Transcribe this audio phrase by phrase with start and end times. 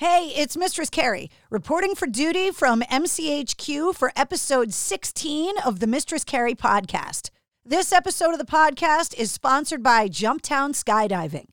[0.00, 6.24] Hey, it's Mistress Carrie, reporting for duty from MCHQ for episode 16 of the Mistress
[6.24, 7.28] Carrie podcast.
[7.66, 11.48] This episode of the podcast is sponsored by Jumptown Skydiving.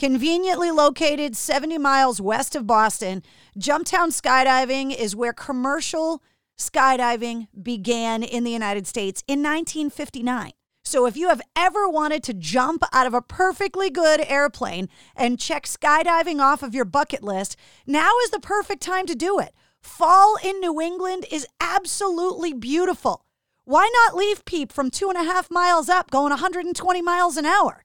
[0.00, 3.22] Conveniently located 70 miles west of Boston,
[3.56, 6.24] Jumptown Skydiving is where commercial
[6.58, 10.50] skydiving began in the United States in 1959.
[10.86, 15.36] So if you have ever wanted to jump out of a perfectly good airplane and
[15.36, 17.56] check skydiving off of your bucket list,
[17.88, 19.52] now is the perfect time to do it.
[19.82, 23.26] Fall in New England is absolutely beautiful.
[23.64, 27.46] Why not leaf peep from two and a half miles up going 120 miles an
[27.46, 27.84] hour?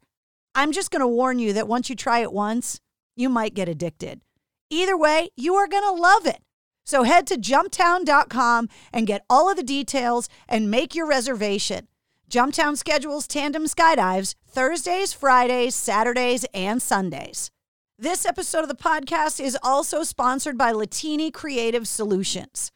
[0.53, 2.81] I'm just going to warn you that once you try it once,
[3.15, 4.21] you might get addicted.
[4.69, 6.43] Either way, you are going to love it.
[6.85, 11.87] So head to jumptown.com and get all of the details and make your reservation.
[12.31, 17.51] Jumptown schedules tandem skydives Thursdays, Fridays, Saturdays, and Sundays.
[17.99, 22.71] This episode of the podcast is also sponsored by Latini Creative Solutions.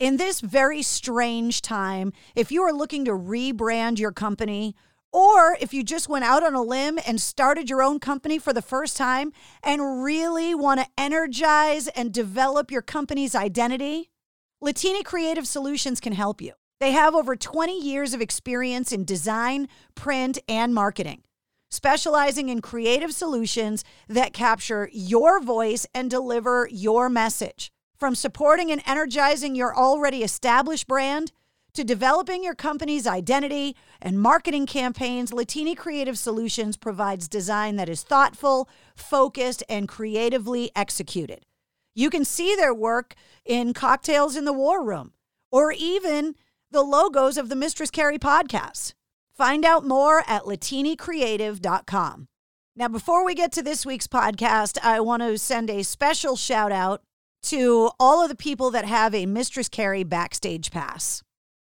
[0.00, 4.74] In this very strange time, if you are looking to rebrand your company,
[5.12, 8.52] or if you just went out on a limb and started your own company for
[8.52, 9.32] the first time
[9.62, 14.10] and really want to energize and develop your company's identity,
[14.60, 16.54] Latini Creative Solutions can help you.
[16.80, 21.22] They have over 20 years of experience in design, print, and marketing,
[21.70, 27.72] specializing in creative solutions that capture your voice and deliver your message.
[27.96, 31.32] From supporting and energizing your already established brand
[31.74, 38.04] to developing your company's identity and marketing campaigns, Latini Creative Solutions provides design that is
[38.04, 41.44] thoughtful, focused, and creatively executed.
[41.96, 45.12] You can see their work in Cocktails in the War Room
[45.50, 46.36] or even
[46.70, 48.94] the logos of the Mistress Carrie podcast.
[49.34, 52.28] Find out more at latinicreative.com.
[52.76, 56.70] Now, before we get to this week's podcast, I want to send a special shout
[56.70, 57.02] out
[57.44, 61.22] to all of the people that have a Mistress Carrie backstage pass,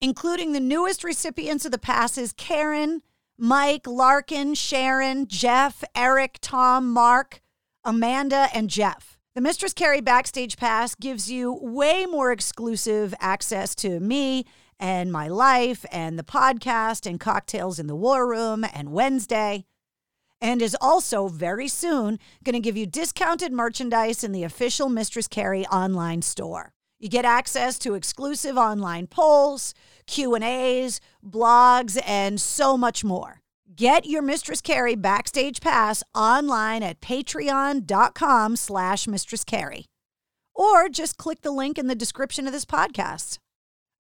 [0.01, 3.01] including the newest recipients of the passes Karen,
[3.37, 7.41] Mike, Larkin, Sharon, Jeff, Eric, Tom, Mark,
[7.83, 9.17] Amanda, and Jeff.
[9.33, 14.45] The Mistress Carrie Backstage Pass gives you way more exclusive access to me
[14.81, 19.65] and my life and the podcast and cocktails in the war room and Wednesday.
[20.41, 25.27] And is also very soon going to give you discounted merchandise in the official Mistress
[25.27, 26.73] Carrie online store.
[26.99, 29.75] You get access to exclusive online polls,
[30.07, 33.41] Q&As, blogs, and so much more.
[33.75, 39.85] Get your Mistress Carrie Backstage Pass online at patreon.com slash Mistress Carrie.
[40.53, 43.37] Or just click the link in the description of this podcast.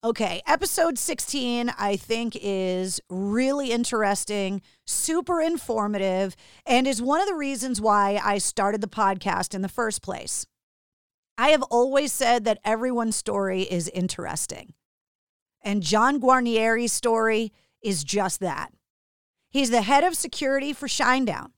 [0.02, 6.34] Okay, episode 16, I think, is really interesting, super informative,
[6.64, 10.46] and is one of the reasons why I started the podcast in the first place.
[11.36, 14.72] I have always said that everyone's story is interesting.
[15.60, 17.52] And John Guarnieri's story
[17.82, 18.72] is just that.
[19.50, 21.50] He's the head of security for Shinedown.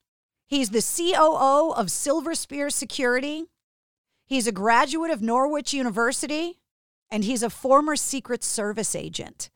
[0.46, 3.44] He's the COO of Silver Spear Security.
[4.26, 6.58] He's a graduate of Norwich University
[7.12, 9.50] and he's a former Secret Service agent.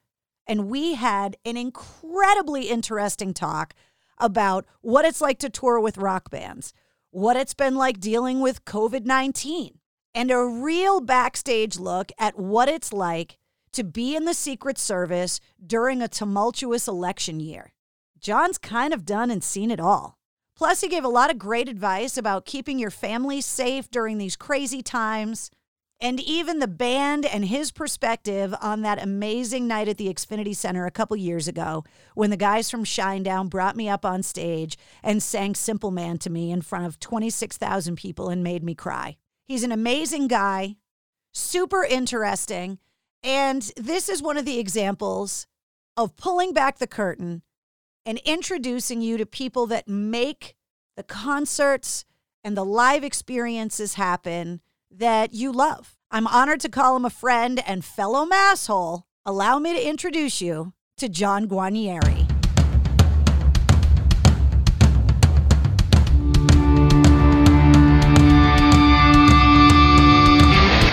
[0.46, 3.74] And we had an incredibly interesting talk
[4.18, 6.74] about what it's like to tour with rock bands,
[7.10, 9.78] what it's been like dealing with COVID 19,
[10.14, 13.38] and a real backstage look at what it's like
[13.72, 17.72] to be in the Secret Service during a tumultuous election year.
[18.20, 20.18] John's kind of done and seen it all.
[20.56, 24.36] Plus, he gave a lot of great advice about keeping your family safe during these
[24.36, 25.50] crazy times,
[26.00, 30.84] and even the band and his perspective on that amazing night at the Xfinity Center
[30.84, 31.84] a couple years ago
[32.14, 36.30] when the guys from Shinedown brought me up on stage and sang Simple Man to
[36.30, 39.16] me in front of 26,000 people and made me cry.
[39.44, 40.76] He's an amazing guy,
[41.32, 42.78] super interesting.
[43.22, 45.46] And this is one of the examples
[45.96, 47.42] of pulling back the curtain
[48.04, 50.56] and introducing you to people that make
[50.96, 52.04] the concerts
[52.44, 54.60] and the live experiences happen
[54.90, 55.96] that you love.
[56.10, 59.02] I'm honored to call him a friend and fellow masshole.
[59.24, 62.35] Allow me to introduce you to John Guarnieri.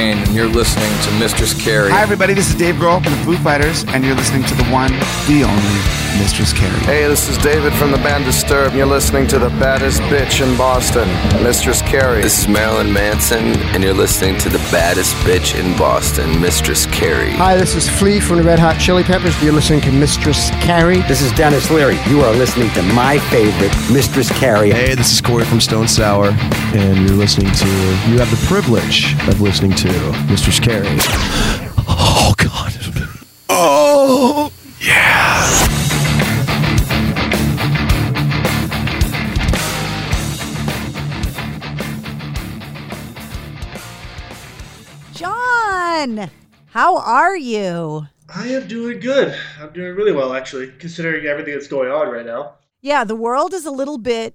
[0.00, 1.90] And you're listening to Mistress Carrie.
[1.90, 2.32] Hi, everybody.
[2.32, 4.90] This is Dave Grohl from the Foo Fighters, and you're listening to the one,
[5.28, 6.78] the only Mistress Carrie.
[6.80, 10.56] Hey, this is David from the band Disturbed, you're listening to the baddest bitch in
[10.56, 11.08] Boston,
[11.42, 12.22] Mistress Carrie.
[12.22, 17.32] This is Marilyn Manson, and you're listening to the baddest bitch in Boston, Mistress Carrie.
[17.32, 19.40] Hi, this is Flea from the Red Hot Chili Peppers.
[19.42, 21.00] You're listening to Mistress Carrie.
[21.02, 21.98] This is Denis Leary.
[22.08, 24.70] You are listening to my favorite, Mistress Carrie.
[24.70, 26.30] Hey, this is Corey from Stone Sour,
[26.74, 27.66] and you're listening to,
[28.08, 29.88] you have the privilege of listening to
[30.28, 30.86] Mistress Carrie.
[31.88, 32.74] Oh, God.
[33.48, 35.79] Oh, yeah.
[46.00, 46.30] John,
[46.68, 48.06] how are you?
[48.34, 49.36] I am doing good.
[49.60, 52.54] I'm doing really well, actually, considering everything that's going on right now.
[52.80, 54.34] Yeah, the world is a little bit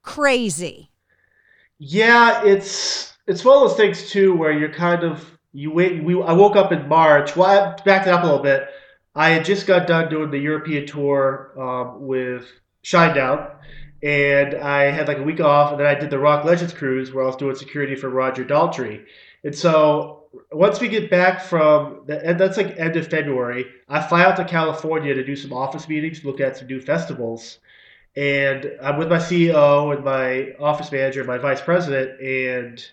[0.00, 0.90] crazy.
[1.78, 6.02] Yeah, it's it's one of those things too where you're kind of you wait.
[6.02, 7.36] We I woke up in March.
[7.36, 8.66] Well, I backed it up a little bit.
[9.14, 12.46] I had just got done doing the European tour um, with
[12.82, 13.54] Shinedown,
[14.02, 17.12] and I had like a week off, and then I did the Rock Legends cruise
[17.12, 19.04] where I was doing security for Roger Daltrey.
[19.44, 24.24] And so once we get back from and that's like end of February, I fly
[24.24, 27.58] out to California to do some office meetings, look at some new festivals,
[28.16, 32.84] and I'm with my CEO and my office manager, and my vice president, and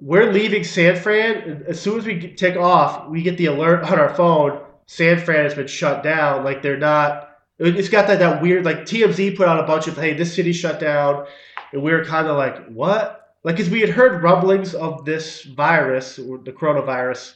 [0.00, 1.64] we're leaving San Fran.
[1.66, 4.60] As soon as we take off, we get the alert on our phone.
[4.86, 6.44] San Fran has been shut down.
[6.44, 7.24] Like they're not.
[7.58, 10.52] It's got that that weird like TMZ put out a bunch of hey this city
[10.52, 11.26] shut down,
[11.72, 15.42] and we were kind of like what like because we had heard rumblings of this
[15.42, 17.34] virus, the coronavirus,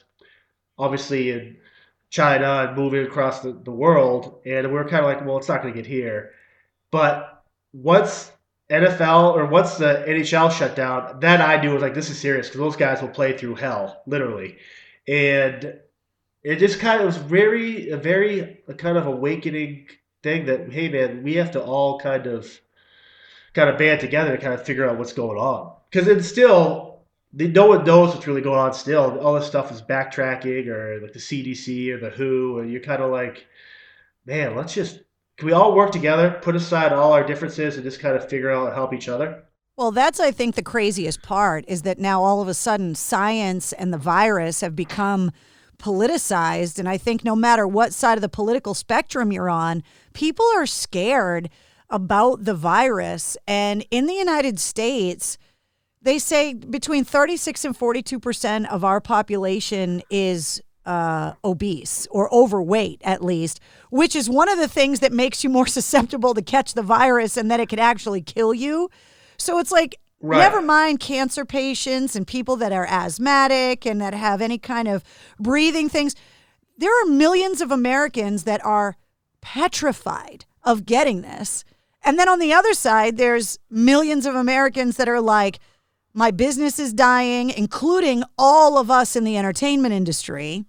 [0.78, 1.56] obviously in
[2.10, 5.48] China and moving across the, the world, and we were kind of like, well, it's
[5.48, 6.32] not going to get here.
[6.90, 8.32] But once
[8.70, 12.48] NFL or once the NHL shut down, then I knew was like this is serious
[12.48, 14.58] because those guys will play through hell, literally,
[15.06, 15.78] and
[16.42, 19.86] it just kind of was very a very a kind of awakening
[20.22, 22.60] thing that hey man, we have to all kind of
[23.54, 27.04] kind of band together to kind of figure out what's going on because it's still
[27.32, 28.72] no one knows what's really going on.
[28.74, 32.82] Still, all this stuff is backtracking, or like the CDC or the WHO, and you're
[32.82, 33.46] kind of like,
[34.26, 35.00] man, let's just
[35.36, 38.50] can we all work together, put aside all our differences, and just kind of figure
[38.50, 39.44] out and help each other.
[39.76, 43.72] Well, that's, I think, the craziest part is that now all of a sudden science
[43.72, 45.32] and the virus have become
[45.78, 46.78] politicized.
[46.78, 50.66] And I think no matter what side of the political spectrum you're on, people are
[50.66, 51.48] scared
[51.88, 53.36] about the virus.
[53.48, 55.38] And in the United States,
[56.02, 63.00] they say between 36 and 42 percent of our population is uh, obese or overweight,
[63.04, 63.60] at least,
[63.90, 67.36] which is one of the things that makes you more susceptible to catch the virus
[67.36, 68.90] and that it could actually kill you.
[69.36, 70.38] So it's like, right.
[70.38, 75.04] never mind cancer patients and people that are asthmatic and that have any kind of
[75.38, 76.14] breathing things.
[76.76, 78.96] There are millions of Americans that are
[79.40, 81.64] petrified of getting this.
[82.04, 85.60] And then on the other side, there's millions of Americans that are like,
[86.14, 90.64] my business is dying, including all of us in the entertainment industry.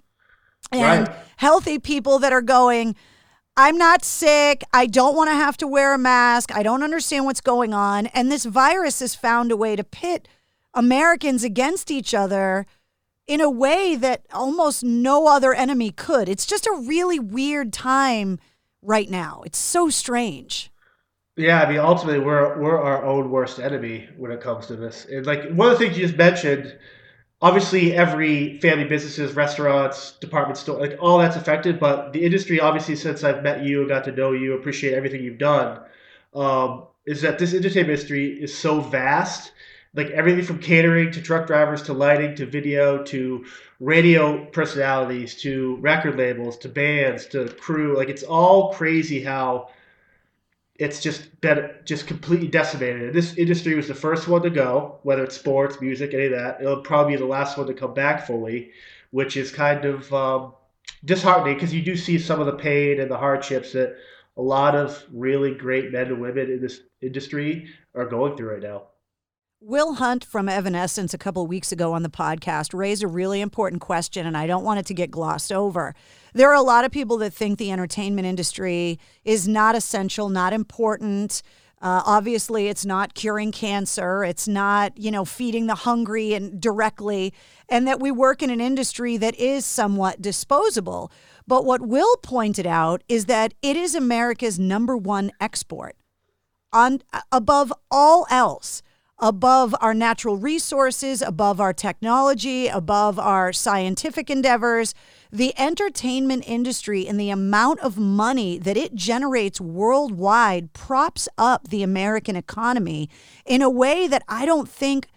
[0.72, 1.18] And right.
[1.38, 2.96] healthy people that are going,
[3.56, 4.64] I'm not sick.
[4.74, 6.56] I don't want to have to wear a mask.
[6.56, 8.08] I don't understand what's going on.
[8.08, 10.28] And this virus has found a way to pit
[10.74, 12.66] Americans against each other
[13.28, 16.28] in a way that almost no other enemy could.
[16.28, 18.40] It's just a really weird time
[18.82, 19.44] right now.
[19.46, 20.72] It's so strange.
[21.36, 25.06] Yeah, I mean, ultimately, we're we're our own worst enemy when it comes to this.
[25.06, 26.78] And like one of the things you just mentioned,
[27.42, 31.80] obviously, every family businesses, restaurants, department store, like all that's affected.
[31.80, 35.40] But the industry, obviously, since I've met you, got to know you, appreciate everything you've
[35.40, 35.80] done,
[36.36, 39.52] um, is that this entertainment industry is so vast.
[39.96, 43.46] Like everything from catering to truck drivers to lighting to video to
[43.80, 47.96] radio personalities to record labels to bands to crew.
[47.98, 49.70] Like it's all crazy how
[50.76, 53.14] it's just been just completely decimated.
[53.14, 56.62] This industry was the first one to go, whether it's sports, music, any of that.
[56.62, 58.72] It'll probably be the last one to come back fully,
[59.12, 60.54] which is kind of um,
[61.06, 63.96] disheartening because you do see some of the pain and the hardships that
[64.38, 68.64] a lot of really great men and women in this industry are going through right
[68.64, 68.88] now.
[69.66, 73.82] Will Hunt from Evanescence a couple weeks ago on the podcast raised a really important
[73.82, 75.96] question, and I don't want it to get glossed over.
[76.34, 80.52] There are a lot of people that think the entertainment industry is not essential, not
[80.52, 81.44] important.
[81.82, 84.26] Uh, obviously, it's not curing cancer.
[84.26, 87.34] It's not, you know, feeding the hungry and directly,
[87.70, 91.10] and that we work in an industry that is somewhat disposable.
[91.48, 95.96] But what Will pointed out is that it is America's number one export,
[96.74, 97.02] on
[97.32, 98.84] above all else
[99.24, 104.94] above our natural resources, above our technology, above our scientific endeavors.
[105.32, 111.84] The entertainment industry and the amount of money that it generates worldwide props up the
[111.84, 113.10] American economy
[113.46, 115.08] in a way that I don't think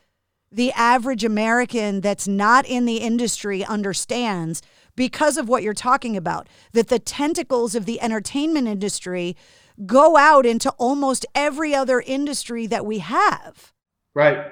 [0.52, 4.62] the average American that's not in the industry understands
[4.94, 6.48] because of what you're talking about.
[6.72, 9.36] That the tentacles of the entertainment industry
[9.84, 13.72] go out into almost every other industry that we have.
[14.16, 14.46] Right.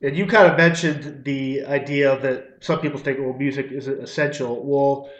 [0.00, 4.64] And you kind of mentioned the idea that some people think, well, music is essential.
[4.64, 5.10] Well,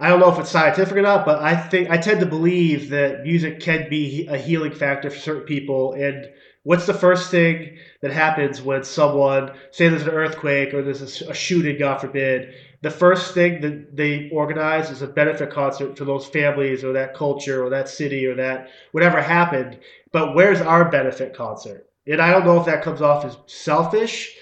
[0.00, 2.88] I don't know if it's scientific or not, but I think I tend to believe
[2.90, 5.92] that music can be a healing factor for certain people.
[5.92, 6.28] And
[6.64, 11.32] what's the first thing that happens when someone, say, there's an earthquake or there's a,
[11.32, 16.26] shooting, God forbid, the first thing that they organize is a benefit concert for those
[16.26, 19.78] families or that culture or that city or that whatever happened.
[20.10, 21.86] But where's our benefit concert?
[22.06, 24.34] And I don't know if that comes off as selfish,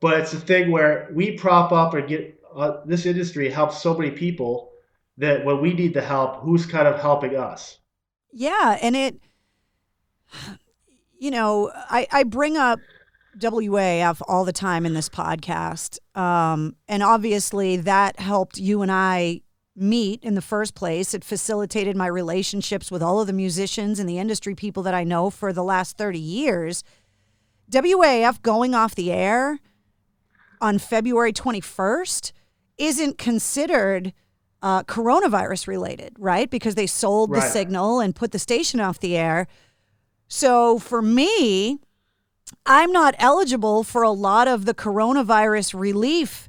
[0.00, 3.96] but it's a thing where we prop up or get uh, this industry helps so
[3.96, 4.70] many people
[5.18, 7.78] that when we need the help, who's kind of helping us?
[8.32, 9.20] Yeah, and it,
[11.18, 12.78] you know, I I bring up
[13.38, 19.42] WAF all the time in this podcast, um, and obviously that helped you and I
[19.78, 21.14] meet in the first place.
[21.14, 25.04] It facilitated my relationships with all of the musicians and the industry people that I
[25.04, 26.82] know for the last 30 years.
[27.70, 29.58] WAF going off the air
[30.60, 32.32] on February 21st
[32.78, 34.12] isn't considered
[34.62, 36.50] uh, coronavirus related, right?
[36.50, 37.40] Because they sold right.
[37.40, 39.46] the signal and put the station off the air.
[40.28, 41.78] So for me,
[42.66, 46.48] I'm not eligible for a lot of the coronavirus relief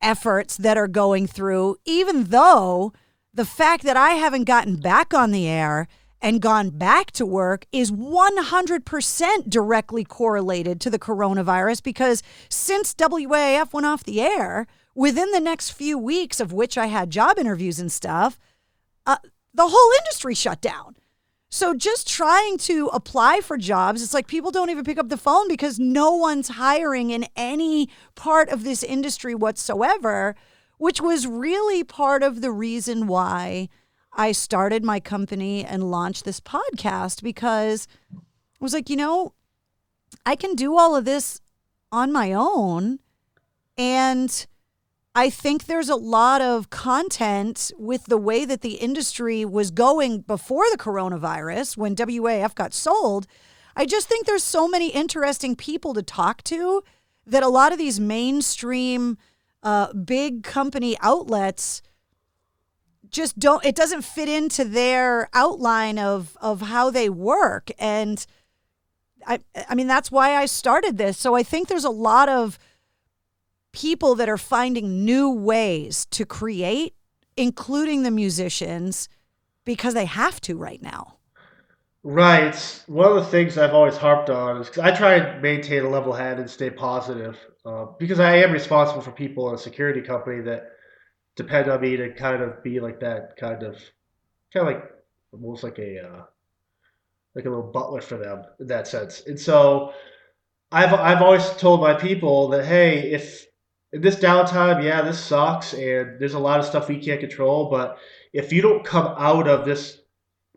[0.00, 2.92] efforts that are going through, even though
[3.32, 5.88] the fact that I haven't gotten back on the air
[6.24, 13.74] and gone back to work is 100% directly correlated to the coronavirus because since WAF
[13.74, 17.78] went off the air, within the next few weeks of which I had job interviews
[17.78, 18.40] and stuff,
[19.06, 19.18] uh,
[19.52, 20.96] the whole industry shut down.
[21.50, 25.18] So just trying to apply for jobs, it's like people don't even pick up the
[25.18, 30.36] phone because no one's hiring in any part of this industry whatsoever,
[30.78, 33.68] which was really part of the reason why
[34.16, 38.18] I started my company and launched this podcast because I
[38.60, 39.34] was like, you know,
[40.24, 41.40] I can do all of this
[41.90, 43.00] on my own.
[43.76, 44.46] And
[45.14, 50.20] I think there's a lot of content with the way that the industry was going
[50.20, 53.26] before the coronavirus when WAF got sold.
[53.76, 56.82] I just think there's so many interesting people to talk to
[57.26, 59.18] that a lot of these mainstream
[59.62, 61.82] uh, big company outlets
[63.14, 68.26] just don't it doesn't fit into their outline of of how they work and
[69.26, 71.16] I I mean that's why I started this.
[71.16, 72.58] So I think there's a lot of
[73.72, 76.94] people that are finding new ways to create
[77.36, 79.08] including the musicians
[79.64, 81.14] because they have to right now.
[82.02, 82.54] Right.
[82.86, 86.12] One of the things I've always harped on is I try and maintain a level
[86.12, 90.42] head and stay positive uh, because I am responsible for people in a security company
[90.42, 90.73] that
[91.36, 93.76] depend on me to kind of be like that kind of
[94.52, 94.90] kind of like
[95.32, 96.22] almost like a uh,
[97.34, 99.22] like a little butler for them in that sense.
[99.26, 99.92] And so
[100.70, 103.46] I've I've always told my people that hey, if
[103.92, 107.70] in this downtime, yeah, this sucks and there's a lot of stuff we can't control,
[107.70, 107.98] but
[108.32, 110.00] if you don't come out of this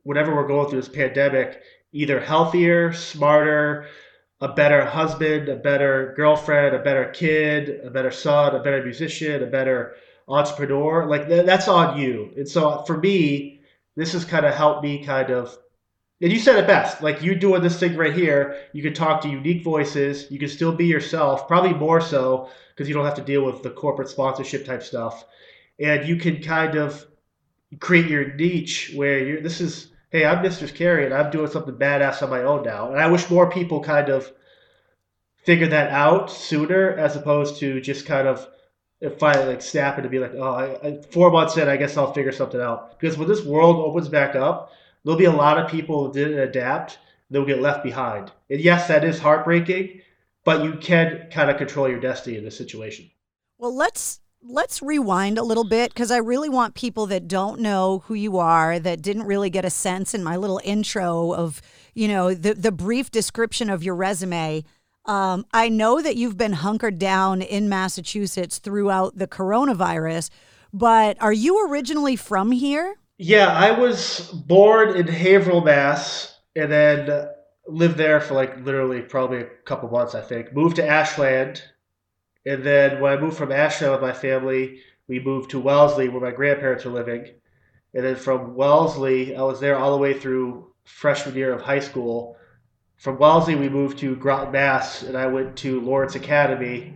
[0.04, 3.88] whatever we're going through this pandemic either healthier, smarter,
[4.42, 9.42] a better husband, a better girlfriend, a better kid, a better son, a better musician,
[9.42, 9.96] a better
[10.28, 12.32] entrepreneur, like th- that's on you.
[12.36, 13.62] And so for me,
[13.96, 15.58] this has kind of helped me kind of.
[16.22, 17.02] And you said it best.
[17.02, 20.30] Like you're doing this thing right here, you can talk to unique voices.
[20.32, 23.64] You can still be yourself, probably more so because you don't have to deal with
[23.64, 25.26] the corporate sponsorship type stuff,
[25.80, 27.06] and you can kind of
[27.80, 29.42] create your niche where you're.
[29.42, 32.92] This is hey, I'm Mistress Carrie, and I'm doing something badass on my own now.
[32.92, 34.32] And I wish more people kind of
[35.44, 38.48] figure that out sooner, as opposed to just kind of
[39.00, 41.78] if I like snap it to be like, oh, I, I, four months in, I
[41.78, 43.00] guess I'll figure something out.
[43.00, 44.72] Because when this world opens back up,
[45.04, 46.98] there'll be a lot of people that didn't adapt.
[47.30, 48.32] They'll get left behind.
[48.50, 50.02] And yes, that is heartbreaking,
[50.46, 53.10] but you can kind of control your destiny in this situation.
[53.58, 58.04] Well, let's let's rewind a little bit because I really want people that don't know
[58.06, 61.62] who you are, that didn't really get a sense in my little intro of,
[61.94, 64.64] you know, the the brief description of your resume.
[65.08, 70.30] Um, I know that you've been hunkered down in Massachusetts throughout the coronavirus,
[70.74, 72.96] but are you originally from here?
[73.18, 77.30] Yeah, I was born in Haverhill, Mass, and then
[77.68, 80.54] lived there for like literally probably a couple months, I think.
[80.54, 81.64] Moved to Ashland,
[82.46, 86.22] and then when I moved from Ashland with my family, we moved to Wellesley, where
[86.22, 87.28] my grandparents were living.
[87.94, 91.80] And then from Wellesley, I was there all the way through freshman year of high
[91.80, 92.37] school.
[92.98, 96.96] From Wellesley, we moved to Groton, Mass, and I went to Lawrence Academy.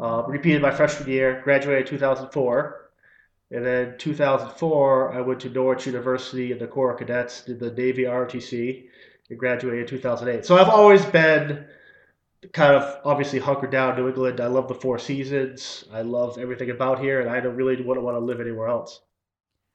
[0.00, 2.90] Uh, repeated my freshman year, graduated in 2004.
[3.50, 7.70] And then 2004, I went to Norwich University in the Corps of Cadets, did the
[7.72, 8.84] Navy ROTC,
[9.28, 10.46] and graduated in 2008.
[10.46, 11.66] So I've always been
[12.52, 14.40] kind of obviously hunkered down New England.
[14.40, 15.84] I love the Four Seasons.
[15.92, 19.02] I love everything about here, and I don't really wouldn't want to live anywhere else.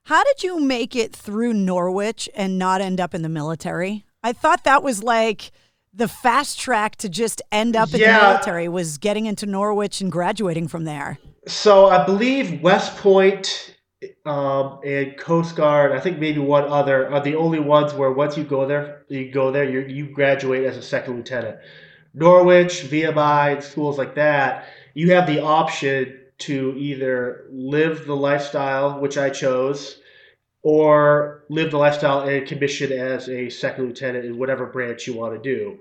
[0.05, 4.05] How did you make it through Norwich and not end up in the military?
[4.23, 5.51] I thought that was like
[5.93, 8.19] the fast track to just end up in Yeah.
[8.19, 11.17] the military was getting into Norwich and graduating from there.
[11.47, 13.75] So I believe West Point
[14.25, 18.37] um, and Coast Guard, I think maybe one other, are the only ones where once
[18.37, 21.57] you go there, you go there, you you graduate as a second lieutenant.
[22.13, 29.17] Norwich, VMI, schools like that, you have the option to either live the lifestyle, which
[29.17, 29.98] I chose,
[30.61, 35.33] or live the lifestyle and commission as a second lieutenant in whatever branch you want
[35.33, 35.79] to do.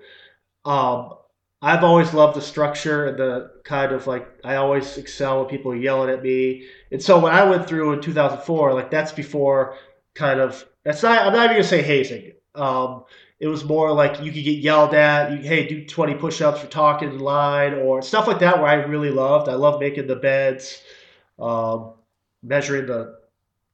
[0.64, 1.14] Um,
[1.60, 5.72] I've always loved the structure and the kind of like I always excel when people
[5.72, 6.66] are yelling at me.
[6.92, 9.76] And so when I went through in 2004, like that's before
[10.14, 12.32] kind of that's not I'm not even gonna say hazing.
[12.54, 13.04] Um,
[13.40, 15.32] it was more like you could get yelled at.
[15.32, 18.58] You hey do 20 push-ups for talking in line or stuff like that.
[18.58, 19.48] Where I really loved.
[19.48, 20.80] I love making the beds,
[21.40, 21.94] um,
[22.42, 23.17] measuring the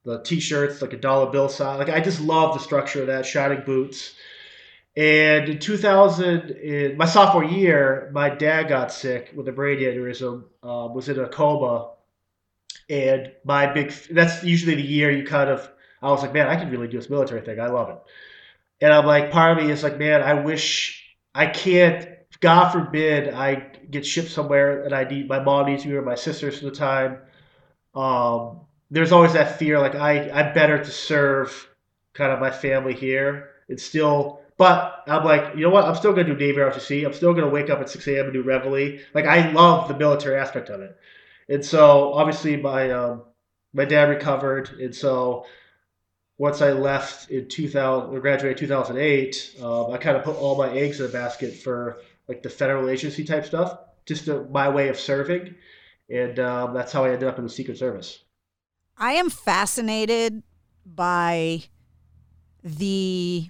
[0.05, 1.79] the t-shirts like a dollar bill size.
[1.79, 3.25] Like I just love the structure of that.
[3.25, 4.15] Shining boots.
[4.95, 10.45] And in 2000, in my sophomore year, my dad got sick with a brain aneurysm,
[10.63, 11.91] um, was in a coma.
[12.89, 15.69] And my big, that's usually the year you kind of,
[16.01, 17.59] I was like, man, I can really do this military thing.
[17.59, 17.97] I love it.
[18.79, 22.07] And I'm like, part of me is like, man, I wish I can't,
[22.39, 23.55] God forbid, I
[23.89, 26.71] get shipped somewhere and I need, my mom needs me or my sisters for the
[26.71, 27.17] time.
[27.93, 31.67] Um, there's always that fear, like, I, I'm better to serve
[32.13, 33.49] kind of my family here.
[33.67, 35.85] It's still, but I'm like, you know what?
[35.85, 37.05] I'm still to do Navy ROTC.
[37.05, 38.25] I'm still to wake up at 6 a.m.
[38.25, 38.99] and do Reveille.
[39.13, 40.97] Like, I love the military aspect of it.
[41.49, 43.23] And so, obviously, my um,
[43.73, 44.69] my dad recovered.
[44.79, 45.45] And so,
[46.37, 50.71] once I left in 2000, or graduated 2008, um, I kind of put all my
[50.71, 54.89] eggs in a basket for like the federal agency type stuff, just to, my way
[54.89, 55.55] of serving.
[56.09, 58.19] And um, that's how I ended up in the Secret Service.
[58.97, 60.43] I am fascinated
[60.85, 61.63] by
[62.63, 63.49] the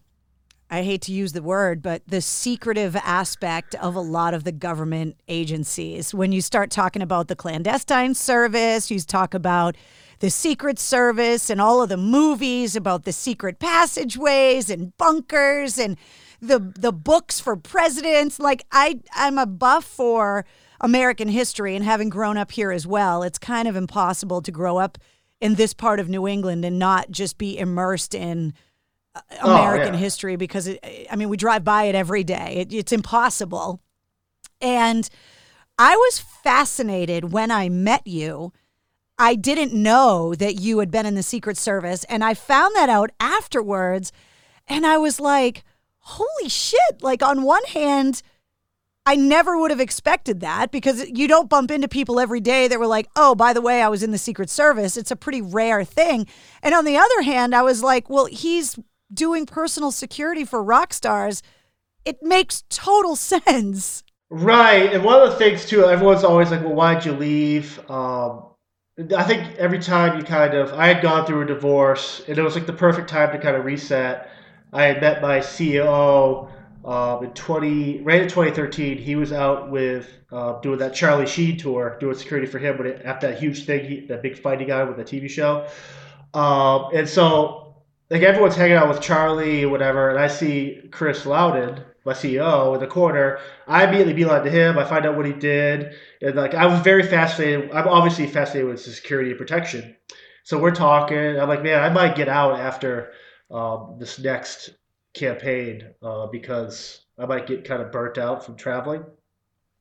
[0.67, 4.51] I hate to use the word, but the secretive aspect of a lot of the
[4.51, 6.11] government agencies.
[6.11, 9.77] When you start talking about the clandestine service, you talk about
[10.19, 15.97] the Secret Service and all of the movies about the secret passageways and bunkers and
[16.41, 18.39] the the books for presidents.
[18.39, 20.45] Like I I'm a buff for
[20.81, 24.77] American history and having grown up here as well, it's kind of impossible to grow
[24.77, 24.97] up
[25.41, 28.53] in this part of New England and not just be immersed in
[29.15, 29.99] uh, Oh, American yeah.
[29.99, 30.79] history because it,
[31.11, 32.55] I mean we drive by it every day.
[32.57, 33.81] It, it's impossible.
[34.61, 35.09] And
[35.77, 38.53] I was fascinated when I met you.
[39.17, 42.89] I didn't know that you had been in the Secret Service, and I found that
[42.89, 44.11] out afterwards.
[44.67, 45.63] And I was like,
[45.99, 47.01] holy shit.
[47.01, 48.21] Like, on one hand,
[49.05, 52.79] I never would have expected that because you don't bump into people every day that
[52.79, 54.97] were like, oh, by the way, I was in the Secret Service.
[54.97, 56.25] It's a pretty rare thing.
[56.63, 58.79] And on the other hand, I was like, well, he's
[59.13, 61.43] doing personal security for rock stars.
[62.03, 64.03] It makes total sense.
[64.31, 68.43] Right, and one of the things too, everyone's always like, "Well, why'd you leave?" Um,
[69.15, 72.41] I think every time you kind of, I had gone through a divorce, and it
[72.41, 74.31] was like the perfect time to kind of reset.
[74.73, 76.49] I had met my CEO
[76.85, 78.97] um, in twenty, right in twenty thirteen.
[78.97, 83.01] He was out with uh, doing that Charlie Sheen tour, doing security for him it,
[83.03, 85.67] after that huge thing, he, that big fighting guy with the TV show.
[86.33, 87.75] Um, and so,
[88.11, 92.75] like everyone's hanging out with Charlie or whatever, and I see Chris Loudon, my CEO,
[92.75, 93.39] in the corner.
[93.67, 94.77] I immediately beeline to him.
[94.77, 97.71] I find out what he did, and like I was very fascinated.
[97.71, 99.95] I'm obviously fascinated with security and protection.
[100.43, 101.39] So we're talking.
[101.39, 103.13] I'm like, man, I might get out after
[103.49, 104.69] um, this next
[105.15, 109.03] campaign uh, because I might get kind of burnt out from traveling.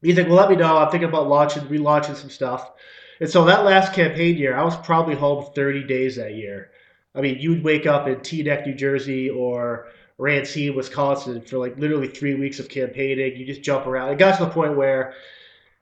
[0.03, 0.79] like, well, let me know.
[0.79, 2.73] I'm thinking about launching, relaunching some stuff.
[3.21, 6.71] And so that last campaign year, I was probably home 30 days that year.
[7.15, 12.09] I mean, you'd wake up in Teaneck, New Jersey, or Racine, Wisconsin, for like literally
[12.09, 13.37] three weeks of campaigning.
[13.37, 14.11] You just jump around.
[14.11, 15.15] It got to the point where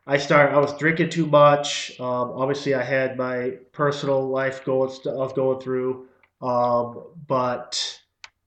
[0.06, 0.54] I started.
[0.54, 1.98] I was drinking too much.
[2.00, 6.08] Um, obviously, I had my personal life going of going through.
[6.42, 8.01] Um, but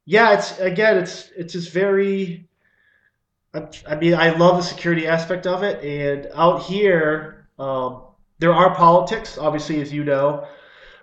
[0.06, 2.48] yeah, it's again, it's it's just very.
[3.88, 8.02] I, mean, I love the security aspect of it, and out here, um,
[8.38, 10.46] there are politics, obviously, as you know,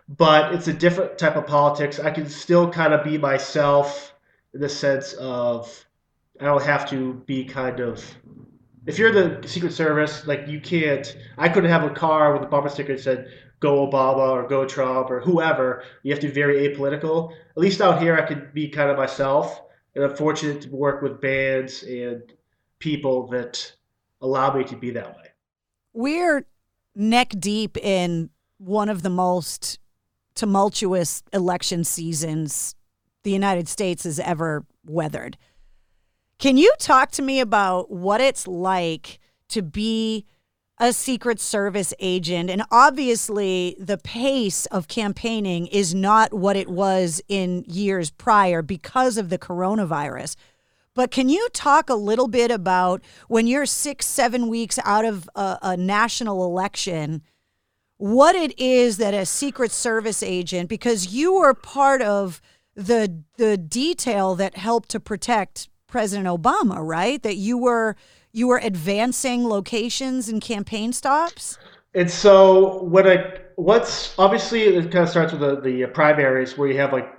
[0.06, 1.98] but it's a different type of politics.
[1.98, 4.14] I can still kind of be myself
[4.52, 5.86] in the sense of
[6.38, 8.04] I don't have to be kind of.
[8.84, 11.16] If you're the Secret Service, like you can't.
[11.38, 13.30] I couldn't have a car with a bumper sticker that said
[13.62, 15.84] "Go Obama" or "Go Trump" or whoever.
[16.02, 17.32] You have to be very apolitical.
[17.32, 19.62] At least out here, I could be kind of myself,
[19.94, 22.22] and I'm fortunate to work with bands and
[22.80, 23.72] people that
[24.20, 25.28] allow me to be that way.
[25.94, 26.44] We're
[26.94, 29.78] neck deep in one of the most
[30.34, 32.74] tumultuous election seasons
[33.22, 35.36] the United States has ever weathered.
[36.38, 40.26] Can you talk to me about what it's like to be
[40.82, 42.50] a Secret Service agent?
[42.50, 49.16] And obviously, the pace of campaigning is not what it was in years prior because
[49.16, 50.34] of the coronavirus.
[50.94, 55.30] But can you talk a little bit about when you're six, seven weeks out of
[55.36, 57.22] a, a, national election,
[57.96, 62.42] what it is that a Secret Service agent, because you were part of
[62.74, 67.22] the the detail that helped to protect President Obama, right?
[67.22, 67.96] That you were
[68.32, 71.58] you were advancing locations and campaign stops.
[71.94, 76.68] And so what I what's obviously it kind of starts with the, the primaries where
[76.68, 77.12] you have like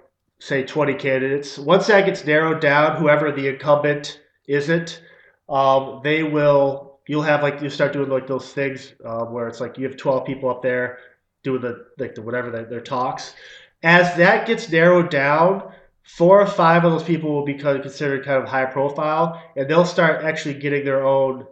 [0.43, 1.57] say 20 candidates.
[1.57, 5.01] Once that gets narrowed down, whoever the incumbent isn't,
[5.47, 9.61] um, they will, you'll have like, you start doing like those things uh, where it's
[9.61, 10.97] like you have 12 people up there
[11.43, 13.35] doing the, like the whatever the, their talks.
[13.83, 15.71] As that gets narrowed down,
[16.03, 19.85] four or five of those people will be considered kind of high profile, and they'll
[19.85, 21.45] start actually getting their own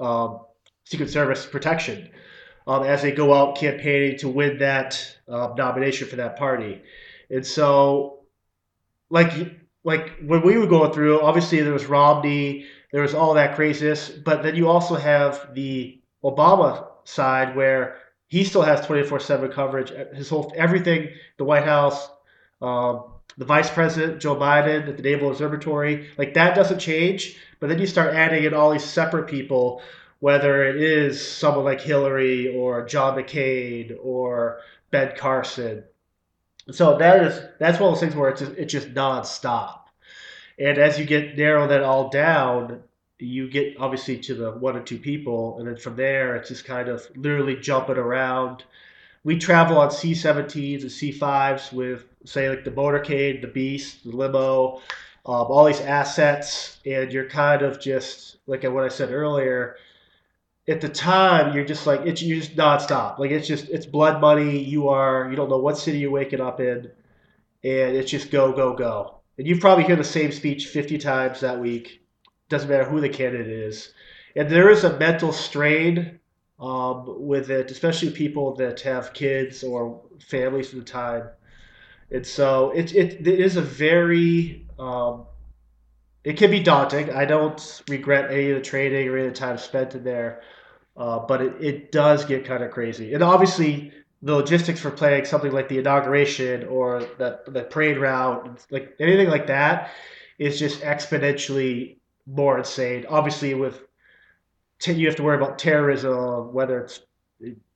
[0.00, 0.40] um,
[0.84, 2.10] Secret Service protection
[2.66, 6.82] um, as they go out campaigning to win that uh, nomination for that party.
[7.30, 8.20] And so
[9.10, 9.32] like
[9.84, 14.10] like when we were going through, obviously there was Romney, there was all that craziness,
[14.10, 17.96] but then you also have the Obama side where
[18.26, 19.90] he still has 24/7 coverage.
[20.14, 22.10] His whole everything, the White House,
[22.60, 23.04] um,
[23.38, 27.38] the Vice President Joe Biden at the Naval Observatory, like that doesn't change.
[27.60, 29.80] But then you start adding in all these separate people,
[30.20, 35.84] whether it is someone like Hillary or John McCain or Ben Carson
[36.70, 39.80] so that is that's one of those things where it's just, it's just nonstop.
[40.58, 42.82] And as you get narrow that all down,
[43.18, 46.64] you get obviously to the one or two people, and then from there it's just
[46.64, 48.64] kind of literally jumping around.
[49.24, 54.80] We travel on C-17s and C-5s with say like the motorcade, the Beast, the limo,
[55.26, 59.76] um, all these assets, and you're kind of just like at what I said earlier
[60.68, 63.18] at the time you're just like it's you just nonstop.
[63.18, 64.62] Like it's just it's blood money.
[64.62, 66.90] You are you don't know what city you're waking up in,
[67.64, 69.16] and it's just go go go.
[69.38, 72.02] And you probably hear the same speech 50 times that week.
[72.48, 73.92] Doesn't matter who the candidate is,
[74.36, 76.20] and there is a mental strain
[76.60, 81.28] um, with it, especially people that have kids or families at the time.
[82.10, 85.26] And so it, it, it is a very um,
[86.24, 87.10] it can be daunting.
[87.10, 90.42] I don't regret any of the training or any of the time spent in there.
[90.96, 93.14] Uh, but it, it does get kind of crazy.
[93.14, 98.66] And obviously, the logistics for playing something like the inauguration or that the parade route,
[98.70, 99.90] like anything like that,
[100.38, 103.06] is just exponentially more insane.
[103.08, 103.80] Obviously, with
[104.86, 107.00] you have to worry about terrorism, whether it's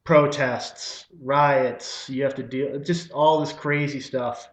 [0.05, 2.09] protests, riots.
[2.09, 4.49] You have to deal just all this crazy stuff.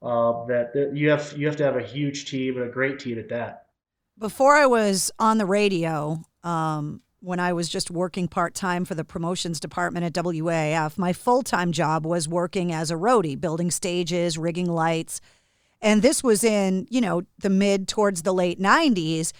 [0.00, 3.00] Uh, that, that you have you have to have a huge team and a great
[3.00, 3.66] team at that.
[4.16, 8.94] Before I was on the radio, um, when I was just working part time for
[8.94, 13.70] the promotions department at WAF, My full time job was working as a roadie, building
[13.70, 15.20] stages, rigging lights.
[15.80, 19.32] And this was in, you know, the mid towards the late 90s.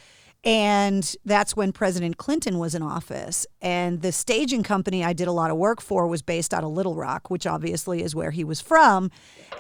[0.45, 3.47] And that's when President Clinton was in office.
[3.61, 6.71] And the staging company I did a lot of work for was based out of
[6.71, 9.11] Little Rock, which obviously is where he was from.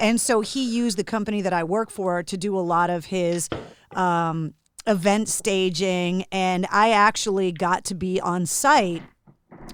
[0.00, 3.06] And so he used the company that I work for to do a lot of
[3.06, 3.48] his
[3.94, 4.54] um,
[4.86, 9.02] event staging, and I actually got to be on site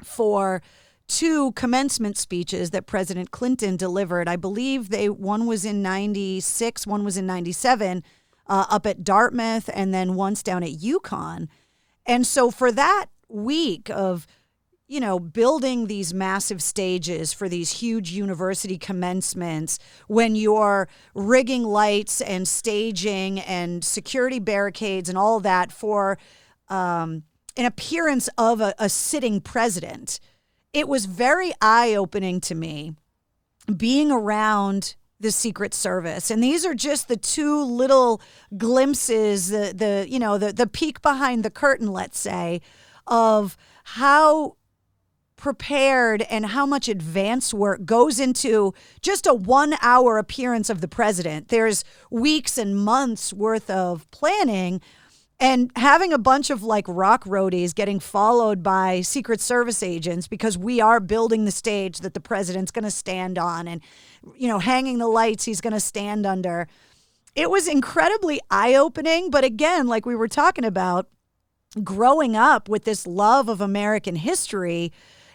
[0.03, 0.61] for
[1.07, 4.29] two commencement speeches that President Clinton delivered.
[4.29, 8.03] I believe they one was in 96, one was in 97
[8.47, 11.49] uh, up at Dartmouth and then once down at UConn.
[12.07, 14.27] And so for that week of
[14.87, 19.79] you know, building these massive stages for these huge university commencements
[20.09, 26.19] when you're rigging lights and staging and security barricades and all that for
[26.69, 27.23] um,
[27.57, 30.21] an appearance of a, a sitting president.
[30.75, 32.93] It was very eye opening to me
[33.75, 38.21] being around the secret service and these are just the two little
[38.57, 42.61] glimpses the the you know the the peek behind the curtain let's say
[43.07, 44.57] of how
[45.37, 48.73] prepared and how much advance work goes into
[49.03, 51.49] just a one hour appearance of the president.
[51.49, 54.81] There's weeks and months worth of planning.
[55.41, 60.57] And having a bunch of like rock roadies getting followed by Secret Service agents because
[60.57, 63.81] we are building the stage that the president's going to stand on and,
[64.37, 66.69] you know, hanging the lights he's going to stand under.
[67.35, 69.31] It was incredibly eye opening.
[69.31, 71.09] But again, like we were talking about,
[71.83, 74.93] growing up with this love of American history,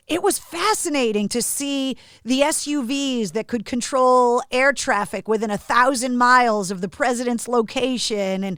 [0.08, 6.18] it was fascinating to see the SUVs that could control air traffic within a thousand
[6.18, 8.44] miles of the president's location.
[8.44, 8.58] And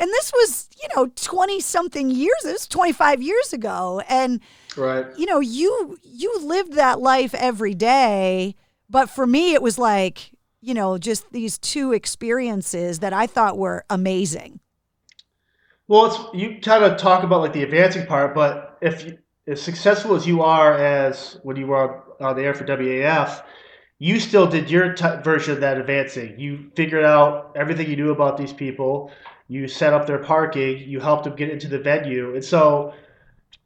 [0.00, 4.02] and this was, you know, 20 something years, this was 25 years ago.
[4.08, 4.40] And
[4.76, 5.06] right.
[5.16, 8.56] you know, you you lived that life every day.
[8.88, 10.32] But for me, it was like,
[10.62, 14.60] you know, just these two experiences that I thought were amazing.
[15.86, 19.60] Well, it's you kind of talk about like the advancing part, but if you, as
[19.60, 23.42] successful as you are as when you were on the air for WAF,
[23.98, 26.40] you still did your t- version of that advancing.
[26.40, 29.10] You figured out everything you knew about these people.
[29.50, 30.88] You set up their parking.
[30.88, 32.94] You helped them get into the venue, and so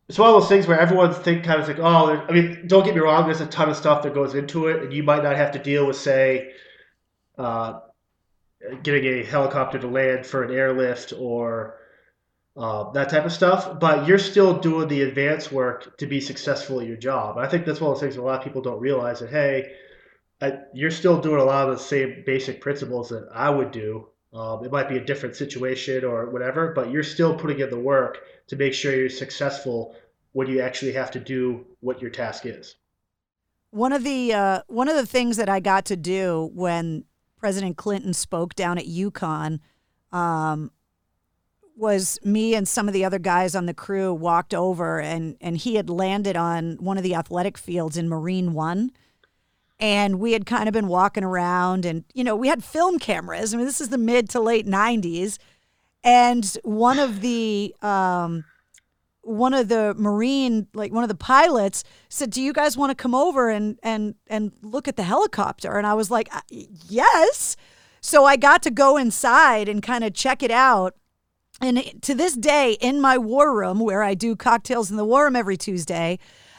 [0.09, 2.85] it's one of those things where everyone think kind of like, oh, I mean, don't
[2.85, 3.25] get me wrong.
[3.25, 5.59] There's a ton of stuff that goes into it, and you might not have to
[5.59, 6.53] deal with, say,
[7.38, 7.81] uh,
[8.83, 11.77] getting a helicopter to land for an airlift or
[12.57, 16.81] uh, that type of stuff, but you're still doing the advanced work to be successful
[16.81, 17.37] at your job.
[17.37, 19.31] And I think that's one of those things a lot of people don't realize that,
[19.31, 19.73] hey,
[20.40, 24.09] I, you're still doing a lot of the same basic principles that I would do.
[24.35, 27.79] Um, it might be a different situation or whatever, but you're still putting in the
[27.79, 28.18] work
[28.49, 29.94] to make sure you're successful
[30.33, 32.75] when you actually have to do what your task is.
[33.70, 37.05] One of the uh, one of the things that I got to do when
[37.38, 39.61] President Clinton spoke down at UConn
[40.12, 40.70] um,
[41.77, 45.57] was me and some of the other guys on the crew walked over and and
[45.59, 48.90] he had landed on one of the athletic fields in Marine 1
[49.81, 53.53] and we had kind of been walking around and you know we had film cameras.
[53.53, 55.39] I mean this is the mid to late 90s
[56.03, 58.45] and one of the um,
[59.23, 62.95] one of the marine like one of the pilots said do you guys want to
[62.95, 65.79] come over and and and look at the helicopter?
[65.79, 67.57] And i was like uh, yes.
[68.01, 70.95] So i got to go inside and kind of check it out.
[71.61, 75.25] And to this day, in my war room, where I do cocktails in the war
[75.25, 76.19] room every Tuesday,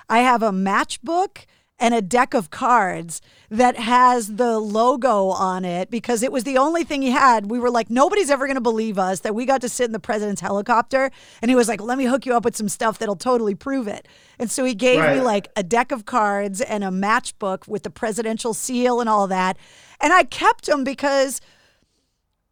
[0.09, 1.45] I have a matchbook
[1.77, 6.57] and a deck of cards that has the logo on it because it was the
[6.57, 7.51] only thing he had.
[7.51, 9.91] We were like, nobody's ever going to believe us that we got to sit in
[9.91, 11.11] the president's helicopter.
[11.41, 13.87] And he was like, let me hook you up with some stuff that'll totally prove
[13.87, 14.07] it.
[14.39, 15.17] And so he gave right.
[15.17, 19.27] me like a deck of cards and a matchbook with the presidential seal and all
[19.27, 19.57] that.
[19.99, 21.41] And I kept them because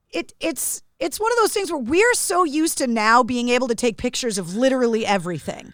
[0.09, 3.67] it it's it's one of those things where we're so used to now being able
[3.67, 5.73] to take pictures of literally everything.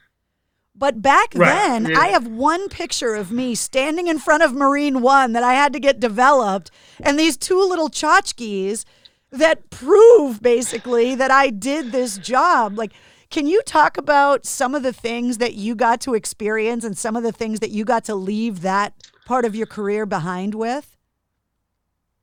[0.79, 1.53] But back right.
[1.53, 1.99] then, yeah.
[1.99, 5.73] I have one picture of me standing in front of Marine One that I had
[5.73, 8.85] to get developed, and these two little tchotchkes
[9.29, 12.77] that prove basically that I did this job.
[12.77, 12.93] Like,
[13.29, 17.17] can you talk about some of the things that you got to experience and some
[17.17, 18.93] of the things that you got to leave that
[19.25, 20.95] part of your career behind with?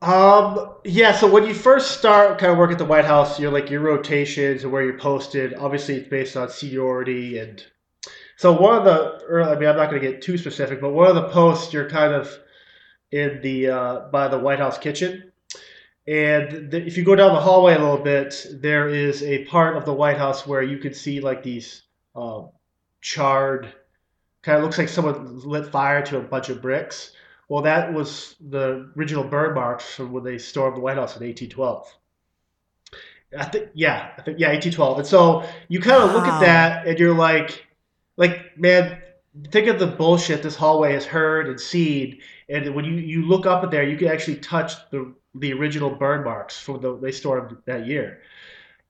[0.01, 3.53] Um, yeah, so when you first start kind of work at the White House, you're
[3.53, 5.53] like your rotations and where you're posted.
[5.55, 7.39] Obviously, it's based on seniority.
[7.39, 7.63] And
[8.37, 10.91] so one of the, early, I mean, I'm not going to get too specific, but
[10.91, 12.31] one of the posts, you're kind of
[13.11, 15.33] in the, uh, by the White House kitchen.
[16.07, 19.77] And the, if you go down the hallway a little bit, there is a part
[19.77, 21.83] of the White House where you can see like these
[22.15, 22.51] um,
[23.01, 23.73] charred,
[24.43, 27.13] kind of looks like someone lit fire to a bunch of bricks.
[27.49, 31.25] Well, that was the original burn marks from when they stormed the White House in
[31.27, 31.93] 1812.
[33.39, 34.99] I think, yeah, I think, yeah, 1812.
[34.99, 36.17] And so you kind of wow.
[36.17, 37.66] look at that and you're like,
[38.17, 39.01] like, man,
[39.51, 42.19] think of the bullshit this hallway has heard and seen.
[42.49, 45.91] And when you, you look up at there, you can actually touch the, the original
[45.91, 48.23] burn marks from the they stormed that year.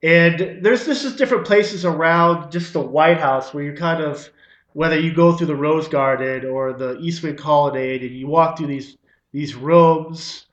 [0.02, 4.28] And there's this is different places around just the White House where you kind of
[4.74, 8.58] whether you go through the Rose Garden or the East Wing Colonnade and you walk
[8.58, 8.98] through these
[9.32, 10.46] these rooms,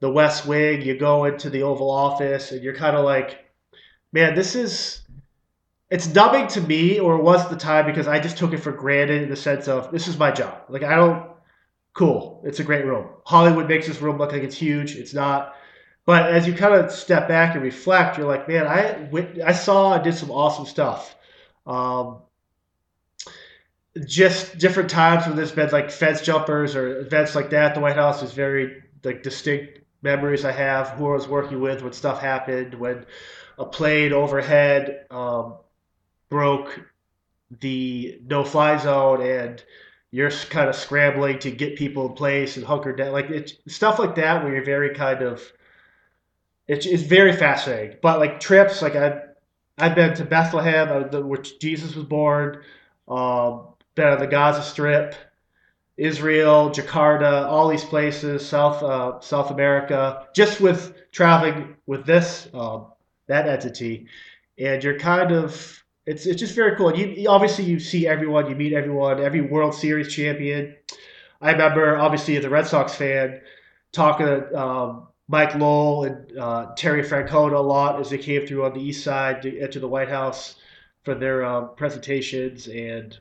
[0.00, 3.46] the West Wing, you go into the Oval Office and you're kind of like,
[4.12, 5.02] man, this is
[5.90, 9.22] it's numbing to me, or was the time because I just took it for granted
[9.22, 10.62] in the sense of this is my job.
[10.68, 11.30] Like I don't,
[11.94, 13.08] cool, it's a great room.
[13.24, 14.96] Hollywood makes this room look like it's huge.
[14.96, 15.54] It's not.
[16.04, 19.08] But as you kind of step back and reflect, you're like, man, I
[19.44, 21.16] I saw I did some awesome stuff.
[21.66, 22.22] Um,
[24.06, 27.74] just different times when there's been like fence jumpers or events like that.
[27.74, 30.90] The White House is very like distinct memories I have.
[30.90, 33.06] Who I was working with when stuff happened, when
[33.58, 35.56] a plane overhead um,
[36.28, 36.80] broke
[37.60, 39.62] the no-fly zone, and
[40.10, 43.12] you're kind of scrambling to get people in place and hunker down.
[43.12, 45.42] Like it's stuff like that where you're very kind of.
[46.66, 49.22] It's, it's very fascinating, but like trips, like I,
[49.78, 52.62] I've been to Bethlehem, uh, which Jesus was born.
[53.06, 55.14] Um, been on the Gaza Strip,
[55.96, 62.86] Israel, Jakarta, all these places, South uh, South America, just with traveling with this um,
[63.28, 64.06] that entity,
[64.58, 66.96] and you're kind of it's it's just very cool.
[66.96, 70.74] You obviously you see everyone, you meet everyone, every World Series champion.
[71.42, 73.42] I remember obviously as a Red Sox fan
[73.92, 78.64] talking to um, Mike Lowell and uh, Terry Francona a lot as they came through
[78.64, 80.56] on the East Side to enter the White House
[81.02, 83.18] for their um, presentations and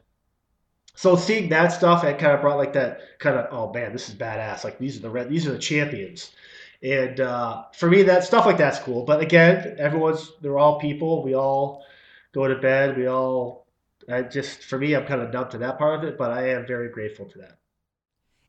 [0.95, 4.07] so seeing that stuff, it kind of brought like that kind of oh man, this
[4.07, 4.63] is badass.
[4.63, 6.31] Like these are the red, these are the champions.
[6.81, 9.03] And uh, for me, that stuff like that's cool.
[9.03, 11.21] But again, everyone's they're all people.
[11.21, 11.83] We all
[12.37, 12.97] go to bed.
[12.97, 13.65] We all.
[14.09, 16.17] I just for me, I'm kind of numb to that part of it.
[16.17, 17.57] But I am very grateful to that.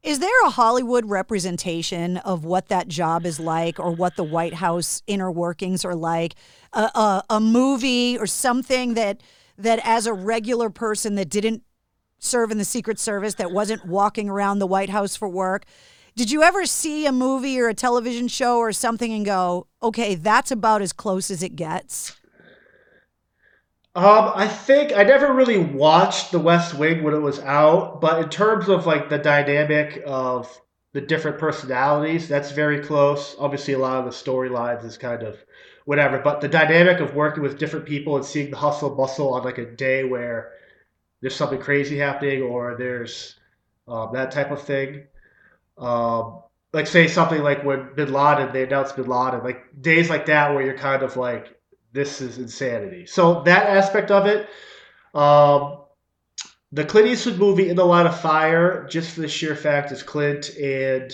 [0.02, 4.54] Is there a Hollywood representation of what that job is like, or what the White
[4.54, 6.36] House inner workings are like?
[6.72, 9.22] A, a, a movie or something that
[9.56, 11.64] that as a regular person that didn't
[12.20, 15.64] serve in the Secret Service that wasn't walking around the White House for work.
[16.14, 20.16] Did you ever see a movie or a television show or something and go, okay,
[20.16, 22.16] that's about as close as it gets?
[23.98, 28.22] Um, I think I never really watched The West Wing when it was out, but
[28.22, 30.60] in terms of like the dynamic of
[30.92, 33.34] the different personalities, that's very close.
[33.40, 35.36] Obviously, a lot of the storylines is kind of
[35.84, 39.42] whatever, but the dynamic of working with different people and seeing the hustle bustle on
[39.42, 40.52] like a day where
[41.20, 43.34] there's something crazy happening or there's
[43.88, 45.08] um, that type of thing.
[45.76, 50.26] Um, like say something like when Bin Laden, they announced Bin Laden, like days like
[50.26, 51.57] that where you're kind of like,
[51.92, 53.06] this is insanity.
[53.06, 54.48] So that aspect of it,
[55.14, 55.78] um,
[56.72, 60.02] the Clint Eastwood movie In the Line of Fire, just for the sheer fact is
[60.02, 61.12] Clint, and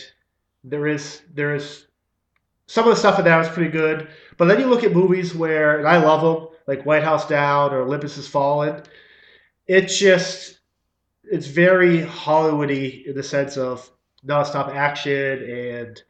[0.64, 1.86] there is there is
[2.66, 4.08] some of the stuff in that was pretty good.
[4.36, 7.72] But then you look at movies where, and I love them, like White House Down
[7.72, 8.82] or Olympus Has Fallen
[9.66, 10.58] it's just
[11.24, 13.88] it's very Hollywoody in the sense of
[14.26, 16.02] nonstop action and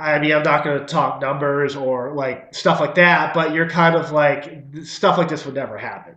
[0.00, 3.68] I mean I'm not going to talk numbers or like stuff like that, but you're
[3.68, 6.16] kind of like stuff like this would never happen.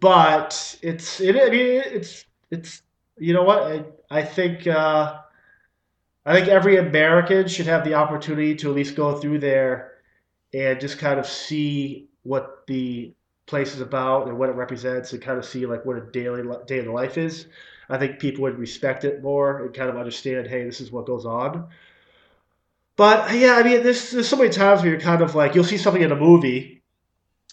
[0.00, 2.82] But it's it I mean it's it's
[3.18, 5.20] you know what I, I think uh,
[6.26, 9.92] I think every American should have the opportunity to at least go through there
[10.54, 13.14] and just kind of see what the
[13.46, 16.42] place is about and what it represents and kind of see like what a daily
[16.66, 17.46] day of the life is.
[17.90, 21.06] I think people would respect it more and kind of understand, hey, this is what
[21.06, 21.68] goes on.
[22.96, 25.64] But yeah, I mean, there's, there's so many times where you're kind of like, you'll
[25.64, 26.82] see something in a movie,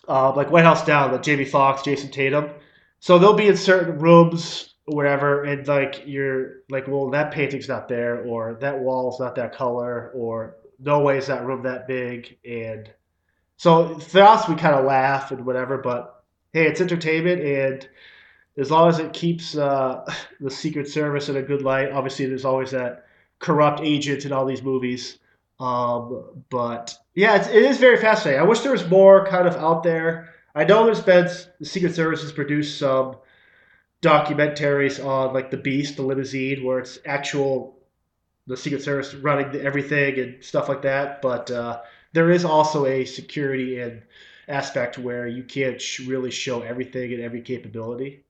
[0.08, 2.52] uh, like White House Down, like Jamie Foxx, Jason Tatum.
[3.00, 7.68] So they'll be in certain rooms or whatever, and like you're like, well, that painting's
[7.68, 11.88] not there, or that wall's not that color, or no way is that room that
[11.88, 12.92] big, and
[13.58, 17.88] so for us, we kind of laugh and whatever, but hey, it's entertainment, and
[18.58, 20.04] as long as it keeps uh,
[20.40, 23.06] the Secret Service in a good light, obviously there's always that
[23.40, 25.20] corrupt agent in all these movies.
[25.62, 28.42] Um, but yeah, it's, it is very fascinating.
[28.42, 30.34] I wish there was more kind of out there.
[30.56, 33.18] I know there's been the Secret Service has produced some
[34.02, 37.78] documentaries on like the Beast, the limousine, where it's actual
[38.48, 41.22] the Secret Service running everything and stuff like that.
[41.22, 41.82] But uh,
[42.14, 44.02] there is also a security and
[44.48, 48.26] aspect where you can't sh- really show everything and every capability.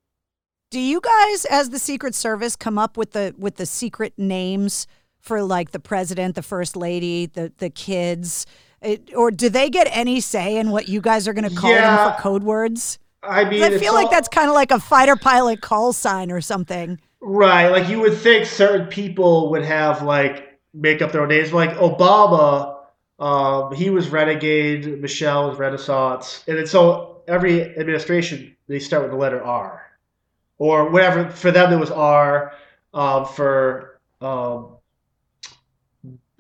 [0.70, 4.86] Do you guys, as the Secret Service, come up with the with the secret names
[5.22, 8.46] for like the president, the first lady, the the kids,
[8.82, 11.72] it, or do they get any say in what you guys are going to call
[11.72, 13.00] yeah, them for code words?
[13.24, 16.42] I mean, I feel like that's kind of like a fighter pilot call sign or
[16.42, 17.00] something.
[17.20, 21.54] Right, like you would think certain people would have like make up their own names,
[21.54, 22.82] like Obama
[23.22, 25.00] um, he was Renegade.
[25.00, 29.84] Michelle was Renaissance, and then so every administration they start with the letter R,
[30.58, 31.30] or whatever.
[31.30, 32.54] For them, it was R.
[32.96, 34.78] Um, for um,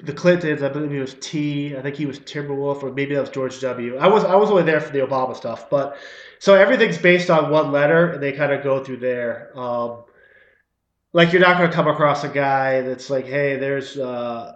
[0.03, 1.75] the Clintons, I believe it was T.
[1.77, 3.97] I think he was Timberwolf, or maybe that was George W.
[3.97, 5.97] I was I was only there for the Obama stuff, but
[6.39, 9.51] so everything's based on one letter, and they kind of go through there.
[9.57, 10.03] Um,
[11.13, 14.55] like you're not going to come across a guy that's like, hey, there's uh,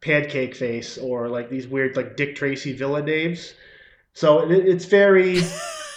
[0.00, 3.54] Pancake Face or like these weird like Dick Tracy villain names.
[4.14, 5.40] So it, it's very,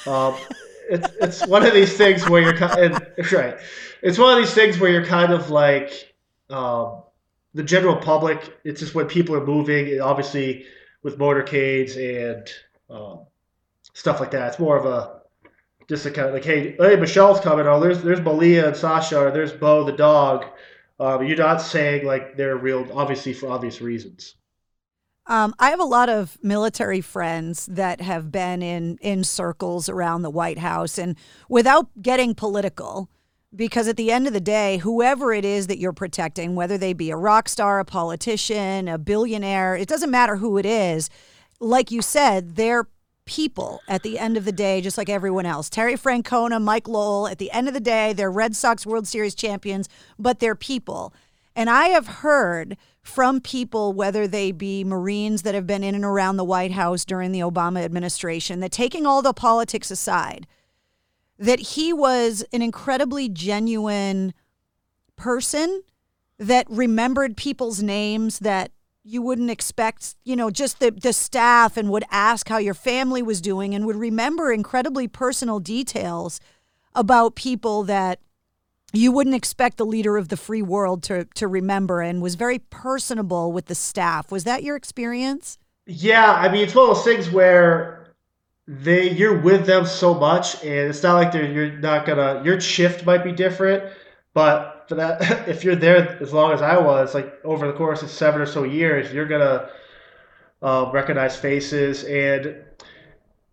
[0.07, 0.35] um,
[0.89, 3.57] it's it's one of these things where you're kind of, right.
[4.01, 6.13] It's one of these things where you're kind of like
[6.49, 7.03] um,
[7.53, 8.57] the general public.
[8.63, 10.65] It's just when people are moving, obviously
[11.03, 12.47] with motorcades and
[12.89, 13.25] um,
[13.93, 14.49] stuff like that.
[14.49, 15.21] It's more of a
[15.87, 17.67] just a kind of like, hey, hey, Michelle's coming.
[17.67, 20.45] Oh, there's there's Malia and Sasha, or there's Bo the dog.
[20.99, 24.35] Um, you're not saying like they're real, obviously for obvious reasons.
[25.27, 30.21] Um, I have a lot of military friends that have been in in circles around
[30.21, 31.15] the White House, and
[31.49, 33.09] without getting political,
[33.55, 36.93] because at the end of the day, whoever it is that you're protecting, whether they
[36.93, 41.09] be a rock star, a politician, a billionaire, it doesn't matter who it is.
[41.59, 42.87] Like you said, they're
[43.25, 45.69] people at the end of the day, just like everyone else.
[45.69, 49.35] Terry Francona, Mike Lowell, at the end of the day, they're Red Sox World Series
[49.35, 49.87] champions,
[50.17, 51.13] but they're people.
[51.55, 56.05] And I have heard from people, whether they be Marines that have been in and
[56.05, 60.47] around the White House during the Obama administration, that taking all the politics aside,
[61.41, 64.31] that he was an incredibly genuine
[65.15, 65.81] person
[66.37, 68.71] that remembered people's names that
[69.03, 73.23] you wouldn't expect, you know, just the, the staff and would ask how your family
[73.23, 76.39] was doing and would remember incredibly personal details
[76.93, 78.19] about people that
[78.93, 82.59] you wouldn't expect the leader of the free world to, to remember and was very
[82.59, 84.31] personable with the staff.
[84.31, 85.57] Was that your experience?
[85.87, 88.00] Yeah, I mean, it's one of those things where
[88.79, 92.61] they you're with them so much, and it's not like they're you're not gonna your
[92.61, 93.83] shift might be different,
[94.33, 98.01] but for that, if you're there as long as I was, like over the course
[98.01, 99.69] of seven or so years, you're gonna
[100.61, 102.05] um, recognize faces.
[102.05, 102.63] And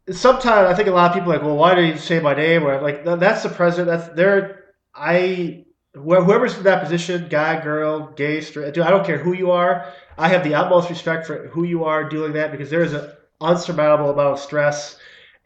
[0.08, 2.34] sometimes I think a lot of people are like, well, why did you say my
[2.34, 2.64] name?
[2.64, 3.88] Or like, that's the president.
[3.88, 4.66] That's there.
[4.94, 5.64] I
[5.94, 9.92] whoever's in that position, guy, girl, gay, straight, dude, I don't care who you are.
[10.16, 13.10] I have the utmost respect for who you are doing that because there is an
[13.40, 14.96] unsurmountable amount of stress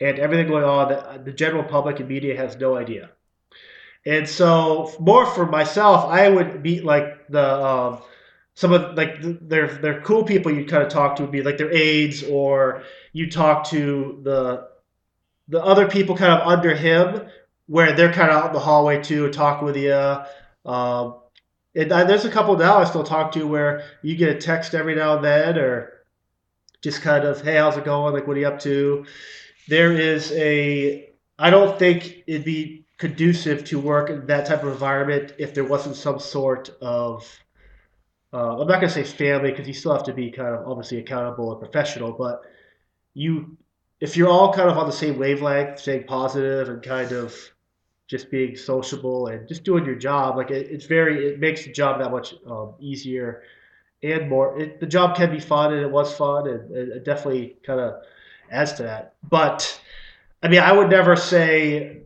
[0.02, 3.10] and everything going on that the general public and media has no idea.
[4.04, 7.98] And so, more for myself, I would be like the um,
[8.54, 11.56] some of like their their cool people you kind of talk to would be like
[11.56, 12.82] their aides, or
[13.12, 14.68] you talk to the
[15.48, 17.28] the other people kind of under him,
[17.66, 19.94] where they're kind of out in the hallway too, talk with you.
[20.64, 21.18] Um,
[21.74, 24.74] and I, there's a couple now I still talk to where you get a text
[24.74, 25.92] every now and then, or
[26.82, 28.12] just kind of, hey, how's it going?
[28.12, 29.06] Like, what are you up to?
[29.72, 31.08] There is a,
[31.38, 35.64] I don't think it'd be conducive to work in that type of environment if there
[35.64, 37.26] wasn't some sort of
[38.34, 40.98] uh, I'm not to say family because you still have to be kind of obviously
[40.98, 42.42] accountable and professional, but
[43.14, 43.56] you
[43.98, 47.34] if you're all kind of on the same wavelength, staying positive and kind of
[48.08, 51.72] just being sociable and just doing your job, like it, it's very it makes the
[51.72, 53.42] job that much um, easier
[54.02, 54.60] and more.
[54.60, 58.02] It, the job can be fun and it was fun and it definitely kind of
[58.52, 59.14] adds to that.
[59.28, 59.80] But
[60.42, 62.02] I mean, I would never say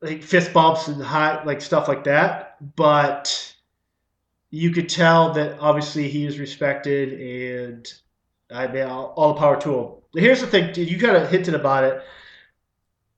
[0.00, 2.56] like fist bumps and high like stuff like that.
[2.76, 3.54] But
[4.50, 7.92] you could tell that obviously he is respected, and
[8.50, 9.92] I mean all, all the power to him.
[10.14, 12.02] Here's the thing: you kind of hinted about it.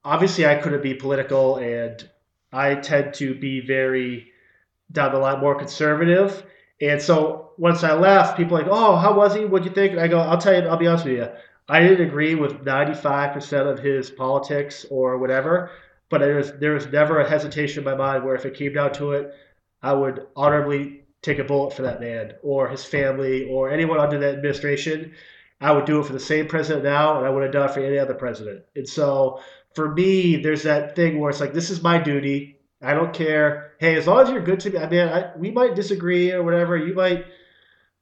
[0.05, 2.09] Obviously, I couldn't be political, and
[2.53, 4.33] I tend to be very
[4.93, 6.45] down the line more conservative.
[6.81, 9.45] And so once I left, people like, "Oh, how was he?
[9.45, 10.68] What'd you think?" And I go, "I'll tell you.
[10.68, 11.29] I'll be honest with you.
[11.71, 15.71] I didn't agree with 95% of his politics or whatever,
[16.09, 18.73] but there was there was never a hesitation in my mind where if it came
[18.73, 19.33] down to it,
[19.81, 24.18] I would honorably take a bullet for that man or his family or anyone under
[24.18, 25.12] that administration.
[25.61, 27.75] I would do it for the same president now, and I would have done it
[27.75, 28.64] for any other president.
[28.75, 29.41] And so
[29.75, 32.57] for me, there's that thing where it's like, this is my duty.
[32.83, 33.75] I don't care.
[33.79, 36.43] Hey, as long as you're good to me, I mean, I, we might disagree or
[36.43, 36.77] whatever.
[36.77, 37.27] You might,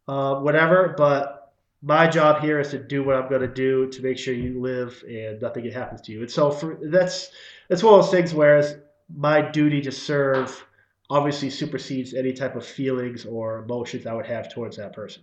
[0.07, 1.38] uh, whatever, but
[1.83, 4.61] my job here is to do what I'm going to do to make sure you
[4.61, 6.23] live and nothing happens to you.
[6.23, 7.31] And so for that's
[7.69, 8.83] it's one of those things where
[9.15, 10.67] my duty to serve
[11.11, 15.23] obviously supersedes any type of feelings or emotions I would have towards that person.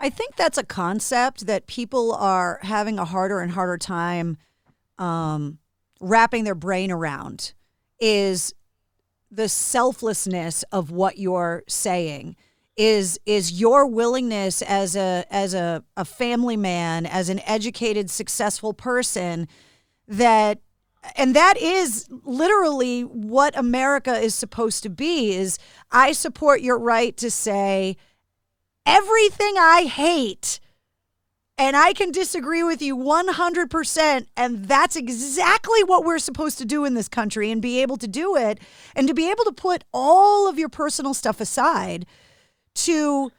[0.00, 4.38] I think that's a concept that people are having a harder and harder time
[4.98, 5.58] um,
[6.00, 7.52] wrapping their brain around
[8.00, 8.54] is
[9.30, 12.34] the selflessness of what you're saying
[12.80, 18.72] is is your willingness as a as a, a family man as an educated successful
[18.72, 19.46] person
[20.08, 20.60] that
[21.14, 25.58] and that is literally what America is supposed to be is
[25.90, 27.98] I support your right to say
[28.86, 30.58] everything I hate
[31.58, 34.26] And I can disagree with you 100%.
[34.34, 38.08] And that's exactly what we're supposed to do in this country and be able to
[38.08, 38.58] do it
[38.96, 42.06] and to be able to put all of your personal stuff aside
[42.84, 43.30] to.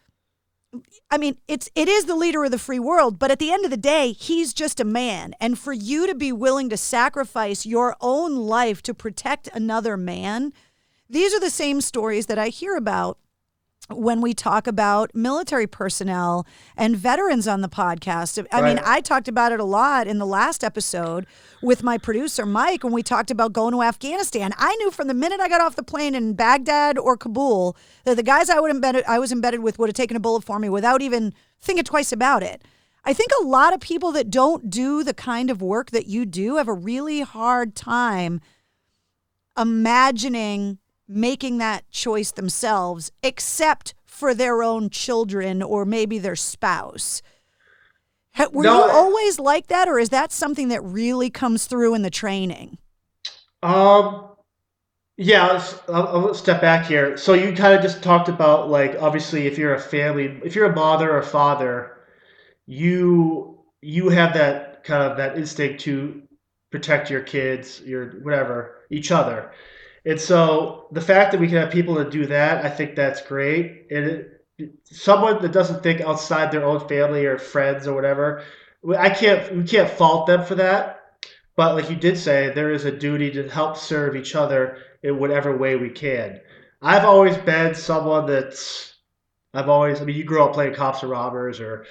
[1.09, 3.65] I mean, it's it is the leader of the free world, but at the end
[3.65, 5.33] of the day, he's just a man.
[5.41, 10.53] And for you to be willing to sacrifice your own life to protect another man,
[11.09, 13.17] these are the same stories that I hear about
[13.89, 16.45] when we talk about military personnel
[16.77, 18.45] and veterans on the podcast.
[18.51, 18.75] I right.
[18.75, 21.25] mean, I talked about it a lot in the last episode
[21.61, 24.53] with my producer, Mike, when we talked about going to Afghanistan.
[24.57, 27.75] I knew from the minute I got off the plane in Baghdad or Kabul
[28.05, 30.43] that the guys I, would embedded, I was embedded with would have taken a bullet
[30.43, 32.63] for me without even thinking twice about it.
[33.03, 36.25] I think a lot of people that don't do the kind of work that you
[36.25, 38.41] do have a really hard time
[39.57, 40.77] imagining
[41.11, 47.21] making that choice themselves, except for their own children or maybe their spouse.
[48.51, 52.01] Were no, you always like that, or is that something that really comes through in
[52.01, 52.77] the training?
[53.61, 54.29] Um,
[55.17, 57.17] yeah, I'll, I'll step back here.
[57.17, 60.71] So you kind of just talked about like obviously if you're a family, if you're
[60.71, 61.97] a mother or father,
[62.65, 66.23] you you have that kind of that instinct to
[66.71, 69.51] protect your kids, your whatever, each other.
[70.05, 73.21] And so the fact that we can have people that do that, I think that's
[73.21, 73.87] great.
[73.91, 74.41] And it,
[74.83, 78.43] someone that doesn't think outside their own family or friends or whatever,
[78.97, 81.01] I can't we can't fault them for that.
[81.55, 85.19] But like you did say, there is a duty to help serve each other in
[85.19, 86.39] whatever way we can.
[86.81, 88.95] I've always been someone that's
[89.53, 91.85] I've always I mean you grew up playing cops and robbers or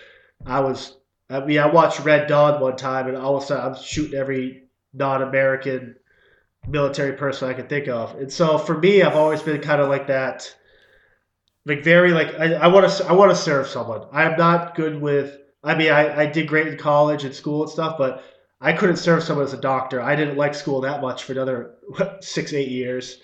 [0.44, 0.96] I was
[1.28, 4.18] I mean I watched Red Dawn one time and all of a sudden I'm shooting
[4.18, 5.94] every non-American
[6.68, 8.14] military person I can think of.
[8.16, 10.54] And so for me, I've always been kind of like that,
[11.66, 14.06] like very like I want to I want to serve someone.
[14.12, 15.38] I am not good with.
[15.62, 18.24] I mean, I, I did great in college and school and stuff, but
[18.60, 20.00] I couldn't serve someone as a doctor.
[20.00, 21.74] I didn't like school that much for another
[22.20, 23.18] six eight years.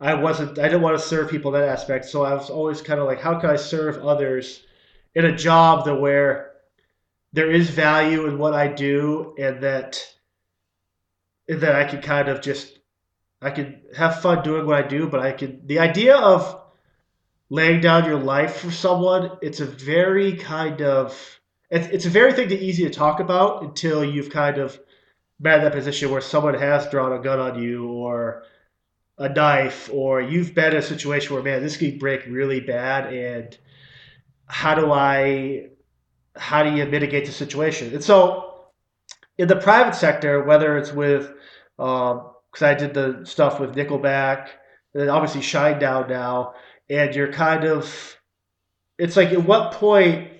[0.00, 0.58] I wasn't.
[0.58, 2.04] I didn't want to serve people that aspect.
[2.06, 4.62] So I was always kind of like, how can I serve others
[5.14, 6.52] in a job that where
[7.32, 10.02] there is value in what I do, and that
[11.48, 12.75] that I can kind of just
[13.46, 16.60] I could have fun doing what I do, but I could the idea of
[17.48, 21.38] laying down your life for someone, it's a very kind of
[21.70, 24.76] it's, it's a very thing that easy to talk about until you've kind of
[25.40, 28.42] been in that position where someone has drawn a gun on you or
[29.18, 33.14] a knife or you've been in a situation where man this could break really bad
[33.14, 33.56] and
[34.46, 35.68] how do I
[36.34, 37.94] how do you mitigate the situation?
[37.94, 38.66] And so
[39.38, 41.32] in the private sector, whether it's with
[41.78, 44.48] um, because I did the stuff with Nickelback,
[44.94, 46.54] and obviously Shinedown now,
[46.88, 48.16] and you're kind of,
[48.98, 50.30] it's like at what point,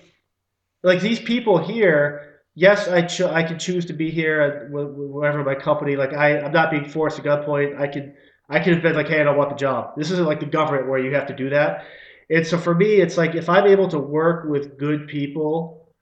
[0.81, 5.43] like these people here, yes, I cho- I can choose to be here at wherever
[5.43, 7.79] my company, like I I'm not being forced at gunpoint.
[7.79, 8.15] I could
[8.49, 9.95] I could have been like, hey, I don't want the job.
[9.95, 11.85] This isn't like the government where you have to do that.
[12.31, 15.93] And so for me, it's like if I'm able to work with good people,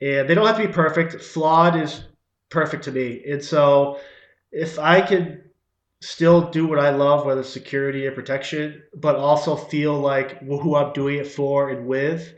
[0.00, 1.20] and they don't have to be perfect.
[1.20, 2.04] Flawed is
[2.50, 3.24] perfect to me.
[3.28, 3.98] And so
[4.52, 5.45] if I can
[6.00, 10.76] still do what I love, whether it's security or protection, but also feel like who
[10.76, 12.34] I'm doing it for and with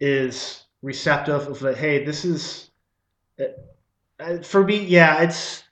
[0.00, 2.70] is receptive of like, hey, this is
[4.20, 4.84] uh, for me.
[4.84, 5.62] Yeah, it's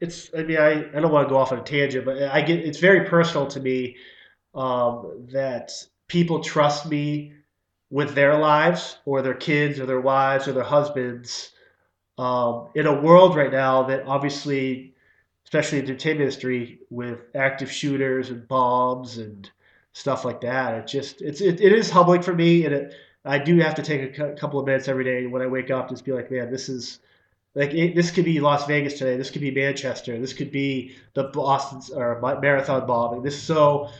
[0.00, 0.30] it's.
[0.36, 2.60] I mean, I, I don't want to go off on a tangent, but I get
[2.60, 3.96] it's very personal to me
[4.54, 5.72] um, that
[6.08, 7.32] people trust me
[7.90, 11.52] with their lives or their kids or their wives or their husbands
[12.18, 14.91] um, in a world right now that obviously
[15.52, 19.50] especially the entertainment industry with active shooters and bombs and
[19.92, 20.74] stuff like that.
[20.74, 23.82] It just it's it, it is humbling for me, and it I do have to
[23.82, 26.50] take a couple of minutes every day when I wake up just be like, man,
[26.50, 27.00] this is
[27.54, 29.18] like it, this could be Las Vegas today.
[29.18, 30.18] This could be Manchester.
[30.18, 33.22] This could be the Boston or marathon bombing.
[33.22, 33.90] This so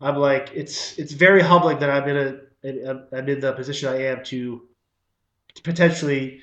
[0.00, 4.04] I'm like it's it's very humbling that I'm in a I'm in the position I
[4.06, 4.62] am to,
[5.56, 6.40] to potentially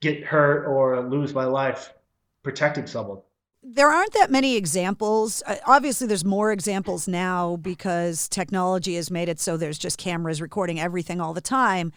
[0.00, 1.94] get hurt or lose my life
[2.42, 3.20] protecting someone
[3.62, 5.42] there aren't that many examples.
[5.46, 10.40] Uh, obviously, there's more examples now because technology has made it so there's just cameras
[10.40, 11.92] recording everything all the time.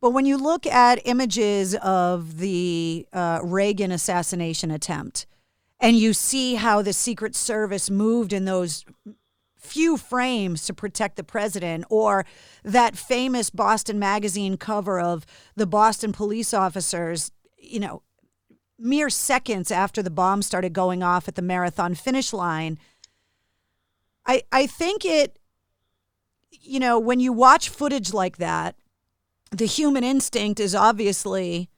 [0.00, 5.26] But when you look at images of the uh, Reagan assassination attempt
[5.80, 8.84] and you see how the Secret Service moved in those
[9.56, 12.24] few frames to protect the president, or
[12.64, 18.02] that famous Boston Magazine cover of the Boston police officers, you know,
[18.78, 22.78] mere seconds after the bomb started going off at the marathon finish line.
[24.26, 25.38] I I think it
[26.50, 28.76] you know, when you watch footage like that,
[29.50, 31.70] the human instinct is obviously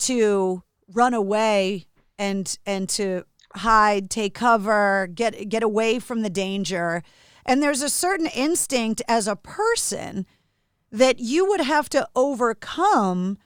[0.00, 1.86] to run away
[2.18, 3.24] and and to
[3.56, 7.02] hide, take cover, get get away from the danger.
[7.46, 10.26] And there's a certain instinct as a person
[10.90, 13.38] that you would have to overcome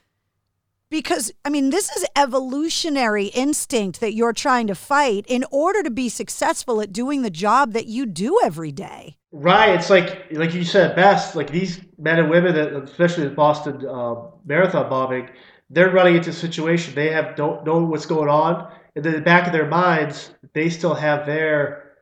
[0.90, 5.90] because I mean this is evolutionary instinct that you're trying to fight in order to
[5.90, 9.16] be successful at doing the job that you do every day.
[9.30, 9.74] Right.
[9.74, 11.36] It's like like you said best.
[11.36, 14.14] Like these men and women that, especially the Boston uh,
[14.46, 15.28] Marathon bombing,
[15.70, 16.94] they're running into a situation.
[16.94, 20.70] They have don't know what's going on, and in the back of their minds, they
[20.70, 21.92] still have their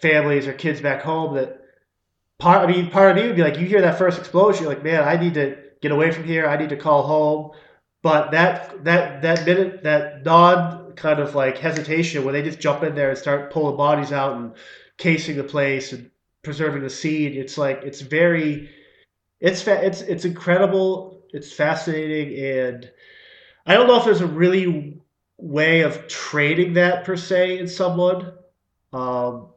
[0.00, 1.34] families or kids back home.
[1.34, 1.60] That
[2.38, 2.68] part.
[2.68, 4.84] I mean, part of me would be like, you hear that first explosion, you're like,
[4.84, 6.46] man, I need to get away from here.
[6.46, 7.50] I need to call home.
[8.02, 12.82] But that that that minute, that non kind of like hesitation, where they just jump
[12.84, 14.54] in there and start pulling bodies out and
[14.98, 16.10] casing the place and
[16.42, 18.70] preserving the seed, it's like it's very,
[19.40, 21.24] it's fa- it's it's incredible.
[21.32, 22.90] It's fascinating, and
[23.66, 25.00] I don't know if there's a really
[25.38, 28.32] way of trading that per se in someone,
[28.92, 29.48] um,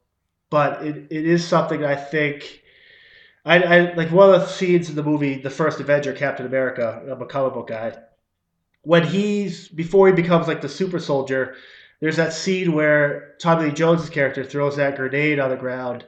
[0.49, 2.61] but it, it is something I think.
[3.45, 7.03] I, I like one of the scenes in the movie, the first Avenger, Captain America.
[7.09, 7.97] I'm a comic book guy
[8.83, 11.55] when he's before he becomes like the super soldier,
[11.99, 16.05] there's that scene where Tommy Lee Jones' character throws that grenade on the ground,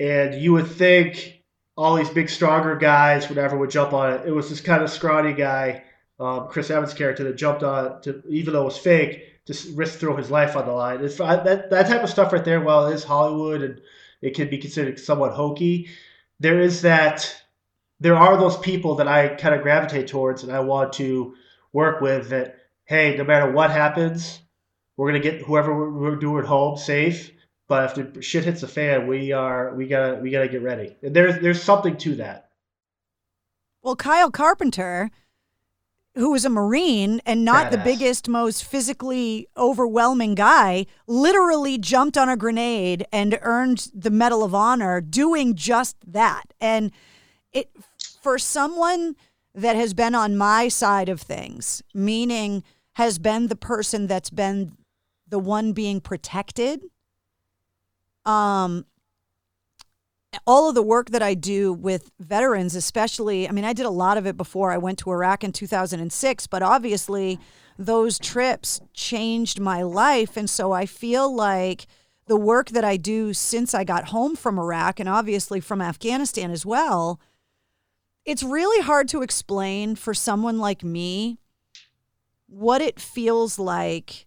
[0.00, 1.42] and you would think
[1.76, 4.26] all these big, stronger guys, whatever, would jump on it.
[4.26, 5.84] It was this kind of scrawny guy,
[6.18, 9.54] um, Chris Evans' character, that jumped on it, to, even though it was fake, to
[9.74, 11.04] risk throw his life on the line.
[11.04, 13.80] It's, that that type of stuff right there, while it is Hollywood and
[14.22, 15.88] it can be considered somewhat hokey,
[16.40, 17.42] there is that.
[17.98, 21.34] There are those people that I kind of gravitate towards, and I want to
[21.76, 22.56] work with that
[22.86, 24.40] hey no matter what happens
[24.96, 27.30] we're going to get whoever we're doing home safe
[27.68, 30.96] but if the shit hits the fan we are we gotta we gotta get ready.
[31.02, 32.50] And there's there's something to that.
[33.82, 35.10] Well kyle carpenter
[36.14, 37.70] who was a marine and not Badass.
[37.72, 44.42] the biggest most physically overwhelming guy literally jumped on a grenade and earned the medal
[44.42, 46.54] of honor doing just that.
[46.58, 46.90] And
[47.52, 47.68] it
[48.22, 49.14] for someone
[49.56, 54.76] that has been on my side of things, meaning has been the person that's been
[55.26, 56.82] the one being protected.
[58.26, 58.84] Um,
[60.46, 63.90] all of the work that I do with veterans, especially, I mean, I did a
[63.90, 67.38] lot of it before I went to Iraq in 2006, but obviously
[67.78, 70.36] those trips changed my life.
[70.36, 71.86] And so I feel like
[72.26, 76.50] the work that I do since I got home from Iraq and obviously from Afghanistan
[76.50, 77.18] as well
[78.26, 81.38] it's really hard to explain for someone like me
[82.48, 84.26] what it feels like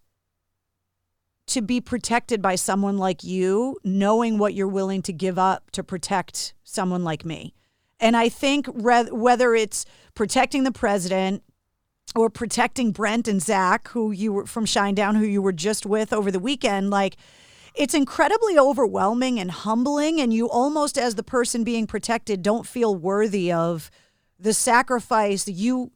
[1.48, 5.84] to be protected by someone like you, knowing what you're willing to give up to
[5.84, 7.54] protect someone like me.
[8.00, 9.86] And I think re- whether it's
[10.16, 11.44] protecting the president
[12.16, 16.14] or protecting Brent and Zach, who you were from Shinedown, who you were just with
[16.14, 17.18] over the weekend, like
[17.80, 20.20] it's incredibly overwhelming and humbling.
[20.20, 23.90] And you almost, as the person being protected, don't feel worthy of
[24.38, 25.92] the sacrifice you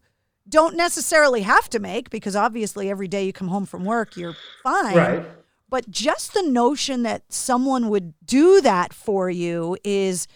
[0.48, 4.36] don't necessarily have to make because obviously every day you come home from work, you're
[4.64, 4.96] fine.
[4.96, 5.26] Right.
[5.70, 10.28] But just the notion that someone would do that for you is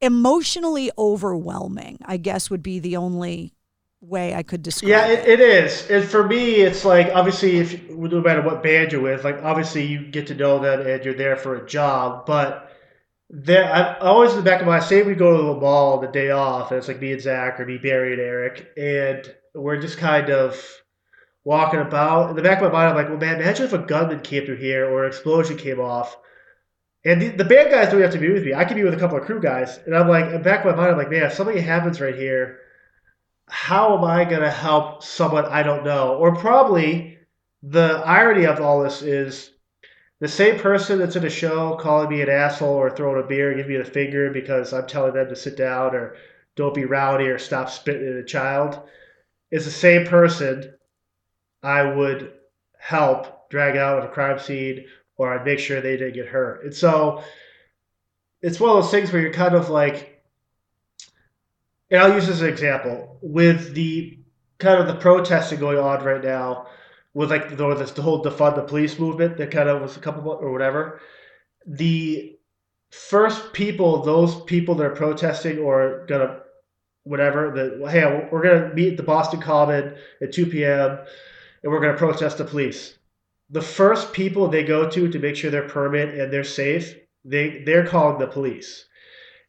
[0.00, 3.52] emotionally overwhelming, I guess would be the only
[4.00, 5.28] way I could describe yeah, it.
[5.28, 5.88] it is.
[5.90, 9.84] And for me, it's like obviously, if no matter what band you're with, like obviously
[9.86, 12.26] you get to know them and you're there for a job.
[12.26, 12.70] But
[13.28, 15.98] there, I always in the back of my mind, say we go to the mall
[15.98, 19.34] the day off, and it's like me and Zach or me, Barry and Eric, and
[19.54, 20.60] we're just kind of
[21.44, 22.30] walking about.
[22.30, 24.46] In the back of my mind, I'm like, well, man, imagine if a gunman came
[24.46, 26.16] through here or an explosion came off.
[27.04, 28.52] And the, the band guys don't have to be with me.
[28.52, 29.78] I could be with a couple of crew guys.
[29.86, 32.00] And I'm like, in the back of my mind, I'm like, man, if something happens
[32.00, 32.59] right here,
[33.50, 36.14] how am I going to help someone I don't know?
[36.14, 37.18] Or probably
[37.62, 39.50] the irony of all this is
[40.20, 43.54] the same person that's in a show calling me an asshole or throwing a beer,
[43.54, 46.16] giving me the finger because I'm telling them to sit down or
[46.56, 48.80] don't be rowdy or stop spitting at a child
[49.50, 50.74] is the same person
[51.62, 52.32] I would
[52.78, 54.86] help drag out of a crime scene
[55.16, 56.64] or I'd make sure they didn't get hurt.
[56.64, 57.22] And so
[58.42, 60.19] it's one of those things where you're kind of like,
[61.90, 64.18] and I'll use this as an example with the
[64.58, 66.66] kind of the protesting going on right now
[67.14, 70.00] with like the, this, the whole defund the police movement that kind of was a
[70.00, 71.00] couple of, or whatever.
[71.66, 72.36] The
[72.90, 76.40] first people, those people that are protesting or gonna
[77.02, 80.98] whatever, that hey, we're gonna meet at the Boston Common at 2 p.m.
[81.62, 82.96] and we're gonna protest the police.
[83.50, 87.64] The first people they go to to make sure they're permit and they're safe, they
[87.64, 88.84] they're calling the police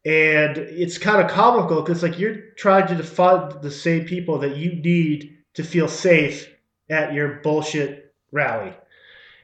[0.03, 4.57] and it's kind of comical because like you're trying to defund the same people that
[4.57, 6.49] you need to feel safe
[6.89, 8.73] at your bullshit rally.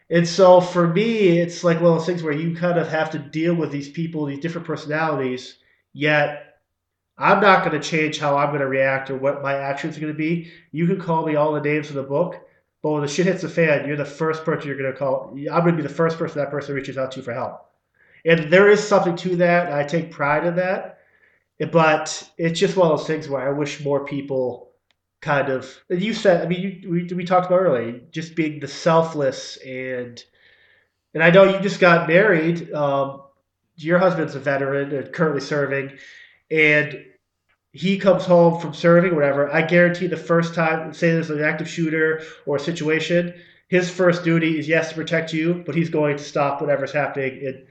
[0.10, 3.12] And so for me, it's like one of those things where you kind of have
[3.12, 5.58] to deal with these people, these different personalities,
[5.94, 6.60] yet
[7.18, 10.02] I'm not going to change how I'm going to react or what my actions are
[10.02, 10.52] going to be.
[10.72, 12.40] You can call me all the names of the book,
[12.82, 15.30] but when the shit hits the fan, you're the first person you're going to call.
[15.32, 17.67] I'm going to be the first person that person reaches out to for help.
[18.28, 19.74] And there is something to that.
[19.74, 21.00] I take pride in that.
[21.72, 24.68] But it's just one of those things where I wish more people
[25.22, 28.68] kind of you said i mean you, we, we talked about earlier just being the
[28.68, 30.24] selfless and
[31.14, 33.22] and i know you just got married um,
[33.78, 35.92] your husband's a veteran and currently serving
[36.52, 37.04] and
[37.72, 41.68] he comes home from serving whatever i guarantee the first time say there's an active
[41.68, 43.34] shooter or a situation
[43.70, 47.44] his first duty is yes to protect you but he's going to stop whatever's happening
[47.46, 47.66] and,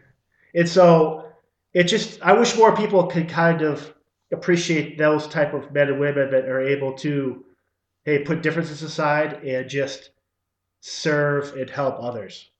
[0.56, 1.24] and so
[1.72, 3.94] it just i wish more people could kind of
[4.32, 7.44] appreciate those type of men and women that are able to
[8.04, 10.10] hey put differences aside and just
[10.80, 12.50] serve and help others.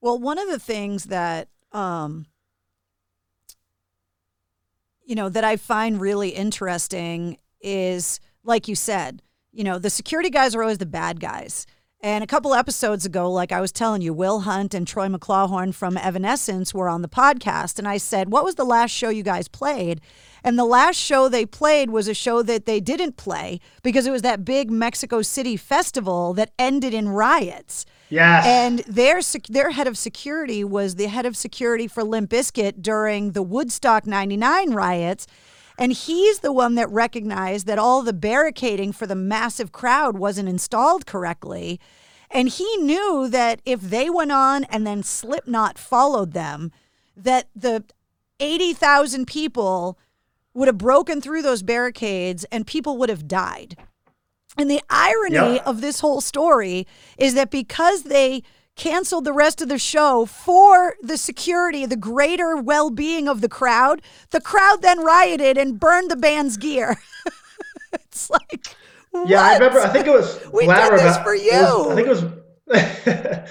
[0.00, 2.26] Well one of the things that um
[5.04, 9.22] you know that i find really interesting is like you said
[9.52, 11.66] you know the security guys are always the bad guys
[12.00, 15.74] and a couple episodes ago, like I was telling you, Will Hunt and Troy McLawhorn
[15.74, 17.78] from Evanescence were on the podcast.
[17.78, 20.00] And I said, What was the last show you guys played?
[20.44, 24.12] And the last show they played was a show that they didn't play because it
[24.12, 27.84] was that big Mexico City festival that ended in riots.
[28.10, 28.46] Yes.
[28.46, 33.32] And their their head of security was the head of security for Limp Bizkit during
[33.32, 35.26] the Woodstock 99 riots.
[35.78, 40.48] And he's the one that recognized that all the barricading for the massive crowd wasn't
[40.48, 41.80] installed correctly.
[42.30, 46.72] And he knew that if they went on and then Slipknot followed them,
[47.16, 47.84] that the
[48.40, 49.98] 80,000 people
[50.52, 53.76] would have broken through those barricades and people would have died.
[54.56, 55.62] And the irony yeah.
[55.64, 58.42] of this whole story is that because they
[58.78, 63.48] canceled the rest of the show for the security, the greater well being of the
[63.48, 64.00] crowd.
[64.30, 66.96] The crowd then rioted and burned the band's gear.
[67.92, 68.74] it's like,
[69.10, 69.28] what?
[69.28, 69.80] yeah, I remember.
[69.80, 71.50] I think it was we did this for you.
[71.50, 73.48] Was, I think it was.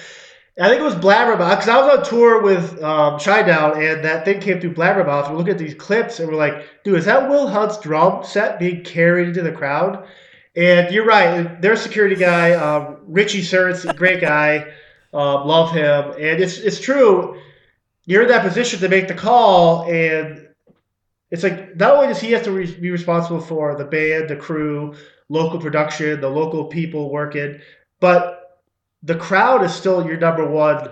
[0.60, 4.40] I think it was Blabbermouth because I was on tour with um, and that thing
[4.40, 5.30] came through Blabbermouth.
[5.30, 8.58] We're looking at these clips and we're like, dude, is that Will Hunt's drum set
[8.58, 10.04] being carried into the crowd?
[10.56, 11.62] And you're right.
[11.62, 14.66] Their security guy, um, Richie Surtz, great guy.
[15.12, 17.40] Um, love him, and it's it's true.
[18.04, 20.48] You're in that position to make the call, and
[21.30, 24.36] it's like not only does he have to re- be responsible for the band, the
[24.36, 24.94] crew,
[25.28, 27.60] local production, the local people working,
[28.00, 28.60] but
[29.02, 30.90] the crowd is still your number one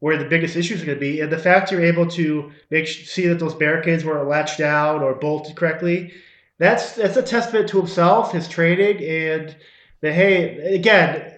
[0.00, 1.20] where the biggest issues are going to be.
[1.20, 5.14] And the fact you're able to make see that those barricades were latched down or
[5.14, 6.12] bolted correctly,
[6.58, 9.56] that's that's a testament to himself, his training, and
[10.00, 11.33] the hey, again,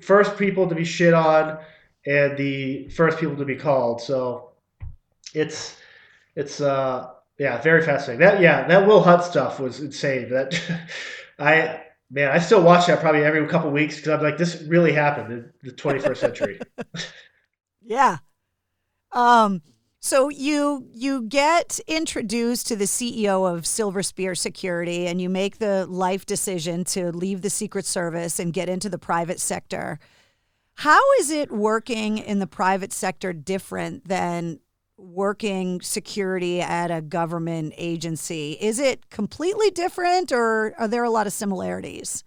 [0.00, 1.58] first people to be shit on
[2.06, 4.00] and the first people to be called.
[4.00, 4.50] So
[5.34, 5.76] it's
[6.34, 8.20] it's uh yeah, very fascinating.
[8.20, 10.30] That yeah, that Will Hunt stuff was insane.
[10.30, 10.60] That
[11.38, 14.92] I man, I still watch that probably every couple weeks because I'm like, this really
[14.92, 16.60] happened in the 21st century.
[17.82, 18.18] yeah.
[19.12, 19.62] Um.
[20.04, 25.58] So you you get introduced to the CEO of Silver Spear Security and you make
[25.58, 30.00] the life decision to leave the Secret Service and get into the private sector.
[30.74, 34.58] How is it working in the private sector different than
[34.96, 38.58] working security at a government agency?
[38.60, 42.24] Is it completely different or are there a lot of similarities?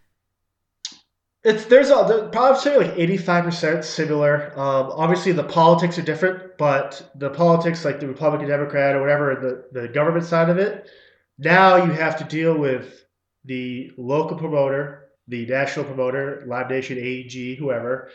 [1.45, 4.51] It's there's a probably like eighty five percent similar.
[4.59, 9.35] Um, obviously, the politics are different, but the politics, like the Republican, Democrat, or whatever,
[9.71, 10.89] the the government side of it.
[11.37, 13.05] Now you have to deal with
[13.43, 18.09] the local promoter, the national promoter, Live Nation, AEG, whoever,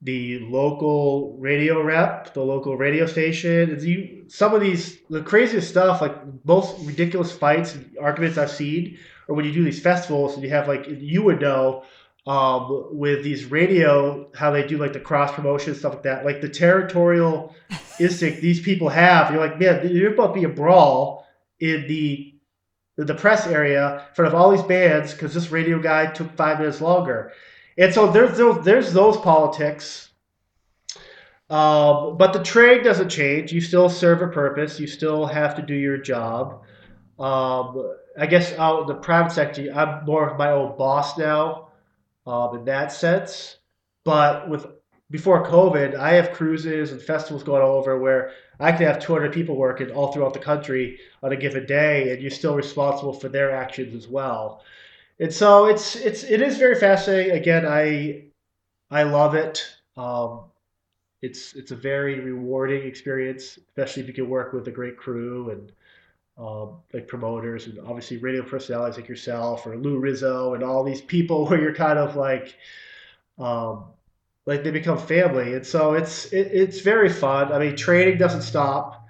[0.00, 3.76] the local radio rep, the local radio station.
[3.80, 8.98] You some of these the craziest stuff, like most ridiculous fights, and arguments I've seen,
[9.26, 11.82] or when you do these festivals and you have like you would know
[12.26, 16.40] um, with these radio, how they do like the cross promotion stuff like that, like
[16.40, 17.54] the territorial
[17.98, 19.32] instinct these people have.
[19.32, 21.26] You're like, man, you're about to be a brawl
[21.60, 22.28] in the
[22.96, 26.58] the press area in front of all these bands because this radio guy took five
[26.58, 27.32] minutes longer,
[27.76, 30.08] and so there's those there's those politics.
[31.50, 33.52] Um, but the trade doesn't change.
[33.52, 34.80] You still serve a purpose.
[34.80, 36.62] You still have to do your job.
[37.18, 41.71] Um, I guess out in the private sector, I'm more of my own boss now
[42.26, 43.56] um, in that sense.
[44.04, 44.66] But with
[45.10, 49.32] before COVID, I have cruises and festivals going all over where I can have 200
[49.32, 53.28] people working all throughout the country on a given day, and you're still responsible for
[53.28, 54.62] their actions as well.
[55.20, 57.36] And so it's it's it is very fascinating.
[57.36, 58.24] Again, I
[58.90, 59.64] I love it.
[59.96, 60.44] Um,
[61.20, 65.50] it's it's a very rewarding experience, especially if you can work with a great crew
[65.50, 65.72] and
[66.38, 71.00] um, like promoters and obviously radio personalities like yourself or Lou Rizzo and all these
[71.00, 72.56] people where you're kind of like
[73.38, 73.84] um,
[74.46, 77.52] like they become family, and so it's it, it's very fun.
[77.52, 79.06] I mean, training doesn't stop.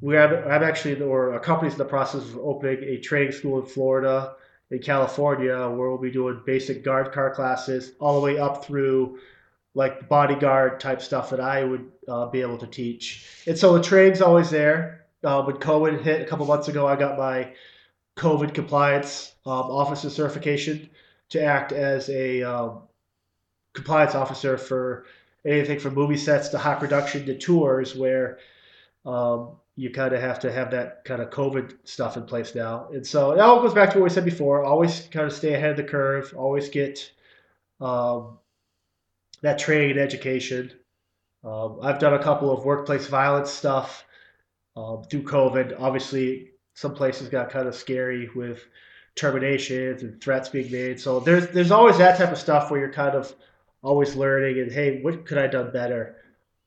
[0.00, 3.60] We have I'm actually or a company's in the process of opening a training school
[3.60, 4.34] in Florida,
[4.70, 9.18] in California, where we'll be doing basic guard car classes all the way up through
[9.74, 13.26] like bodyguard type stuff that I would uh, be able to teach.
[13.46, 15.05] And so the training's always there.
[15.24, 17.52] Uh, when COVID hit a couple months ago, I got my
[18.16, 20.88] COVID compliance um, officer certification
[21.30, 22.82] to act as a um,
[23.74, 25.06] compliance officer for
[25.44, 28.38] anything from movie sets to high production to tours where
[29.04, 32.88] um, you kind of have to have that kind of COVID stuff in place now.
[32.92, 35.54] And so it all goes back to what we said before always kind of stay
[35.54, 37.10] ahead of the curve, always get
[37.80, 38.38] um,
[39.42, 40.72] that training and education.
[41.44, 44.05] Um, I've done a couple of workplace violence stuff
[44.76, 45.76] um, through COVID.
[45.80, 48.62] Obviously, some places got kind of scary with
[49.14, 51.00] terminations and threats being made.
[51.00, 53.34] So there's there's always that type of stuff where you're kind of
[53.82, 56.16] always learning and hey, what could I done better?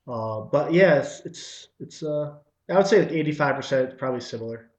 [0.07, 2.35] Uh, but yes, yeah, it's it's, it's uh,
[2.69, 4.69] I would say like 85 percent probably similar.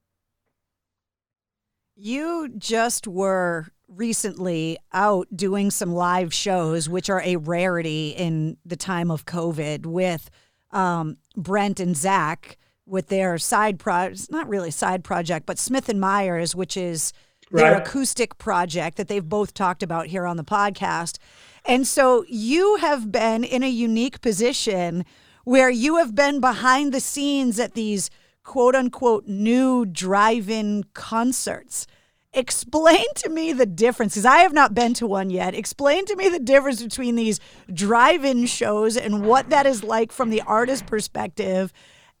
[1.95, 8.77] You just were recently out doing some live shows, which are a rarity in the
[8.77, 10.29] time of COVID, with
[10.71, 12.57] um, Brent and Zach
[12.91, 17.13] with their side project, not really side project, but Smith and Myers, which is
[17.49, 17.81] their right.
[17.81, 21.17] acoustic project that they've both talked about here on the podcast.
[21.65, 25.05] And so you have been in a unique position
[25.45, 28.09] where you have been behind the scenes at these
[28.43, 31.87] quote unquote new drive in concerts.
[32.33, 35.55] Explain to me the difference, because I have not been to one yet.
[35.55, 37.39] Explain to me the difference between these
[37.73, 41.71] drive in shows and what that is like from the artist perspective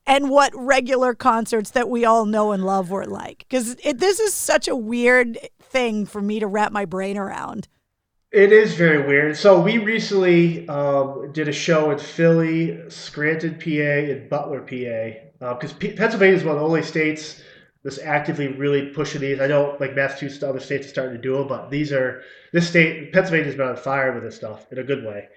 [0.05, 3.39] and what regular concerts that we all know and love were like.
[3.39, 7.67] Because this is such a weird thing for me to wrap my brain around.
[8.31, 9.35] It is very weird.
[9.35, 15.73] So we recently um, did a show in Philly, Scranton, PA, and Butler, PA, because
[15.73, 17.41] uh, P- Pennsylvania is one of the only states
[17.83, 19.41] that's actively really pushing these.
[19.41, 22.21] I know like Massachusetts, other states are starting to do them, but these are
[22.53, 25.27] this state, Pennsylvania's been on fire with this stuff in a good way.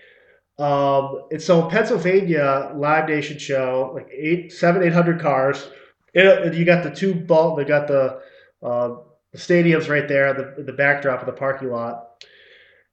[0.59, 5.69] Um, and so Pennsylvania Live Nation show, like eight, seven, eight hundred cars.
[6.15, 8.21] You got the two ball, they got the,
[8.63, 8.97] uh,
[9.35, 12.15] stadiums right there, the the backdrop of the parking lot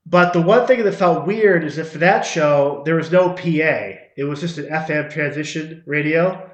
[0.05, 3.33] but the one thing that felt weird is that for that show, there was no
[3.33, 3.93] PA.
[4.17, 6.49] It was just an FM transition radio.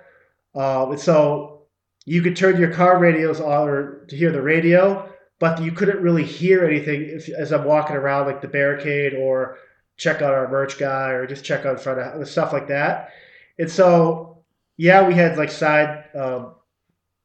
[0.54, 1.64] Um, and so
[2.06, 6.02] you could turn your car radios on or to hear the radio, but you couldn't
[6.02, 9.58] really hear anything if, as I'm walking around like the barricade or
[9.98, 13.12] check out our merch guy or just check out front of stuff like that.
[13.60, 14.44] And so,
[14.78, 16.56] yeah, we had like side um,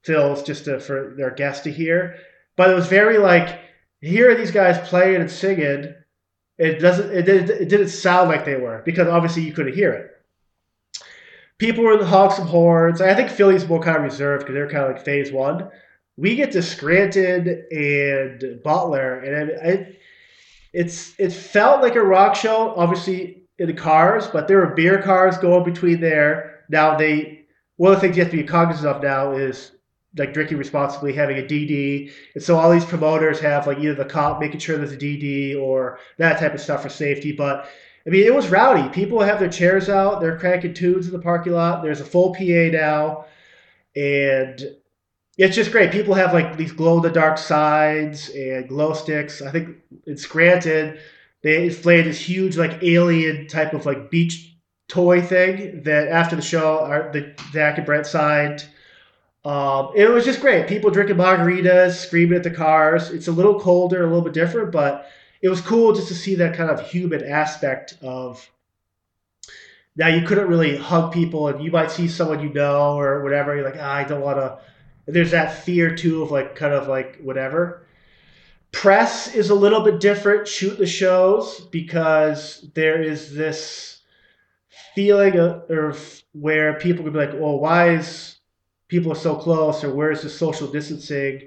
[0.04, 2.16] fills just to, for their guests to hear,
[2.56, 3.60] but it was very like,
[4.00, 5.94] here are these guys playing and singing
[6.58, 7.10] it doesn't.
[7.10, 10.10] It, did, it didn't sound like they were because obviously you couldn't hear it.
[11.58, 13.00] People were in the honks some horns.
[13.00, 15.70] I think Philly's more kind of reserved because they're kind of like phase one.
[16.16, 20.00] We get to Scranton and Butler, and I, it,
[20.72, 22.74] it's it felt like a rock show.
[22.76, 26.64] Obviously in the cars, but there were beer cars going between there.
[26.68, 27.44] Now they
[27.76, 29.72] one of the things you have to be cognizant of now is
[30.16, 34.04] like drinking responsibly, having a DD, and so all these promoters have like either the
[34.04, 37.32] cop making sure there's a DD or that type of stuff for safety.
[37.32, 37.68] But
[38.06, 38.88] I mean, it was rowdy.
[38.90, 41.82] People have their chairs out, they're cranking tunes in the parking lot.
[41.82, 43.26] There's a full PA now,
[43.94, 44.76] and
[45.42, 45.90] it's just great.
[45.90, 49.42] People have like these glow in the dark sides and glow sticks.
[49.42, 49.76] I think
[50.06, 51.00] it's granted
[51.42, 54.56] they displayed this huge like alien type of like beach
[54.88, 58.64] toy thing that after the show, our, the Zach and Brent signed
[59.44, 60.68] um, it was just great.
[60.68, 63.10] People drinking margaritas, screaming at the cars.
[63.10, 65.08] It's a little colder, a little bit different, but
[65.40, 68.48] it was cool just to see that kind of human aspect of.
[69.96, 73.54] Now you couldn't really hug people, and you might see someone you know or whatever.
[73.54, 74.58] You're like, ah, I don't want to.
[75.12, 77.86] There's that fear too of like kind of like whatever.
[78.72, 80.48] Press is a little bit different.
[80.48, 84.00] Shoot the shows because there is this
[84.94, 88.36] feeling of, of where people could be like, well, why is
[88.88, 91.42] people so close, or where's the social distancing?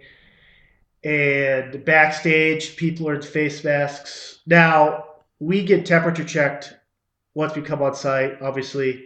[1.03, 4.39] And backstage, people are in face masks.
[4.45, 5.05] Now,
[5.39, 6.73] we get temperature checked
[7.33, 9.05] once we come on site, obviously.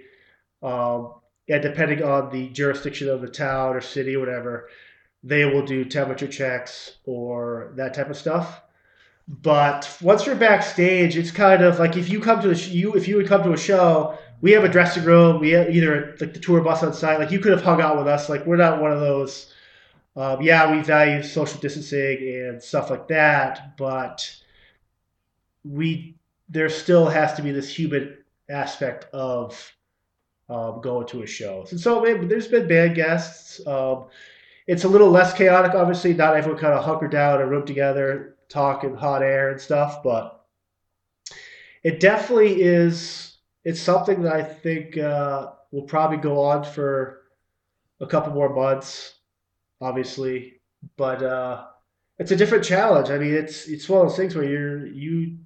[0.62, 1.14] Um,
[1.50, 4.70] and depending on the jurisdiction of the town or city or whatever,
[5.24, 8.62] they will do temperature checks or that type of stuff.
[9.28, 12.93] but once you're backstage, it's kind of like if you come to a sh- you
[12.93, 15.39] if you would come to a show, we have a dressing room.
[15.39, 17.18] We have either like the tour bus outside.
[17.20, 18.30] Like you could have hung out with us.
[18.30, 19.54] Like we're not one of those.
[20.16, 24.36] Um, yeah, we value social distancing and stuff like that, but
[25.64, 26.16] we
[26.50, 28.18] there still has to be this human
[28.50, 29.74] aspect of
[30.50, 31.66] going to a show.
[31.70, 33.66] And so there's been band guests.
[33.68, 34.06] Um,
[34.68, 36.14] it's a little less chaotic, obviously.
[36.14, 40.04] Not everyone kind of hunkered down in a room together, talking hot air and stuff,
[40.04, 40.45] but
[41.84, 43.38] it definitely is.
[43.64, 47.22] It's something that I think uh, will probably go on for
[48.00, 49.16] a couple more months,
[49.82, 50.62] obviously.
[50.97, 51.66] But uh,
[52.18, 53.10] it's a different challenge.
[53.10, 55.38] I mean, it's it's one of those things where you're you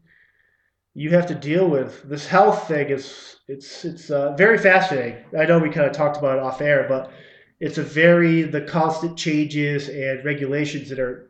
[0.93, 5.23] you have to deal with this health thing is it's it's uh, very fascinating.
[5.37, 7.11] I know we kind of talked about it off air, but
[7.59, 11.29] it's a very the constant changes and regulations that are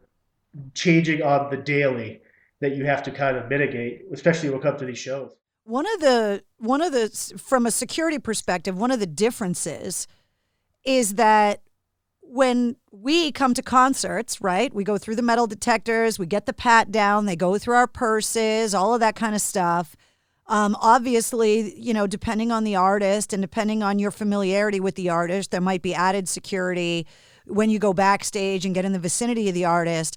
[0.73, 2.21] changing on the daily
[2.59, 5.31] that you have to kind of mitigate, especially when it comes to these shows.
[5.65, 10.07] One of the one of the from a security perspective, one of the differences
[10.85, 11.61] is that
[12.21, 14.73] when we come to concerts, right?
[14.73, 17.87] We go through the metal detectors, we get the pat down, they go through our
[17.87, 19.95] purses, all of that kind of stuff.
[20.53, 25.09] Um, obviously, you know, depending on the artist and depending on your familiarity with the
[25.09, 27.07] artist, there might be added security
[27.47, 30.15] when you go backstage and get in the vicinity of the artist.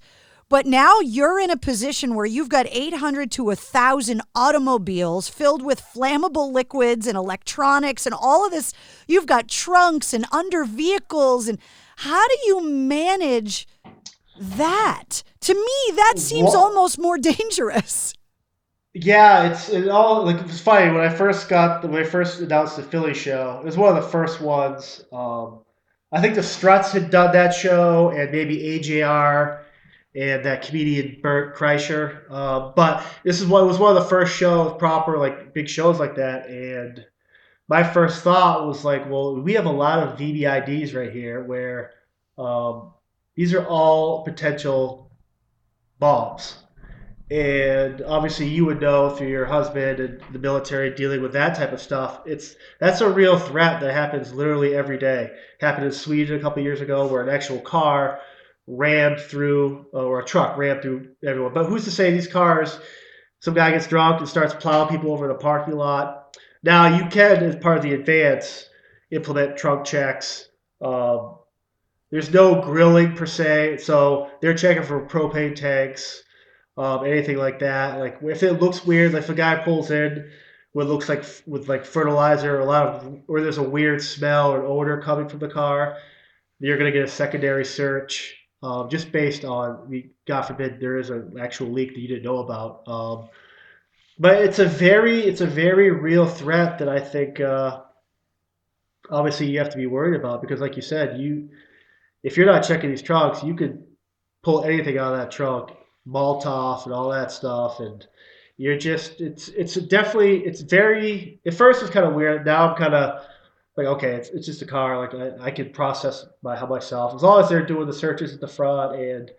[0.51, 5.81] But now you're in a position where you've got 800 to 1,000 automobiles filled with
[5.81, 8.75] flammable liquids and electronics and all of this.
[9.09, 11.59] You've got trunks and under vehicles and
[11.97, 13.67] how do you manage
[14.39, 15.23] that?
[15.41, 16.57] To me, that seems what?
[16.57, 18.13] almost more dangerous.
[18.99, 22.41] Yeah, it's it all like it was funny when I first got when I first
[22.41, 23.59] announced the Philly show.
[23.61, 25.05] It was one of the first ones.
[25.13, 25.61] Um,
[26.13, 29.65] I think the Struts had done that show, and maybe AJR
[30.15, 32.23] and that comedian Bert Kreischer.
[32.31, 36.01] Uh, but this is what was one of the first shows, proper like big shows
[36.01, 37.05] like that, and
[37.69, 41.93] my first thought was like, well, we have a lot of VBIEDs right here where
[42.39, 42.95] um,
[43.35, 45.11] these are all potential
[45.99, 46.57] bombs.
[47.31, 51.73] And obviously, you would know through your husband and the military dealing with that type
[51.73, 52.21] of stuff.
[52.25, 55.31] It's that's a real threat that happens literally every day.
[55.61, 58.21] Happened in Sweden a couple years ago, where an actual car
[58.69, 61.53] rammed through, or a truck rammed through everyone.
[61.53, 62.79] But who's to say these cars?
[63.41, 66.27] Some guy gets drunk and starts plowing people over in a parking lot
[66.67, 68.69] now you can, as part of the advance,
[69.13, 70.49] implement trunk checks.
[70.81, 71.37] Um,
[72.11, 76.23] there's no grilling per se, so they're checking for propane tanks,
[76.77, 77.99] um, anything like that.
[77.99, 80.31] Like if it looks weird, like if a guy pulls in
[80.73, 84.53] what looks like with like fertilizer, or a lot of or there's a weird smell
[84.53, 85.97] or odor coming from the car,
[86.61, 91.37] you're gonna get a secondary search, um, just based on, God forbid, there is an
[91.41, 92.87] actual leak that you didn't know about.
[92.87, 93.29] Um,
[94.19, 97.83] but it's a very it's a very real threat that I think uh,
[99.11, 101.51] obviously you have to be worried about because like you said you
[102.23, 103.85] if you're not checking these trunks you could
[104.43, 105.71] pull anything out of that trunk
[106.07, 108.07] Molotov and all that stuff and
[108.59, 112.47] you're just it's it's definitely it's very at first it's kind of weird.
[112.47, 113.25] Now I'm kind of
[113.77, 117.15] like okay it's, it's just a car like I, I can process by myself.
[117.15, 119.31] As long as they're doing the searches at the front and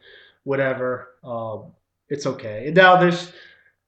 [0.44, 1.72] whatever um,
[2.10, 2.68] it's okay.
[2.68, 3.32] And now there's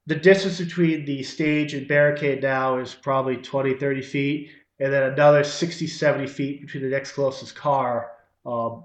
[0.08, 4.50] the distance between the stage and barricade now is probably 20, 30 feet,
[4.80, 8.12] and then another 60, 70 feet between the next closest car
[8.46, 8.84] um,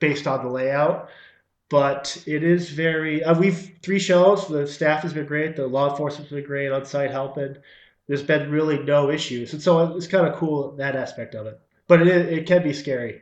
[0.00, 1.08] based on the layout.
[1.68, 4.46] But it is very, uh, we've three shows.
[4.46, 5.56] The staff has been great.
[5.56, 7.56] The law enforcement's been great on site helping.
[8.06, 9.52] There's been really no issues.
[9.52, 11.60] And so it's kind of cool that aspect of it.
[11.88, 13.20] But it, it can be scary.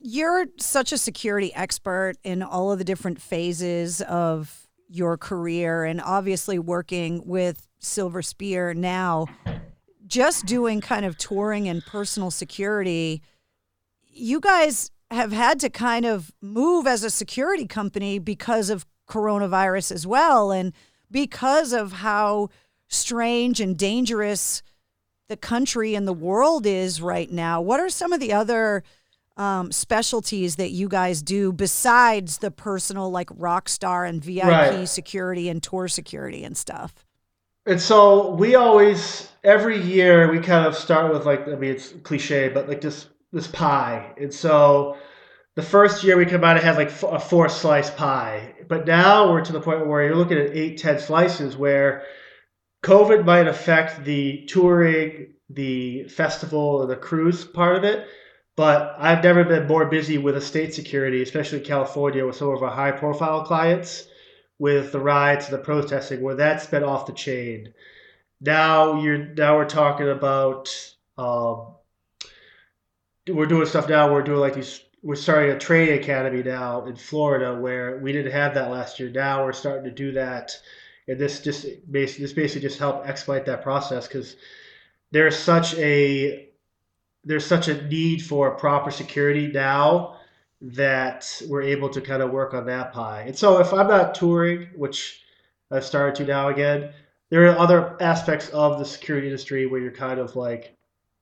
[0.00, 6.00] You're such a security expert in all of the different phases of your career and
[6.00, 9.26] obviously working with Silver Spear now,
[10.06, 13.22] just doing kind of touring and personal security,
[14.08, 19.92] you guys have had to kind of move as a security company because of coronavirus
[19.92, 20.72] as well and
[21.10, 22.48] because of how
[22.88, 24.62] strange and dangerous
[25.28, 27.60] the country and the world is right now.
[27.60, 28.82] What are some of the other
[29.36, 34.88] um, specialties that you guys do besides the personal like rock star and VIP right.
[34.88, 36.92] security and tour security and stuff?
[37.66, 41.94] And so we always every year we kind of start with like I mean it's
[42.02, 44.12] cliche but like this this pie.
[44.20, 44.96] And so
[45.56, 49.30] the first year we come out and have like a four slice pie, but now
[49.30, 52.04] we're to the point where you're looking at eight, ten slices where
[52.82, 58.06] COVID might affect the touring, the festival, or the cruise part of it,
[58.56, 62.70] but I've never been more busy with estate security, especially California with some of our
[62.70, 64.06] high profile clients,
[64.58, 67.72] with the riots and the protesting, where that's been off the chain.
[68.40, 70.68] Now you're now we're talking about
[71.18, 71.74] um,
[73.32, 74.12] we're doing stuff now.
[74.12, 74.82] We're doing like these.
[75.02, 79.08] We're starting a training academy now in Florida where we didn't have that last year.
[79.10, 80.52] Now we're starting to do that,
[81.08, 84.36] and this just basically this basically just help expedite that process because
[85.10, 86.48] there's such a
[87.24, 90.16] there's such a need for proper security now
[90.62, 93.24] that we're able to kind of work on that pie.
[93.26, 95.22] And so if I'm not touring, which
[95.70, 96.92] I've started to now again,
[97.30, 100.76] there are other aspects of the security industry where you're kind of like,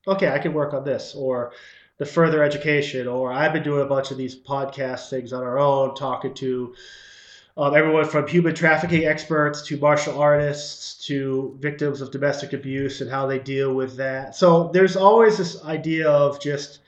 [0.06, 1.52] okay, I can work on this, or
[1.98, 5.58] the further education, or I've been doing a bunch of these podcast things on our
[5.58, 6.74] own, talking to
[7.56, 13.10] um, everyone from human trafficking experts to martial artists to victims of domestic abuse and
[13.10, 14.36] how they deal with that.
[14.36, 16.78] So there's always this idea of just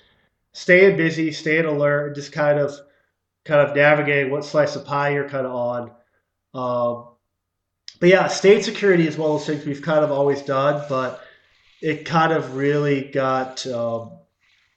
[0.52, 2.72] staying busy, staying alert, just kind of
[3.44, 5.90] kind of navigating what slice of pie you're kind of on.
[6.54, 7.06] Um,
[7.98, 11.20] but yeah, state security is one of those things we've kind of always done, but
[11.82, 14.19] it kind of really got um,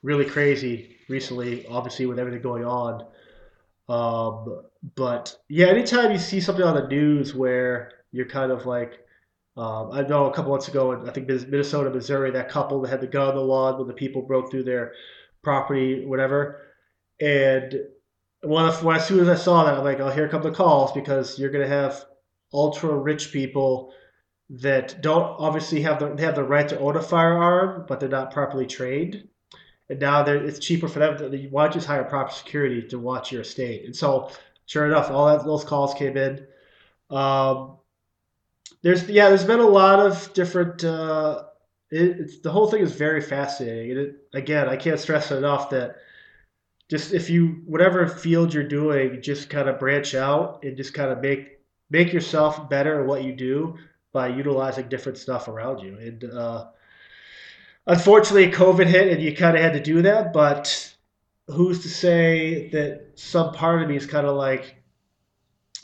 [0.04, 3.06] really crazy recently, obviously with everything going on.
[3.90, 4.64] Um,
[4.96, 9.00] but yeah, anytime you see something on the news where you're kind of like,
[9.56, 13.02] um, I know a couple months ago, I think Minnesota, Missouri, that couple that had
[13.02, 14.94] the gun on the lawn when the people broke through their
[15.42, 16.62] property, whatever.
[17.20, 17.76] And
[18.42, 20.92] when, when as soon as I saw that, I'm like, oh, here come the calls
[20.92, 22.04] because you're going to have
[22.52, 23.94] ultra rich people
[24.50, 28.10] that don't obviously have the they have the right to own a firearm, but they're
[28.10, 29.28] not properly trained.
[29.94, 31.18] And now it's cheaper for them.
[31.20, 33.86] To, why don't you just hire proper security to watch your estate?
[33.86, 34.32] And so,
[34.66, 36.48] sure enough, all that, those calls came in.
[37.12, 37.78] Um,
[38.82, 40.84] there's yeah, there's been a lot of different.
[40.84, 41.44] Uh,
[41.92, 43.92] it, the whole thing is very fascinating.
[43.92, 45.98] And it, again, I can't stress enough that
[46.90, 51.12] just if you whatever field you're doing, just kind of branch out and just kind
[51.12, 51.60] of make
[51.92, 53.78] make yourself better at what you do
[54.12, 56.00] by utilizing different stuff around you.
[56.00, 56.66] And uh,
[57.88, 60.34] unfortunately, COVID hit, and you kind of had to do that.
[60.34, 60.96] But
[61.48, 64.76] who's to say that some part of me is kind of like,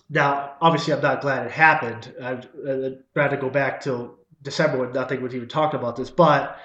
[0.10, 2.14] now, obviously, I'm not glad it happened.
[2.22, 6.58] I'd, I'd rather go back till December when nothing was even talked about this, but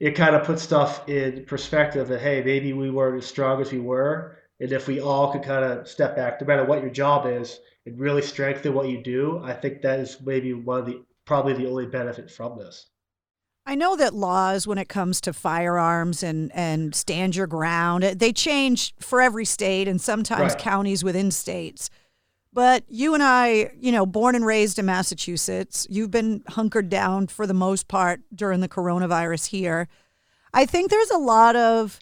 [0.00, 3.72] it kind of puts stuff in perspective that hey, maybe we weren't as strong as
[3.72, 6.90] we were, and if we all could kind of step back, no matter what your
[6.90, 10.86] job is, and really strengthen what you do, I think that is maybe one of
[10.86, 12.86] the probably the only benefit from this.
[13.68, 18.14] I know that laws when it comes to firearms and, and stand your ground, eh,
[18.16, 20.58] they change for every state and sometimes right.
[20.58, 21.90] counties within states.
[22.50, 27.26] But you and I, you know, born and raised in Massachusetts, you've been hunkered down
[27.26, 29.86] for the most part during the coronavirus here.
[30.54, 32.00] I think there's a lot of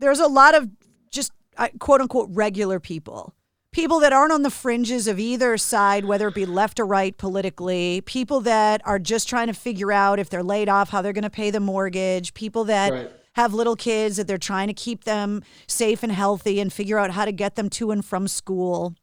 [0.00, 0.68] there's a lot of
[1.12, 1.30] just
[1.78, 3.34] quote unquote regular people
[3.72, 7.16] people that aren't on the fringes of either side, whether it be left or right
[7.16, 11.12] politically, people that are just trying to figure out if they're laid off, how they're
[11.12, 13.10] going to pay the mortgage, people that right.
[13.34, 17.10] have little kids that they're trying to keep them safe and healthy and figure out
[17.10, 18.94] how to get them to and from school.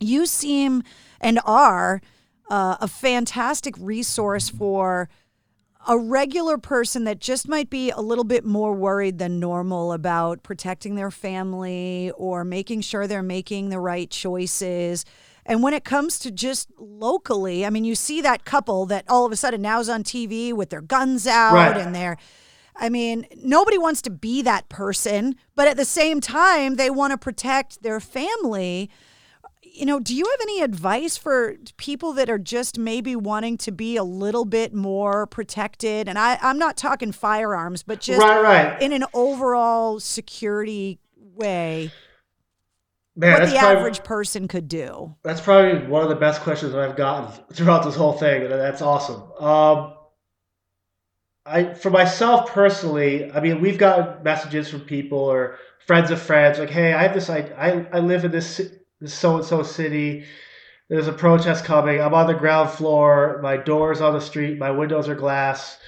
[0.00, 0.82] You seem
[1.20, 2.02] and are
[2.50, 5.08] uh, a fantastic resource for
[5.86, 10.42] a regular person that just might be a little bit more worried than normal about
[10.42, 15.04] protecting their family or making sure they're making the right choices.
[15.46, 19.26] And when it comes to just locally, I mean, you see that couple that all
[19.26, 21.76] of a sudden now is on TV with their guns out right.
[21.76, 22.16] and they're,
[22.76, 27.12] I mean, nobody wants to be that person, but at the same time, they want
[27.12, 28.90] to protect their family
[29.74, 33.72] you know, do you have any advice for people that are just maybe wanting to
[33.72, 36.08] be a little bit more protected?
[36.08, 38.80] And I, I'm not talking firearms, but just right, right.
[38.80, 41.90] in an overall security way.
[43.16, 45.14] Man, what the probably, average person could do.
[45.22, 48.52] That's probably one of the best questions that I've gotten throughout this whole thing, and
[48.52, 49.22] that's awesome.
[49.38, 49.94] Um,
[51.46, 56.58] I, for myself personally, I mean, we've gotten messages from people or friends of friends
[56.58, 57.30] like, "Hey, I have this.
[57.30, 58.60] I I, I live in this
[59.08, 60.24] so and so city.
[60.88, 62.00] There's a protest coming.
[62.00, 63.40] I'm on the ground floor.
[63.42, 64.58] My door's on the street.
[64.58, 65.78] My windows are glass.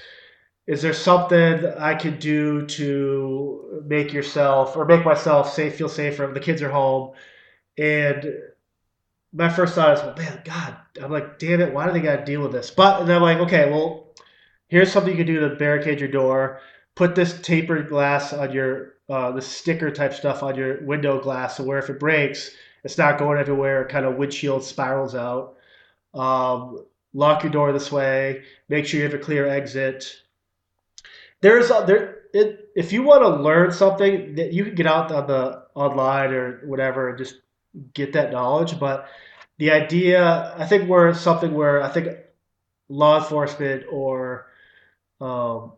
[0.65, 6.27] Is there something I could do to make yourself or make myself safe, feel safer?
[6.33, 7.13] The kids are home.
[7.77, 8.33] And
[9.31, 12.17] my first thought is, well, man, God, I'm like, damn it, why do they got
[12.17, 12.71] to deal with this?
[12.71, 14.13] But then I'm like, okay, well,
[14.67, 16.59] here's something you can do to barricade your door.
[16.95, 21.57] Put this tapered glass on your, uh, the sticker type stuff on your window glass,
[21.57, 22.51] so where if it breaks,
[22.83, 23.87] it's not going everywhere.
[23.87, 25.55] Kind of windshield spirals out.
[26.13, 28.43] Um, lock your door this way.
[28.69, 30.21] Make sure you have a clear exit.
[31.41, 32.15] There's a, there.
[32.33, 36.31] It, if you want to learn something, that you can get out on the online
[36.31, 37.35] or whatever and just
[37.93, 38.79] get that knowledge.
[38.79, 39.07] But
[39.57, 42.09] the idea, I think, we're something where I think
[42.89, 44.47] law enforcement or
[45.19, 45.73] um,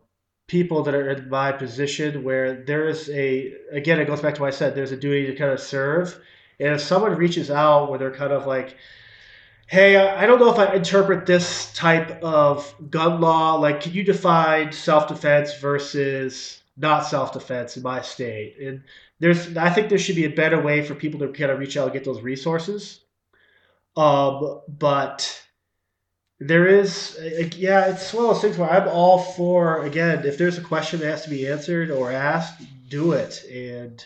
[0.46, 4.40] people that are in my position where there is a again it goes back to
[4.40, 6.20] what I said there's a duty to kind of serve
[6.60, 8.76] and if someone reaches out where they're kind of like
[9.66, 14.04] hey I don't know if I interpret this type of gun law like can you
[14.04, 18.56] define self-defense versus not self-defense in my state?
[18.60, 18.82] And
[19.18, 21.76] there's I think there should be a better way for people to kind of reach
[21.76, 23.00] out and get those resources.
[23.96, 25.42] Um but
[26.38, 27.18] there is
[27.56, 30.98] yeah it's one of those things where i'm all for again if there's a question
[30.98, 33.44] that has to be answered or asked do it.
[33.50, 34.04] And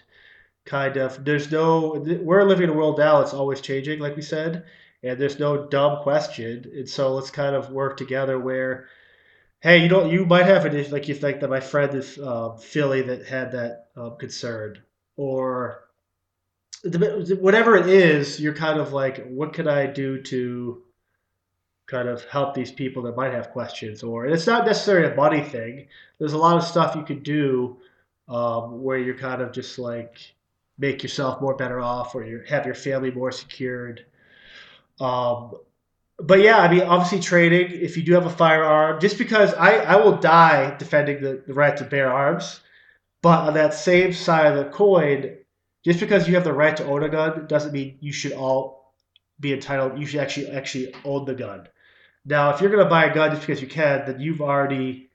[0.64, 4.22] kind of there's no we're living in a world now it's always changing like we
[4.22, 4.64] said
[5.04, 6.72] and there's no dumb question.
[6.74, 8.88] And so let's kind of work together where
[9.60, 12.18] hey you don't you might have an issue like you think that my friend is
[12.18, 14.82] uh, philly that had that um, concern.
[15.16, 15.84] Or
[16.82, 20.82] whatever it is you're kind of like what can i do to
[21.86, 24.02] kind of help these people that might have questions?
[24.02, 25.86] Or it's not necessarily a money thing.
[26.18, 27.76] There's a lot of stuff you could do
[28.26, 30.34] um, where you're kind of just like
[30.78, 34.05] make yourself more better off or you have your family more secured
[35.01, 35.52] um,
[36.18, 39.76] but yeah i mean obviously training if you do have a firearm just because i,
[39.76, 42.60] I will die defending the, the right to bear arms
[43.22, 45.36] but on that same side of the coin
[45.84, 48.94] just because you have the right to own a gun doesn't mean you should all
[49.40, 51.66] be entitled you should actually actually own the gun
[52.24, 55.10] now, if you're going to buy a gun just because you can, then you've already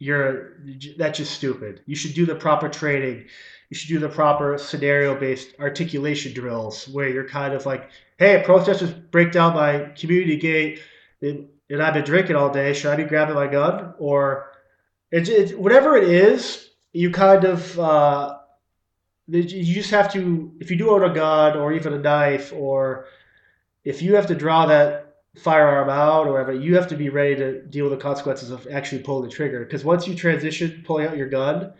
[0.00, 0.58] you're
[0.96, 1.82] that's just stupid.
[1.86, 3.26] You should do the proper training.
[3.70, 8.92] You should do the proper scenario-based articulation drills where you're kind of like, "Hey, protesters
[8.92, 10.80] break down my community gate,
[11.20, 12.72] and, and I've been drinking all day.
[12.72, 14.52] Should I be grabbing my gun?" Or
[15.12, 18.38] it's it, whatever it is, you kind of uh,
[19.26, 20.52] you just have to.
[20.60, 23.06] If you do own a gun or even a knife, or
[23.84, 27.36] if you have to draw that firearm out or whatever, you have to be ready
[27.36, 29.64] to deal with the consequences of actually pulling the trigger.
[29.64, 31.72] Because once you transition pulling out your gun,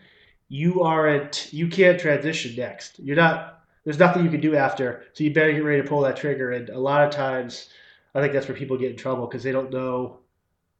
[0.49, 2.99] you aren't you can't transition next.
[2.99, 5.05] You're not there's nothing you can do after.
[5.13, 6.51] So you better get ready to pull that trigger.
[6.51, 7.69] And a lot of times
[8.13, 10.19] I think that's where people get in trouble because they don't know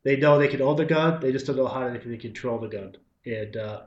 [0.04, 2.68] they know they can own the gun, they just don't know how can control the
[2.68, 2.96] gun.
[3.26, 3.82] And uh,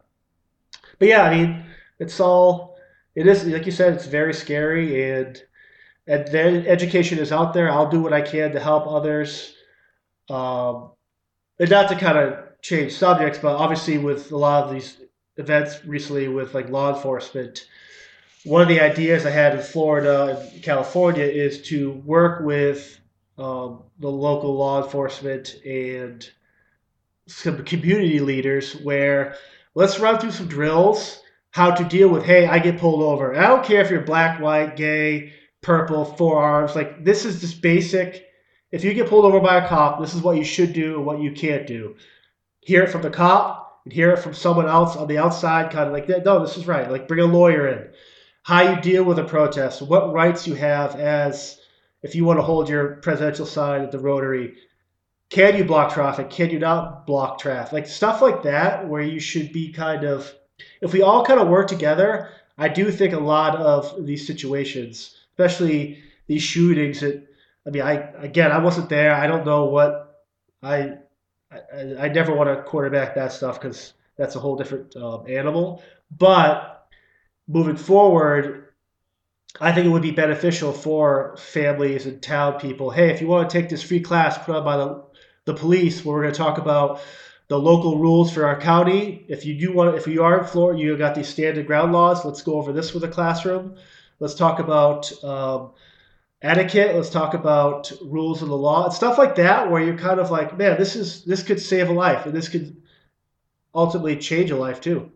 [0.99, 1.65] but yeah, I mean
[1.99, 2.79] it's all
[3.15, 5.43] it is like you said, it's very scary and
[6.07, 7.71] and the education is out there.
[7.71, 9.55] I'll do what I can to help others.
[10.29, 10.91] Um,
[11.59, 15.02] and not to kind of change subjects, but obviously with a lot of these
[15.37, 17.67] events recently with like law enforcement,
[18.45, 22.99] one of the ideas I had in Florida and California is to work with
[23.39, 26.29] um, the local law enforcement and
[27.27, 29.37] some community leaders where
[29.75, 33.41] let's run through some drills how to deal with hey i get pulled over and
[33.41, 35.33] i don't care if you're black white gay
[35.63, 36.77] purple, forearms.
[36.77, 38.27] Like this is just basic.
[38.71, 41.07] If you get pulled over by a cop, this is what you should do and
[41.07, 41.97] what you can't do.
[42.61, 45.87] Hear it from the cop and hear it from someone else on the outside, kind
[45.87, 46.09] of like.
[46.25, 46.91] No, this is right.
[46.91, 47.89] Like bring a lawyer in.
[48.43, 51.59] How you deal with a protest, what rights you have as
[52.03, 54.55] if you want to hold your presidential sign at the Rotary.
[55.31, 56.29] Can you block traffic?
[56.29, 57.73] Can you not block traffic?
[57.73, 60.31] Like stuff like that, where you should be kind of,
[60.81, 65.17] if we all kind of work together, I do think a lot of these situations
[65.33, 67.01] especially these shootings.
[67.01, 67.27] That
[67.67, 69.15] I mean, I again, I wasn't there.
[69.15, 70.25] I don't know what
[70.63, 70.99] I.
[71.53, 75.83] I, I never want to quarterback that stuff because that's a whole different um, animal.
[76.11, 76.87] But
[77.49, 78.69] moving forward,
[79.61, 82.91] I think it would be beneficial for families and town people.
[82.91, 85.05] Hey, if you want to take this free class put on by the,
[85.45, 87.01] the police, where we're going to talk about
[87.49, 89.27] the local rules for our county.
[89.29, 92.25] If you do want, if you are in Florida, you got these standard ground laws.
[92.25, 93.77] Let's go over this with a classroom.
[94.21, 95.73] Let's talk about um,
[96.43, 96.95] etiquette.
[96.95, 100.31] Let's talk about rules of the law and stuff like that, where you're kind of
[100.31, 102.77] like, man, this is this could save a life, and this could
[103.75, 105.11] ultimately change a life too.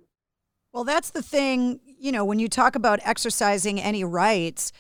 [0.73, 1.81] Well, that's the thing.
[1.99, 4.73] You know, when you talk about exercising any rights,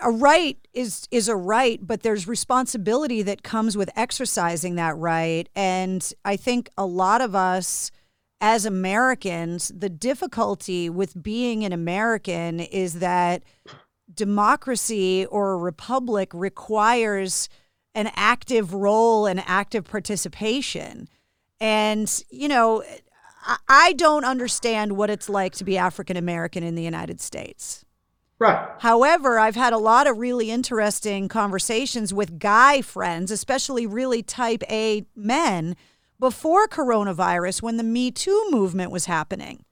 [0.00, 5.48] a right is is a right, but there's responsibility that comes with exercising that right,
[5.54, 7.90] and I think a lot of us
[8.40, 13.44] as Americans, the difficulty with being an American is that
[14.14, 17.48] democracy or a republic requires
[17.94, 21.08] an active role and active participation.
[21.60, 22.82] And, you know,
[23.68, 27.84] I don't understand what it's like to be African American in the United States.
[28.38, 28.68] Right.
[28.78, 34.64] However, I've had a lot of really interesting conversations with guy friends, especially really type
[34.68, 35.76] A men
[36.18, 39.64] before coronavirus when the Me Too movement was happening.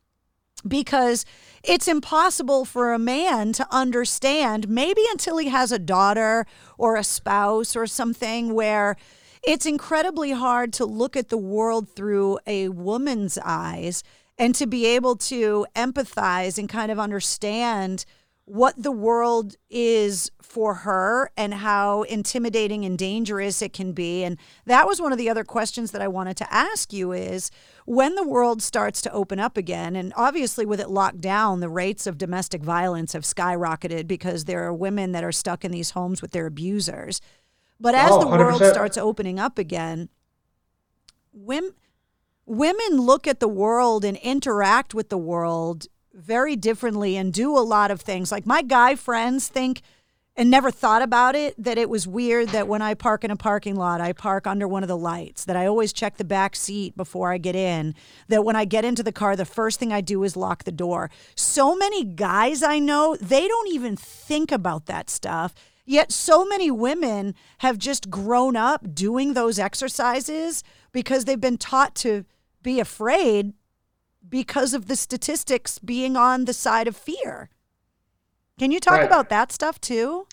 [0.67, 1.25] Because
[1.62, 6.47] it's impossible for a man to understand, maybe until he has a daughter
[6.78, 8.97] or a spouse or something, where
[9.43, 14.03] it's incredibly hard to look at the world through a woman's eyes
[14.39, 18.05] and to be able to empathize and kind of understand
[18.51, 24.24] what the world is for her and how intimidating and dangerous it can be.
[24.24, 27.52] And that was one of the other questions that I wanted to ask you is
[27.85, 31.68] when the world starts to open up again and obviously with it locked down the
[31.68, 35.90] rates of domestic violence have skyrocketed because there are women that are stuck in these
[35.90, 37.20] homes with their abusers.
[37.78, 40.09] But as Oh, the world starts opening up again
[41.32, 41.70] women
[42.47, 47.61] women look at the world and interact with the world very differently and do a
[47.61, 48.32] lot of things.
[48.32, 49.82] Like my guy friends think
[50.37, 53.37] and never thought about it that it was weird that when I park in a
[53.37, 56.57] parking lot, I park under one of the lights, that I always check the back
[56.57, 57.95] seat before I get in,
[58.28, 60.73] that when I get into the car, the first thing I do is lock the
[60.73, 61.11] door.
[61.35, 65.53] So many guys I know, they don't even think about that stuff.
[65.85, 70.62] Yet so many women have just grown up doing those exercises
[70.93, 72.24] because they've been taught to
[72.62, 73.53] be afraid
[74.29, 77.51] because of the statistics being on the side of fear.
[78.59, 79.03] Can you talk Right.
[79.03, 80.27] about that stuff too?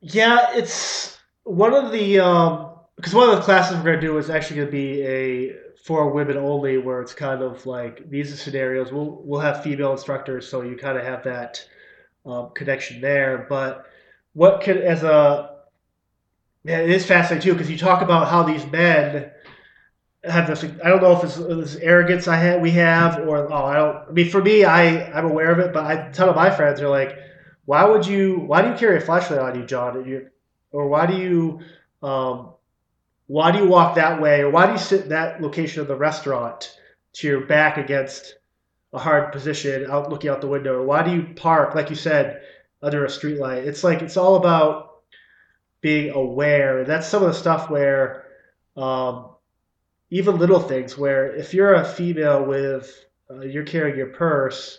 [0.00, 4.30] Yeah, it's one of the um because one of the classes we're gonna do is
[4.30, 8.92] actually gonna be a for women only, where it's kind of like these are scenarios.
[8.92, 11.64] We'll we'll have female instructors, so you kind of have that
[12.26, 13.46] um, connection there.
[13.48, 13.86] But
[14.34, 15.50] what could as a
[16.64, 19.30] yeah, it is fascinating too because you talk about how these men
[20.24, 20.62] have this.
[20.62, 23.96] I don't know if it's this arrogance I have, we have, or oh, I don't.
[24.08, 26.50] I mean, for me, I I'm aware of it, but I, a ton of my
[26.50, 27.16] friends are like,
[27.64, 28.38] why would you?
[28.40, 30.04] Why do you carry a flashlight on you, John?
[30.06, 30.28] You,
[30.70, 31.60] or why do you?
[32.02, 32.50] Um,
[33.26, 35.88] why do you walk that way, or why do you sit in that location of
[35.88, 36.76] the restaurant
[37.14, 38.36] to your back against
[38.92, 41.96] a hard position, out looking out the window, or why do you park, like you
[41.96, 42.42] said,
[42.80, 43.64] under a streetlight?
[43.64, 45.00] It's like it's all about
[45.80, 46.84] being aware.
[46.84, 48.26] That's some of the stuff where.
[48.76, 49.31] Um,
[50.12, 54.78] even little things where if you're a female with uh, you're carrying your purse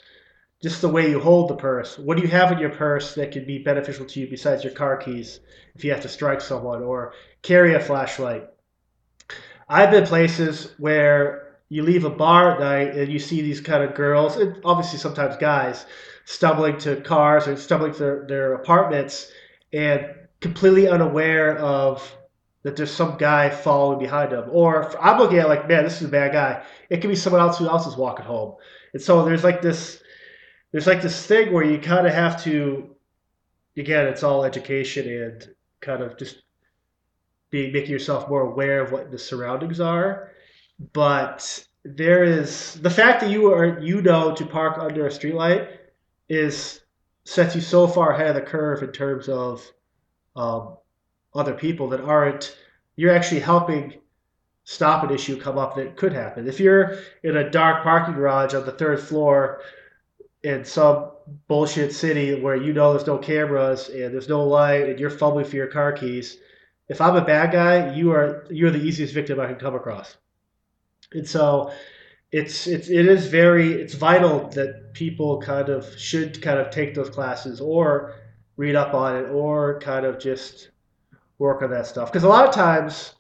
[0.62, 3.32] just the way you hold the purse what do you have in your purse that
[3.32, 5.40] could be beneficial to you besides your car keys
[5.76, 8.48] if you have to strike someone or carry a flashlight?
[9.68, 13.84] I've been places where you leave a bar at night and you see these kind
[13.84, 15.86] of girls and obviously sometimes guys
[16.26, 19.32] stumbling to cars or stumbling to their, their apartments
[19.72, 20.06] and
[20.42, 22.16] completely unaware of
[22.64, 24.50] that there's some guy following behind them.
[24.52, 26.64] Or if I'm looking at like, man, this is a bad guy.
[26.90, 28.56] It could be someone else who else is walking home.
[28.94, 30.02] And so there's like this
[30.72, 32.96] there's like this thing where you kind of have to
[33.78, 36.44] again, it's all education and kind of just
[37.50, 40.32] being making yourself more aware of what the surroundings are.
[40.94, 45.68] But there is the fact that you are you know to park under a streetlight
[46.30, 46.82] is
[47.26, 49.70] sets you so far ahead of the curve in terms of
[50.36, 50.78] um,
[51.36, 52.58] other people that aren't
[52.96, 53.94] you're actually helping
[54.66, 56.48] stop an issue come up that could happen.
[56.48, 59.62] If you're in a dark parking garage on the third floor
[60.44, 61.12] in some
[61.48, 65.46] bullshit city where you know there's no cameras and there's no light and you're fumbling
[65.46, 66.38] for your car keys
[66.90, 70.18] if i'm a bad guy you are you're the easiest victim i can come across.
[71.14, 71.72] And so
[72.32, 76.96] it's it's it is very it's vital that people kind of should kind of take
[76.96, 78.16] those classes or
[78.58, 80.70] read up on it or kind of just
[81.44, 82.12] work on that stuff.
[82.12, 83.14] Because a lot of times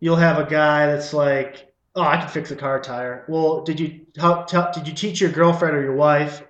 [0.00, 3.24] you'll have a guy that's like oh i can fix a car tire.
[3.26, 6.42] Well did you did you teach your girlfriend or your wife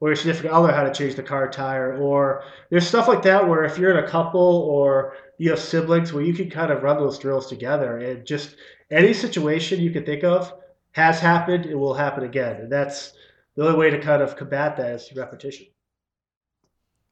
[0.00, 1.96] or your significant other how to change the car tire?
[1.96, 6.12] Or there's stuff like that where if you're in a couple or you have siblings
[6.12, 7.98] where you can kind of run those drills together.
[7.98, 8.56] And just
[8.90, 10.52] any situation you can think of
[10.90, 12.56] has happened it will happen again.
[12.62, 13.12] And that's
[13.54, 15.66] the only way to kind of combat that is repetition.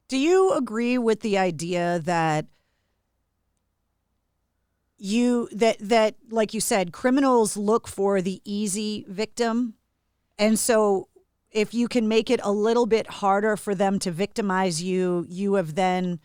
[0.09, 2.45] Do you agree with the idea that
[5.03, 9.73] you that that like you said criminals look for the easy victim
[10.37, 11.07] and so
[11.51, 15.55] if you can make it a little bit harder for them to victimize you you
[15.55, 16.19] have then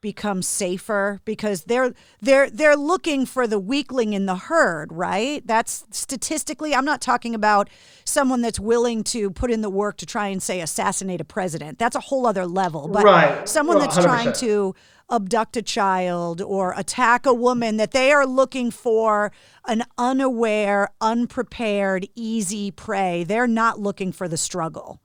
[0.00, 1.92] become safer because they're
[2.22, 7.34] they're they're looking for the weakling in the herd right that's statistically i'm not talking
[7.34, 7.68] about
[8.04, 11.78] someone that's willing to put in the work to try and say assassinate a president
[11.78, 13.46] that's a whole other level but Right.
[13.46, 14.38] someone Well, that's trying 100%.
[14.40, 14.74] to
[15.10, 19.32] abduct a child or attack a woman that they are looking for
[19.66, 25.00] an unaware unprepared easy prey they're not looking for the struggle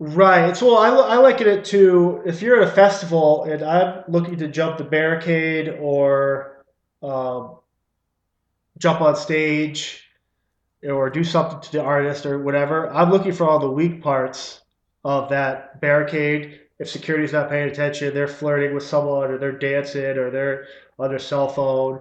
[0.00, 0.56] Right.
[0.56, 4.48] So I, I liken it to if you're at a festival and I'm looking to
[4.48, 6.64] jump the barricade or
[7.00, 7.58] um,
[8.78, 10.04] jump on stage,
[10.82, 14.60] or do something to the artist or whatever, I'm looking for all the weak parts
[15.04, 16.60] of that barricade.
[16.78, 20.66] If security's not paying attention, they're flirting with someone or they're dancing or they're
[20.98, 22.00] on their cell phone.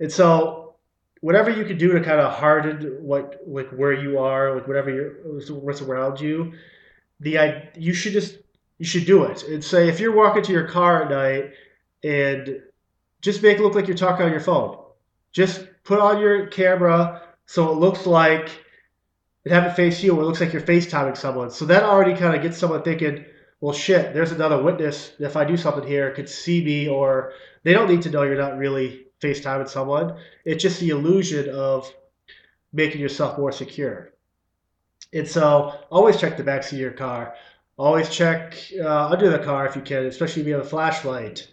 [0.00, 0.74] And so
[1.20, 4.90] whatever you can do to kind of harden what like where you are, like whatever
[4.90, 5.14] you're
[5.54, 6.52] what's around you,
[7.20, 8.38] the you should just
[8.78, 9.42] you should do it.
[9.44, 11.52] And say if you're walking to your car at night
[12.02, 12.60] and
[13.20, 14.78] just make it look like you're talking on your phone.
[15.32, 18.50] Just put on your camera so it looks like
[19.44, 21.50] and have it face you, or it looks like you're FaceTiming someone.
[21.50, 23.24] So that already kind of gets someone thinking,
[23.60, 25.12] well, shit, there's another witness.
[25.18, 28.36] If I do something here, could see me, or they don't need to know you're
[28.36, 30.18] not really FaceTiming someone.
[30.44, 31.92] It's just the illusion of
[32.72, 34.12] making yourself more secure.
[35.12, 37.34] And so always check the backseat of your car.
[37.78, 41.48] Always check uh, under the car if you can, especially if you have a flashlight.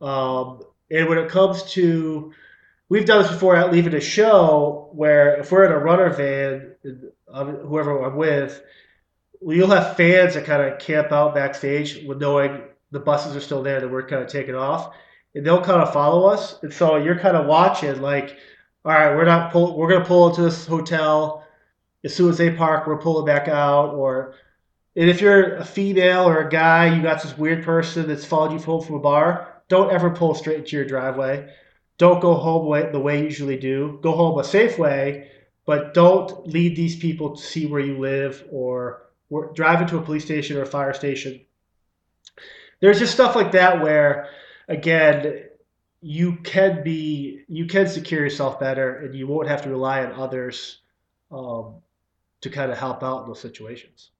[0.00, 2.32] Um, and when it comes to,
[2.88, 6.74] we've done this before at leaving a show where if we're in a runner van,
[7.26, 8.62] whoever I'm with,
[9.46, 13.62] you'll have fans that kind of camp out backstage with knowing the buses are still
[13.62, 14.94] there that we're kind of taking off,
[15.34, 16.62] and they'll kind of follow us.
[16.62, 18.36] And so you're kind of watching like,
[18.84, 21.44] all right, we're not pull, we're gonna pull into this hotel.
[22.04, 23.94] As soon as they park, we're pulling back out.
[23.94, 24.34] Or,
[24.94, 28.52] and if you're a female or a guy, you got this weird person that's followed
[28.52, 29.62] you home from a bar.
[29.68, 31.48] Don't ever pull straight into your driveway.
[31.96, 33.98] Don't go home the way you usually do.
[34.02, 35.30] Go home a safe way
[35.66, 39.02] but don't lead these people to see where you live or,
[39.54, 41.40] drive into a police station or a fire station.
[42.80, 44.28] There's just stuff like that where,
[44.68, 45.44] again,
[46.00, 50.12] you can be you can secure yourself better, and you won't have to rely on
[50.12, 50.80] others
[51.30, 51.76] um,
[52.42, 54.10] to kind of help out in those situations.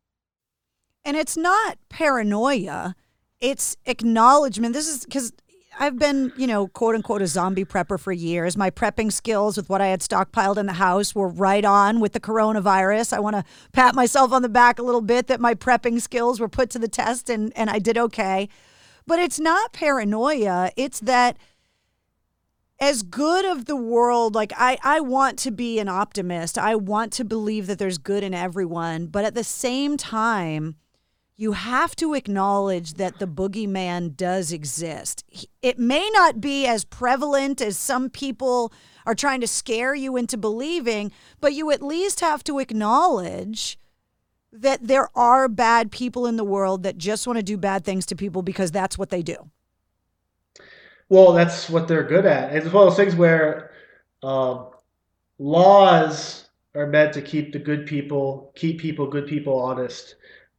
[1.05, 2.95] And it's not paranoia;
[3.41, 4.73] it's acknowledgement.
[4.73, 5.33] This is because
[5.79, 8.57] I've been, you know, quote unquote, a zombie prepper for years.
[8.57, 12.13] My prepping skills with what I had stockpiled in the house were right on with
[12.13, 13.13] the coronavirus.
[13.13, 16.41] I want to pat myself on the back a little bit that my prepping skills
[16.41, 18.49] were put to the test and, and I did okay.
[19.07, 21.37] But it's not paranoia, it's that
[22.81, 26.59] as good of the world, like I, I want to be an optimist.
[26.59, 29.07] I want to believe that there's good in everyone.
[29.07, 30.77] But at the same time,
[31.37, 35.25] you have to acknowledge that the boogeyman does exist.
[35.63, 38.73] It may not be as prevalent as some people
[39.05, 43.79] are trying to scare you into believing, but you at least have to acknowledge
[44.53, 48.07] that there are bad people in the world that just want to do bad things
[48.07, 49.51] to people because that's what they do.
[51.09, 52.55] Well, that's what they're good at.
[52.55, 53.73] It's one of those things where
[54.23, 54.67] uh,
[55.41, 60.15] laws are meant to keep the good people, keep people, good people honest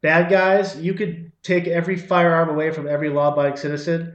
[0.05, 4.13] Bad guys, you could take every firearm away from every law-abiding citizen.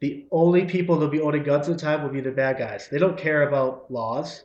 [0.00, 2.88] The only people that'll be owning guns at the time will be the bad guys.
[2.88, 4.44] They don't care about laws,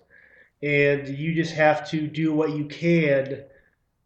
[0.64, 3.44] and you just have to do what you can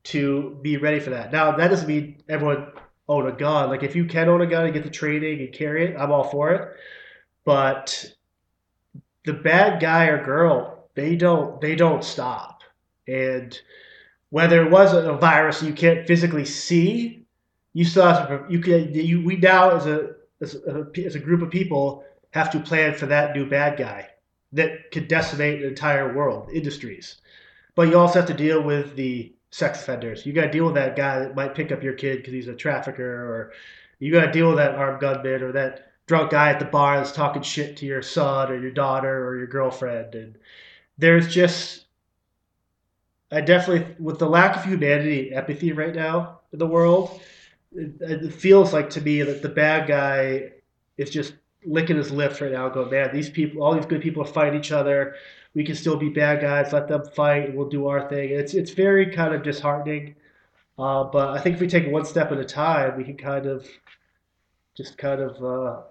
[0.06, 1.32] to be ready for that.
[1.32, 2.72] Now, that doesn't mean everyone
[3.08, 3.70] own a gun.
[3.70, 6.12] Like if you can own a gun and get the training and carry it, I'm
[6.12, 6.68] all for it.
[7.45, 8.12] But
[9.24, 12.64] the bad guy or girl, they don't they don't stop.
[13.08, 13.56] And
[14.32, 17.26] whether it was a virus you can't physically see,
[17.74, 21.20] you still have to, you can, you, we now as a, as a, as a
[21.20, 24.10] group of people have to plan for that new bad guy
[24.53, 27.18] that could decimate an entire world, industries.
[27.76, 30.26] But you also have to deal with the sex offenders.
[30.26, 32.48] You got to deal with that guy that might pick up your kid because he's
[32.48, 33.52] a trafficker, or
[33.99, 36.98] you got to deal with that armed gunman or that drunk guy at the bar
[36.98, 40.16] that's talking shit to your son or your daughter or your girlfriend.
[40.16, 40.38] And
[40.98, 41.81] there's just
[43.32, 47.22] I definitely, with the lack of humanity, and empathy right now in the world,
[47.74, 50.52] it, it feels like to me that the bad guy
[50.98, 51.34] is just
[51.66, 54.60] licking his lips right now, going, "Man, these people, all these good people, are fighting
[54.60, 55.16] each other.
[55.53, 56.74] We can still be bad guys.
[56.74, 60.16] Let them fight, we'll do our thing." It's it's very kind of disheartening.
[60.78, 63.45] Uh, but I think if we take one step at a time, we can kind
[63.45, 63.68] of
[64.76, 65.82] just kind of uh,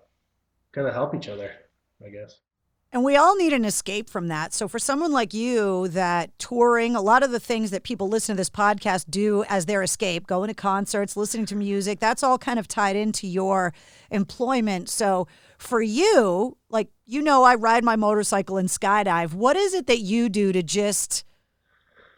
[0.73, 1.53] kind of help each other,
[2.05, 2.39] I guess.
[2.93, 4.53] And we all need an escape from that.
[4.53, 8.35] So, for someone like you, that touring, a lot of the things that people listen
[8.35, 12.37] to this podcast do as their escape, going to concerts, listening to music, that's all
[12.37, 13.73] kind of tied into your
[14.11, 14.89] employment.
[14.89, 19.35] So, for you, like, you know, I ride my motorcycle and skydive.
[19.35, 21.25] What is it that you do to just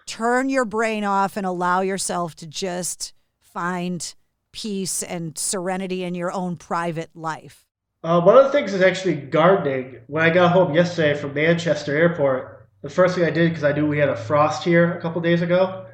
[0.06, 4.14] turn your brain off and allow yourself to just find
[4.52, 7.66] peace and serenity in your own private life?
[8.04, 10.00] Uh, one of the things is actually gardening.
[10.08, 13.72] When I got home yesterday from Manchester Airport, the first thing I did because I
[13.72, 15.86] knew we had a frost here a couple days ago,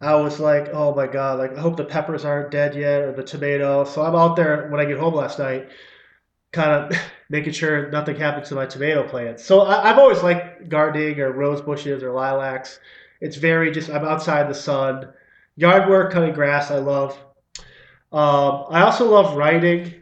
[0.00, 1.38] I was like, "Oh my god!
[1.38, 4.68] Like I hope the peppers aren't dead yet or the tomato." So I'm out there
[4.68, 5.68] when I get home last night,
[6.52, 9.44] kind of making sure nothing happens to my tomato plants.
[9.44, 12.80] So I, have always liked gardening or rose bushes or lilacs,
[13.20, 15.12] It's very just I'm outside the sun.
[15.56, 17.18] Yard work, cutting grass, I love.
[18.12, 19.99] Um, I also love writing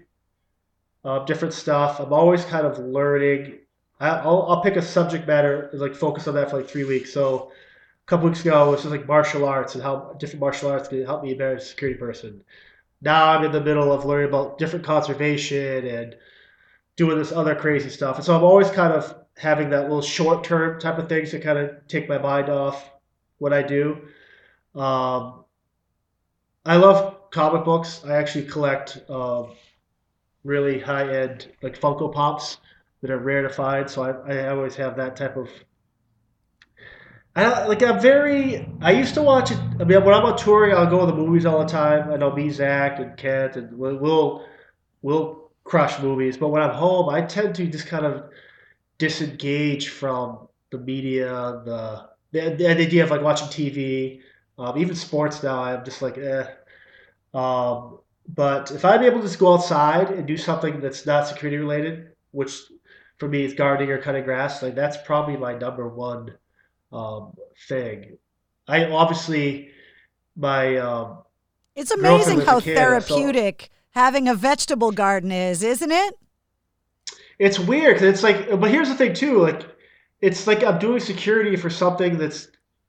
[1.08, 2.00] uh, different stuff.
[2.00, 3.60] I'm always kind of learning.
[3.98, 7.14] I, will I'll pick a subject matter like focus on that for like three weeks.
[7.14, 10.70] So a couple weeks ago, it was just like martial arts and how different martial
[10.70, 12.42] arts can help me be a better security person.
[13.00, 16.14] Now I'm in the middle of learning about different conservation and
[16.96, 18.16] doing this other crazy stuff.
[18.16, 21.40] And so I'm always kind of having that little short term type of things to
[21.40, 22.90] kind of take my mind off
[23.38, 23.96] what I do.
[24.74, 25.44] Um,
[26.66, 28.04] I love comic books.
[28.04, 29.52] I actually collect um,
[30.44, 32.58] really high end like Funko Pops
[33.00, 33.88] that are rare to find.
[33.88, 35.48] So I, I always have that type of.
[37.36, 38.68] I like I'm very.
[38.80, 39.58] I used to watch it.
[39.80, 42.10] I mean, when I'm on touring, I'll go to the movies all the time.
[42.10, 44.46] and I'll me, Zach, and Kent, and we'll we'll,
[45.02, 46.36] we'll crush movies.
[46.36, 48.30] But when I'm home, I tend to just kind of
[48.98, 51.28] disengage from the media,
[51.64, 54.20] the the, the idea of like watching TV,
[54.58, 55.62] um, even sports now.
[55.62, 56.46] I'm just like, eh.
[57.34, 57.98] Um,
[58.34, 62.12] but if I'm able to just go outside and do something that's not security related,
[62.30, 62.60] which
[63.16, 66.34] for me is gardening or cutting grass, like that's probably my number one
[66.92, 67.34] um,
[67.68, 68.18] thing.
[68.66, 69.70] I obviously
[70.36, 71.22] my um,
[71.74, 76.14] it's amazing how Canada, therapeutic so, having a vegetable garden is, isn't it?
[77.38, 79.64] It's weird because it's like, but here's the thing too, like
[80.20, 82.48] it's like I'm doing security for something that's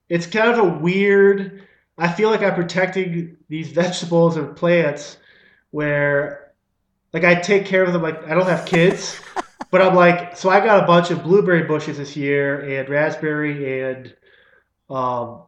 [0.09, 1.63] it's kind of a weird.
[1.97, 5.17] I feel like I'm protecting these vegetables and plants
[5.71, 6.53] where
[7.13, 9.19] like I take care of them like I don't have kids,
[9.71, 13.81] but I'm like so I got a bunch of blueberry bushes this year and raspberry
[13.81, 14.15] and
[14.89, 15.43] um,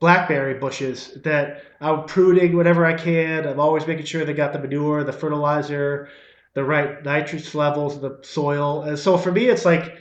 [0.00, 3.46] blackberry bushes that I'm pruning whenever I can.
[3.46, 6.08] I'm always making sure they got the manure, the fertilizer,
[6.54, 8.82] the right nitrate levels in the soil.
[8.82, 9.98] And so for me, it's like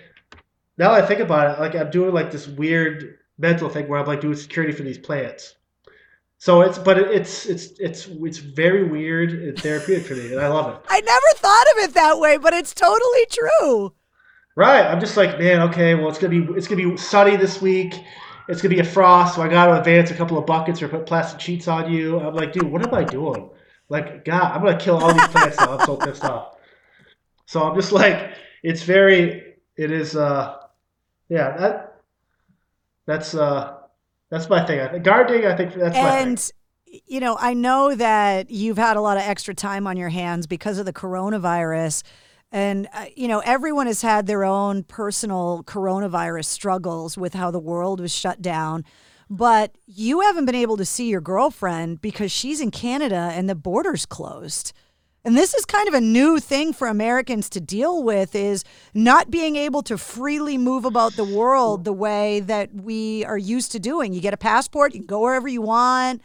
[0.78, 4.06] now I think about it, like I'm doing like this weird mental thing where I'm
[4.06, 5.56] like doing security for these plants.
[6.46, 10.48] So it's, but it's it's it's it's very weird It's therapeutic for me, and I
[10.48, 10.80] love it.
[10.90, 13.94] I never thought of it that way, but it's totally true.
[14.56, 14.86] Right.
[14.86, 18.00] I'm just like, man, okay, well, it's gonna be it's gonna be sunny this week.
[18.48, 21.08] It's gonna be a frost, so I gotta advance a couple of buckets or put
[21.08, 22.20] plastic sheets on you.
[22.20, 23.50] I'm like, dude, what am I doing?
[23.90, 25.80] Like, God, I'm gonna kill all these plants now.
[25.80, 26.58] I'm so pissed off.
[27.48, 30.58] So I'm just like, it's very, it is, uh,
[31.28, 32.02] yeah, that
[33.08, 33.78] that's uh
[34.30, 34.80] that's my thing.
[34.80, 35.46] I think gardening.
[35.46, 36.52] I think that's and,
[37.06, 40.48] you know, I know that you've had a lot of extra time on your hands
[40.48, 42.04] because of the coronavirus.
[42.52, 47.60] And, uh, you know, everyone has had their own personal coronavirus struggles with how the
[47.60, 48.86] world was shut down.
[49.30, 53.56] But you haven't been able to see your girlfriend because she's in Canada and the
[53.56, 54.72] border's closed.
[55.26, 59.32] And this is kind of a new thing for Americans to deal with is not
[59.32, 63.80] being able to freely move about the world the way that we are used to
[63.80, 64.14] doing.
[64.14, 66.22] You get a passport, you can go wherever you want.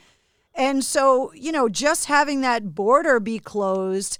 [0.54, 4.18] And so, you know, just having that border be closed,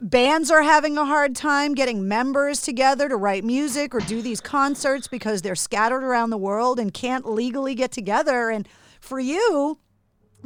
[0.00, 4.40] bands are having a hard time getting members together to write music or do these
[4.40, 8.50] concerts because they're scattered around the world and can't legally get together.
[8.50, 8.68] And
[9.00, 9.80] for you,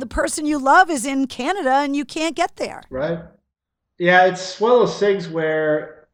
[0.01, 2.83] the person you love is in Canada and you can't get there.
[2.91, 3.21] Right.
[3.99, 6.09] Yeah, it's one of those things where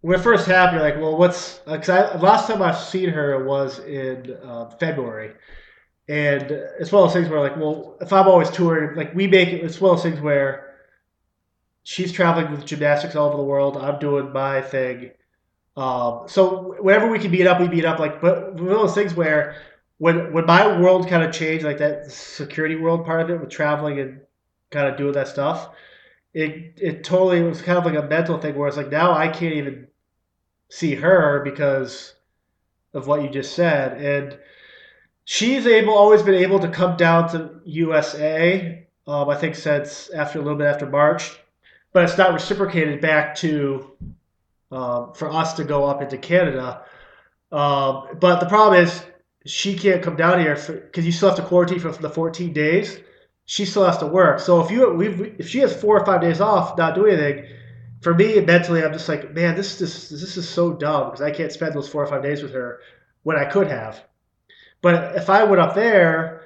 [0.00, 3.80] when it first happened, like, well, what's because I last time I've seen her was
[3.80, 5.32] in uh, February,
[6.08, 6.42] and
[6.78, 9.48] it's one of those things where like, well, if I'm always touring, like we make
[9.48, 10.76] it, it's one of those things where
[11.82, 13.76] she's traveling with gymnastics all over the world.
[13.76, 15.10] I'm doing my thing.
[15.76, 17.98] Um, so whenever we can meet up, we meet up.
[17.98, 19.56] Like, but one of those things where
[19.98, 23.50] when when my world kind of changed, like that security world part of it with
[23.50, 24.20] traveling and
[24.70, 25.70] kind of doing that stuff,
[26.32, 29.28] it it totally was kind of like a mental thing where it's like now I
[29.28, 29.88] can't even
[30.70, 32.14] see her because
[32.94, 34.38] of what you just said, and
[35.24, 38.86] she's able always been able to come down to USA.
[39.06, 41.36] Um, I think since after a little bit after March,
[41.92, 43.90] but it's not reciprocated back to
[44.70, 46.82] um, for us to go up into Canada.
[47.50, 49.02] Um, but the problem is
[49.48, 53.00] she can't come down here because you still have to quarantine for the 14 days.
[53.46, 54.40] She still has to work.
[54.40, 55.08] So if you we
[55.38, 57.46] if she has four or five days off, not doing anything,
[58.02, 61.30] for me mentally, I'm just like, man, this is this is so dumb because I
[61.30, 62.80] can't spend those four or five days with her
[63.22, 64.02] when I could have.
[64.82, 66.42] But if I went up there,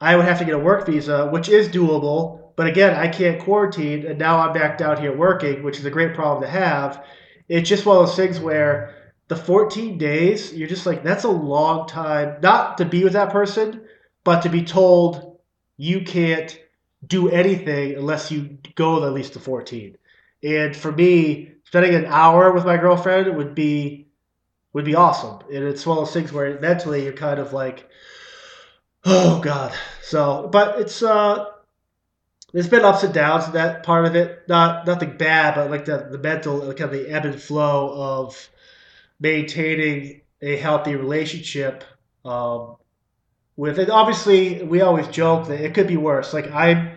[0.00, 2.52] I would have to get a work visa, which is doable.
[2.56, 5.90] But again, I can't quarantine, and now I'm back down here working, which is a
[5.90, 7.04] great problem to have.
[7.48, 8.97] It's just one of those things where
[9.28, 13.30] the 14 days, you're just like, that's a long time, not to be with that
[13.30, 13.84] person,
[14.24, 15.38] but to be told
[15.76, 16.58] you can't
[17.06, 19.96] do anything unless you go at least to 14.
[20.42, 24.06] And for me, spending an hour with my girlfriend would be
[24.72, 25.40] would be awesome.
[25.52, 27.88] And it's one of those things where mentally you're kind of like,
[29.04, 29.72] oh god.
[30.02, 31.46] So, but it's uh,
[32.52, 34.48] there's been ups and downs that part of it.
[34.48, 38.48] Not nothing bad, but like the the mental, kind of the ebb and flow of
[39.20, 41.84] maintaining a healthy relationship.
[42.24, 42.76] Um,
[43.56, 46.32] with it, obviously, we always joke that it could be worse.
[46.32, 46.94] Like I,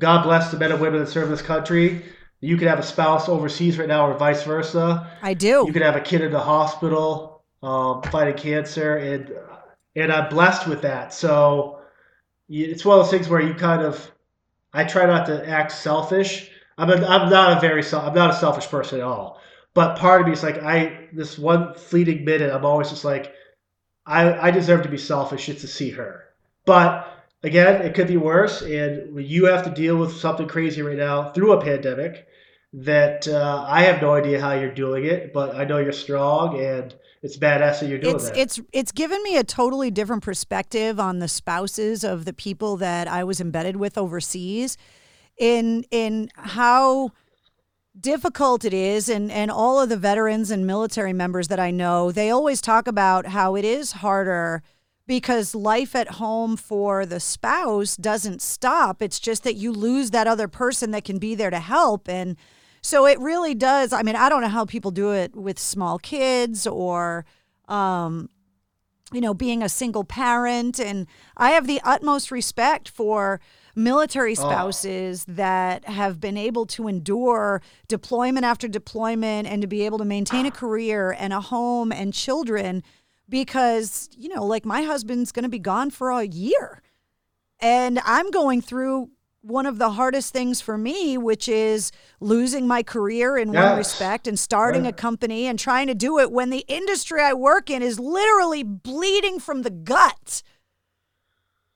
[0.00, 2.04] God bless the men and women that serve this country.
[2.40, 5.10] You could have a spouse overseas right now, or vice versa.
[5.22, 5.64] I do.
[5.66, 9.32] You could have a kid in the hospital um, fighting cancer, and
[9.96, 11.14] and I'm blessed with that.
[11.14, 11.78] So
[12.48, 14.10] it's one of those things where you kind of,
[14.72, 16.50] I try not to act selfish.
[16.76, 19.40] I'm a, I'm not a very I'm not a selfish person at all.
[19.74, 23.32] But part of me is like I this one fleeting minute, I'm always just like,
[24.06, 26.24] I I deserve to be selfish just to see her.
[26.64, 27.06] But
[27.42, 31.30] again, it could be worse, and you have to deal with something crazy right now
[31.30, 32.26] through a pandemic
[32.72, 36.60] that uh, I have no idea how you're doing it, but I know you're strong
[36.60, 36.92] and
[37.22, 38.36] it's badass that you're doing it's, that.
[38.36, 43.06] It's it's given me a totally different perspective on the spouses of the people that
[43.06, 44.76] I was embedded with overseas,
[45.38, 47.12] in in how
[47.98, 52.10] difficult it is and and all of the veterans and military members that I know
[52.10, 54.62] they always talk about how it is harder
[55.06, 60.26] because life at home for the spouse doesn't stop it's just that you lose that
[60.26, 62.36] other person that can be there to help and
[62.84, 63.94] so it really does.
[63.94, 67.24] I mean, I don't know how people do it with small kids or,
[67.66, 68.28] um,
[69.10, 70.78] you know, being a single parent.
[70.78, 73.40] And I have the utmost respect for
[73.74, 74.34] military oh.
[74.34, 75.32] spouses oh.
[75.34, 80.46] that have been able to endure deployment after deployment and to be able to maintain
[80.46, 80.52] a ah.
[80.52, 82.82] career and a home and children
[83.28, 86.82] because, you know, like my husband's going to be gone for a year.
[87.60, 89.10] And I'm going through
[89.44, 93.62] one of the hardest things for me, which is losing my career in yes.
[93.62, 97.34] one respect and starting a company and trying to do it when the industry I
[97.34, 100.42] work in is literally bleeding from the gut.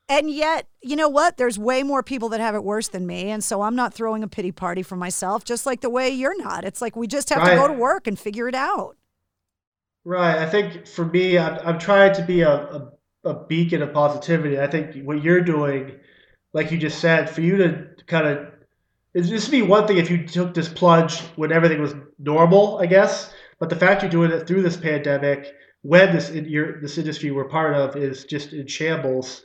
[0.08, 1.36] And yet, you know what?
[1.36, 3.30] There's way more people that have it worse than me.
[3.30, 6.38] And so I'm not throwing a pity party for myself, just like the way you're
[6.38, 6.64] not.
[6.64, 7.50] It's like we just have right.
[7.50, 8.96] to go to work and figure it out.
[10.04, 10.38] Right.
[10.38, 12.92] I think for me, I'm, I'm trying to be a, a,
[13.24, 14.58] a beacon of positivity.
[14.58, 15.92] I think what you're doing
[16.52, 18.48] like you just said, for you to kind of
[19.12, 22.86] this would be one thing if you took this plunge when everything was normal, I
[22.86, 23.32] guess.
[23.58, 27.48] But the fact you're doing it through this pandemic, when this your this industry we're
[27.48, 29.42] part of is just in shambles,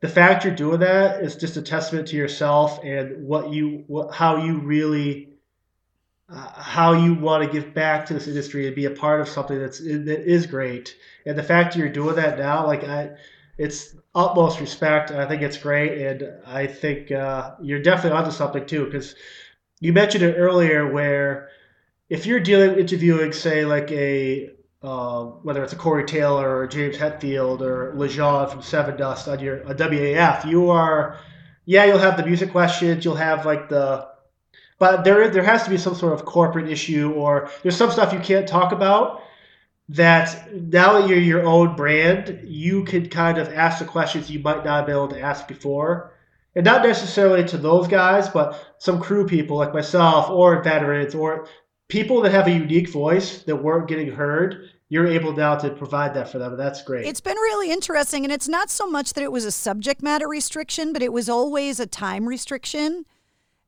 [0.00, 4.14] the fact you're doing that is just a testament to yourself and what you what
[4.14, 5.30] how you really
[6.28, 9.28] uh, how you want to give back to this industry and be a part of
[9.28, 10.96] something that's that is great.
[11.24, 13.10] And the fact you're doing that now, like I
[13.58, 15.10] it's utmost respect.
[15.10, 18.84] I think it's great, and I think uh, you're definitely onto something too.
[18.84, 19.14] Because
[19.80, 21.48] you mentioned it earlier, where
[22.10, 24.50] if you're dealing interviewing, say, like a
[24.82, 29.58] uh, whether it's a Corey Taylor or James Hetfield or Lajon from Sevendust on your
[29.62, 31.18] a WAAF, you are,
[31.64, 34.06] yeah, you'll have the music questions, you'll have like the,
[34.78, 38.12] but there there has to be some sort of corporate issue or there's some stuff
[38.12, 39.22] you can't talk about
[39.88, 44.40] that now that you're your own brand, you can kind of ask the questions you
[44.40, 46.12] might not be able to ask before.
[46.54, 51.46] And not necessarily to those guys, but some crew people like myself or veterans or
[51.88, 54.70] people that have a unique voice that weren't getting heard.
[54.88, 56.56] You're able now to provide that for them.
[56.56, 57.06] That's great.
[57.06, 58.24] It's been really interesting.
[58.24, 61.28] And it's not so much that it was a subject matter restriction, but it was
[61.28, 63.04] always a time restriction.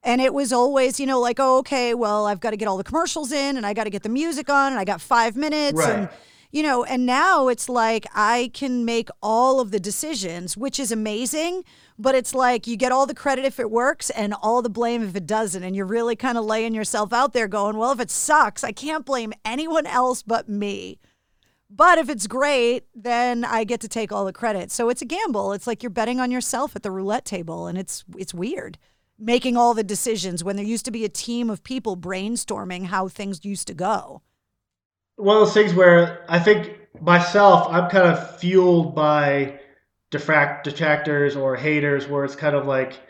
[0.05, 2.77] And it was always, you know, like, oh, okay, well, I've got to get all
[2.77, 5.35] the commercials in and I got to get the music on and I got five
[5.35, 5.77] minutes.
[5.77, 5.91] Right.
[5.91, 6.09] And,
[6.53, 10.93] you know, and now it's like I can make all of the decisions, which is
[10.93, 11.65] amazing.
[11.99, 15.03] But it's like you get all the credit if it works and all the blame
[15.03, 15.65] if it doesn't.
[15.65, 18.71] And you're really kind of laying yourself out there going, well, if it sucks, I
[18.71, 21.01] can't blame anyone else but me.
[21.69, 24.71] But if it's great, then I get to take all the credit.
[24.71, 25.53] So it's a gamble.
[25.53, 28.79] It's like you're betting on yourself at the roulette table and it's it's weird
[29.19, 33.09] making all the decisions when there used to be a team of people brainstorming how
[33.09, 34.23] things used to go.
[35.17, 39.59] One of those things where I think myself, I'm kind of fueled by
[40.11, 43.01] defract detractors or haters, where it's kind of like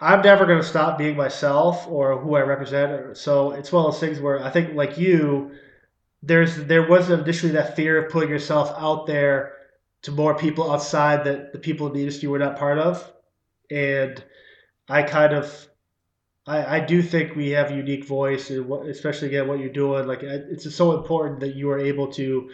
[0.00, 3.16] I'm never going to stop being myself or who I represent.
[3.18, 5.52] So it's one of those things where I think, like you,
[6.22, 9.54] there's there was initially that fear of putting yourself out there
[10.02, 13.12] to more people outside that the people in the industry were not part of,
[13.70, 14.22] and
[14.88, 15.68] I kind of
[16.46, 20.06] I, I do think we have a unique voice, especially again what you're doing.
[20.06, 22.50] Like it's so important that you are able to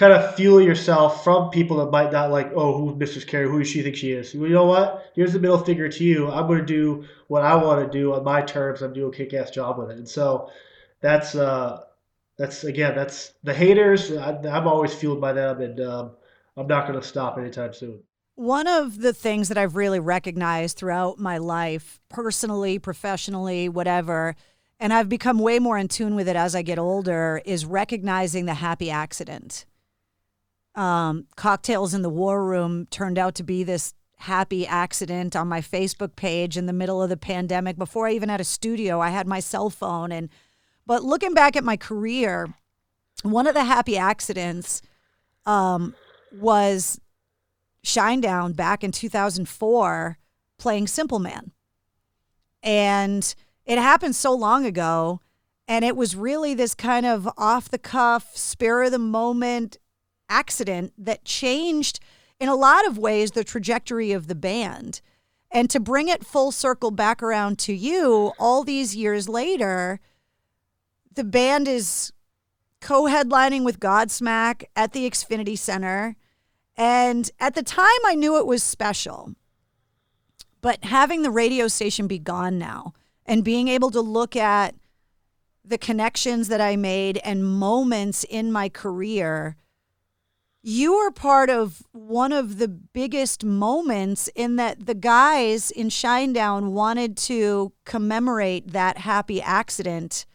[0.00, 3.58] kind of fuel yourself from people that might not like, oh, who Mistress Carrie, who
[3.58, 4.32] does she think she is?
[4.32, 5.12] You know what?
[5.14, 6.30] Here's the middle finger to you.
[6.30, 8.80] I'm going to do what I want to do on my terms.
[8.80, 10.50] I'm doing a kick-ass job with it, and so
[11.02, 11.82] that's uh,
[12.38, 14.10] that's again, that's the haters.
[14.10, 16.12] I, I'm always fueled by them, and um,
[16.56, 18.02] I'm not going to stop anytime soon.
[18.36, 24.34] One of the things that I've really recognized throughout my life, personally, professionally, whatever,
[24.78, 28.46] and I've become way more in tune with it as I get older, is recognizing
[28.46, 29.66] the happy accident.
[30.74, 35.60] Um, Cocktails in the War Room turned out to be this happy accident on my
[35.60, 37.78] Facebook page in the middle of the pandemic.
[37.78, 40.12] Before I even had a studio, I had my cell phone.
[40.12, 40.28] And
[40.86, 42.54] but looking back at my career,
[43.22, 44.82] one of the happy accidents
[45.46, 45.94] um,
[46.32, 47.00] was
[47.84, 50.18] Shinedown back in 2004
[50.58, 51.52] playing Simple Man.
[52.62, 53.34] And
[53.64, 55.20] it happened so long ago.
[55.66, 59.78] And it was really this kind of off the cuff, spur of the moment
[60.30, 62.00] accident that changed,
[62.38, 65.02] in a lot of ways, the trajectory of the band.
[65.50, 70.00] And to bring it full circle back around to you all these years later,
[71.12, 72.12] the band is
[72.80, 76.16] co headlining with Godsmack at the Xfinity Center.
[76.76, 79.34] And at the time, I knew it was special.
[80.60, 82.94] But having the radio station be gone now
[83.26, 84.74] and being able to look at
[85.64, 89.56] the connections that I made and moments in my career,
[90.62, 96.72] you were part of one of the biggest moments in that the guys in Shinedown
[96.72, 100.26] wanted to commemorate that happy accident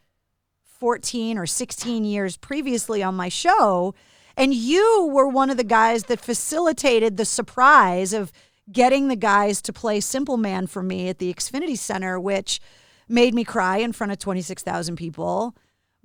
[0.64, 3.93] 14 or 16 years previously on my show.
[4.35, 8.31] And you were one of the guys that facilitated the surprise of
[8.72, 12.60] getting the guys to play Simple Man for me at the Xfinity Center, which
[13.07, 15.56] made me cry in front of 26,000 people.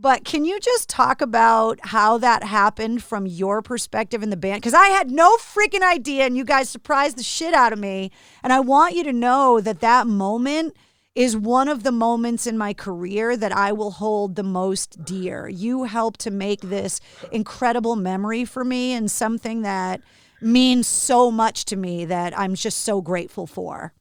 [0.00, 4.62] But can you just talk about how that happened from your perspective in the band?
[4.62, 8.10] Because I had no freaking idea, and you guys surprised the shit out of me.
[8.42, 10.74] And I want you to know that that moment
[11.14, 15.48] is one of the moments in my career that I will hold the most dear.
[15.48, 16.98] You helped to make this
[17.30, 20.00] incredible memory for me and something that
[20.40, 23.92] means so much to me that I'm just so grateful for.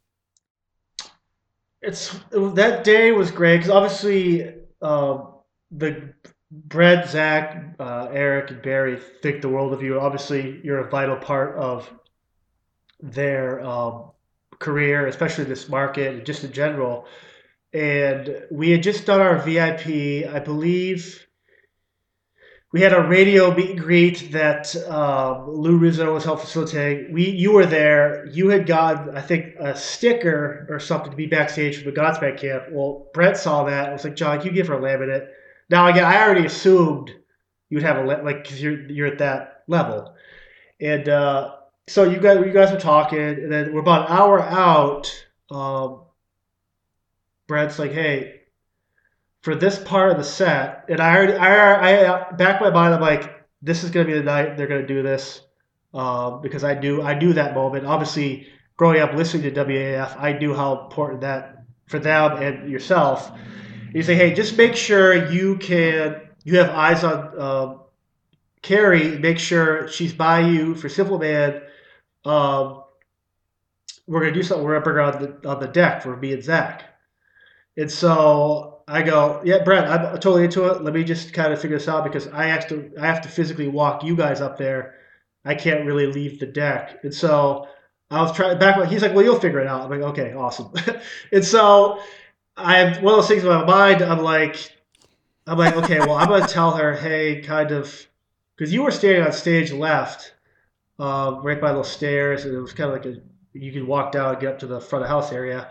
[1.82, 5.26] It's that day was great because obviously uh,
[5.72, 6.14] the
[6.52, 10.00] Brent, Zach, uh, Eric, and Barry think the world of you.
[10.00, 11.90] Obviously, you're a vital part of
[13.02, 14.12] their um,
[14.58, 17.06] career, especially this market and just in general.
[17.72, 21.26] And we had just done our VIP, I believe.
[22.72, 27.12] We had a radio meet and greet that um, Lou Rizzo was helping facilitate.
[27.12, 28.28] We, you were there.
[28.28, 32.40] You had got, I think, a sticker or something to be backstage for the Godsmack
[32.40, 32.66] camp.
[32.72, 33.90] Well, Brent saw that.
[33.90, 35.30] I was like, John, you give her a laminate?
[35.70, 37.12] Now, again, I already assumed
[37.70, 40.16] you would have a like because you're you're at that level,
[40.82, 41.56] and uh,
[41.88, 45.26] so you guys you guys were talking, and then we're about an hour out.
[45.52, 46.02] Um,
[47.50, 48.42] like, "Hey,
[49.42, 52.94] for this part of the set," and I already I I back my mind.
[52.96, 55.42] I'm like, "This is gonna be the night they're gonna do this,"
[55.94, 57.86] um, because I do I do that moment.
[57.86, 58.48] Obviously,
[58.78, 63.32] growing up listening to WAAF, I knew how important that for them and yourself.
[63.94, 67.76] You say, "Hey, just make sure you can you have eyes on." Uh,
[68.62, 71.62] Carrie, make sure she's by you for Simple Man
[72.26, 72.84] um,
[74.08, 74.66] we're gonna do something.
[74.66, 76.84] We're gonna bring her on the on the deck for me and Zach.
[77.78, 80.82] And so I go, yeah, Brent, I'm totally into it.
[80.82, 83.30] Let me just kind of figure this out because I have to I have to
[83.30, 84.96] physically walk you guys up there.
[85.46, 87.00] I can't really leave the deck.
[87.04, 87.68] And so
[88.12, 88.84] I was trying back.
[88.88, 89.82] He's like, well, you'll figure it out.
[89.82, 90.74] I'm like, okay, awesome.
[91.32, 92.02] and so
[92.60, 94.02] I have one of those things in my mind.
[94.02, 94.72] I'm like,
[95.48, 98.08] I'm like, okay, well, I'm gonna tell her, hey, kind of,
[98.56, 100.34] because you were standing on stage left
[101.00, 103.22] uh, right by those stairs, and it was kind of like a
[103.54, 105.70] you could walk down and get up to the front of house area.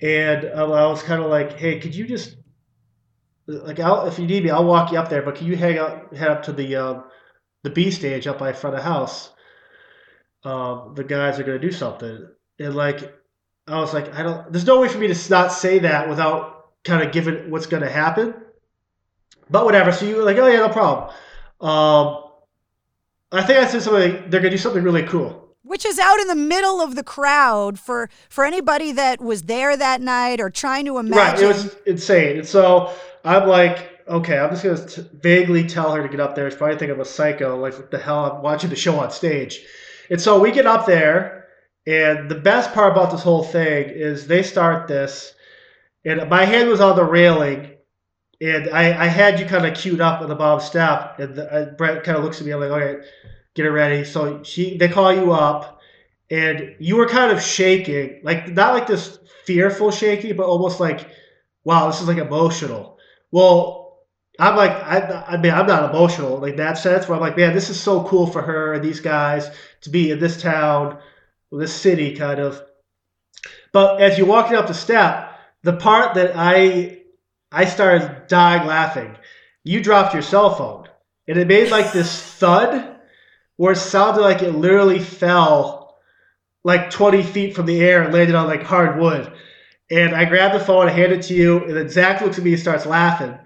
[0.00, 2.36] And um, I was kind of like, hey, could you just
[3.46, 5.78] like I'll, if you need me, I'll walk you up there, but can you hang
[5.78, 7.04] out head up to the um,
[7.62, 9.30] the B stage up by front of house?
[10.44, 13.12] Um, the guys are gonna do something, and like
[13.66, 14.52] I was like, I don't.
[14.52, 17.90] There's no way for me to not say that without kind of giving what's gonna
[17.90, 18.34] happen.
[19.50, 19.92] But whatever.
[19.92, 21.10] So you were like, oh yeah, no problem.
[21.60, 22.24] Um,
[23.32, 24.30] I think I said something.
[24.30, 27.78] They're gonna do something really cool which is out in the middle of the crowd
[27.78, 31.16] for for anybody that was there that night or trying to imagine.
[31.16, 32.38] Right, it was insane.
[32.38, 32.94] And so
[33.24, 36.48] I'm like, okay, I'm just gonna t- vaguely tell her to get up there.
[36.48, 37.58] She's probably think I'm a psycho.
[37.58, 38.30] Like, what the hell?
[38.30, 39.60] I'm watching the show on stage.
[40.08, 41.45] And so we get up there,
[41.86, 45.34] and the best part about this whole thing is they start this,
[46.04, 47.72] and my hand was on the railing,
[48.40, 51.52] and I, I had you kind of queued up on the bottom step, and the,
[51.52, 52.52] uh, Brent kind of looks at me.
[52.52, 53.06] I'm like, okay,
[53.54, 54.04] get it ready.
[54.04, 55.80] So she, they call you up,
[56.30, 61.08] and you were kind of shaking, like not like this fearful shaking, but almost like,
[61.64, 62.98] wow, this is like emotional.
[63.30, 63.86] Well,
[64.38, 67.08] I'm like, I, I mean, I'm not emotional like that sense.
[67.08, 69.50] Where I'm like, man, this is so cool for her and these guys
[69.82, 70.98] to be in this town,
[71.52, 72.60] this city, kind of.
[73.72, 77.02] But as you're walking up the step, the part that I
[77.52, 79.16] I started dying laughing.
[79.64, 80.88] You dropped your cell phone,
[81.26, 82.98] and it made like this thud,
[83.56, 85.96] where it sounded like it literally fell
[86.64, 89.32] like 20 feet from the air and landed on like hard wood.
[89.88, 92.44] And I grabbed the phone, I hand it to you, and then Zach looks at
[92.44, 93.38] me and starts laughing.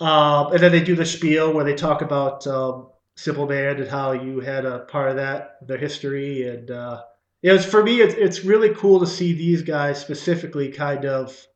[0.00, 3.88] Um, and then they do the spiel where they talk about um, Simple Man and
[3.88, 7.02] how you had a part of that, their history, and uh,
[7.42, 8.00] it was for me.
[8.00, 11.46] It's it's really cool to see these guys specifically kind of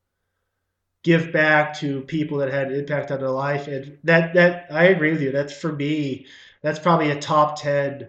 [1.03, 4.85] give back to people that had an impact on their life, and that that I
[4.85, 5.33] agree with you.
[5.33, 6.27] That's for me.
[6.63, 8.09] That's probably a top ten,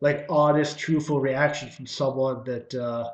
[0.00, 3.10] like honest, truthful reaction from someone that uh,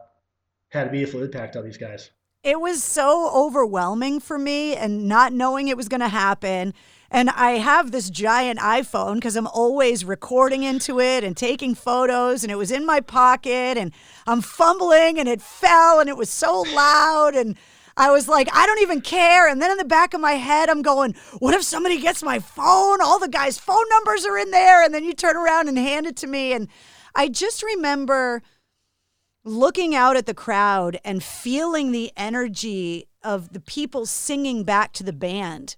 [0.69, 2.11] had a meaningful impact on these guys
[2.47, 6.73] it was so overwhelming for me and not knowing it was going to happen.
[7.11, 12.43] And I have this giant iPhone because I'm always recording into it and taking photos,
[12.43, 13.93] and it was in my pocket, and
[14.27, 17.35] I'm fumbling, and it fell, and it was so loud.
[17.37, 17.57] And
[17.97, 19.49] I was like, I don't even care.
[19.49, 22.39] And then in the back of my head, I'm going, what if somebody gets my
[22.41, 23.01] phone?
[23.01, 24.85] All the guys' phone numbers are in there.
[24.85, 26.53] And then you turn around and hand it to me.
[26.53, 26.69] And
[27.15, 28.43] I just remember
[29.45, 35.03] looking out at the crowd and feeling the energy of the people singing back to
[35.03, 35.77] the band.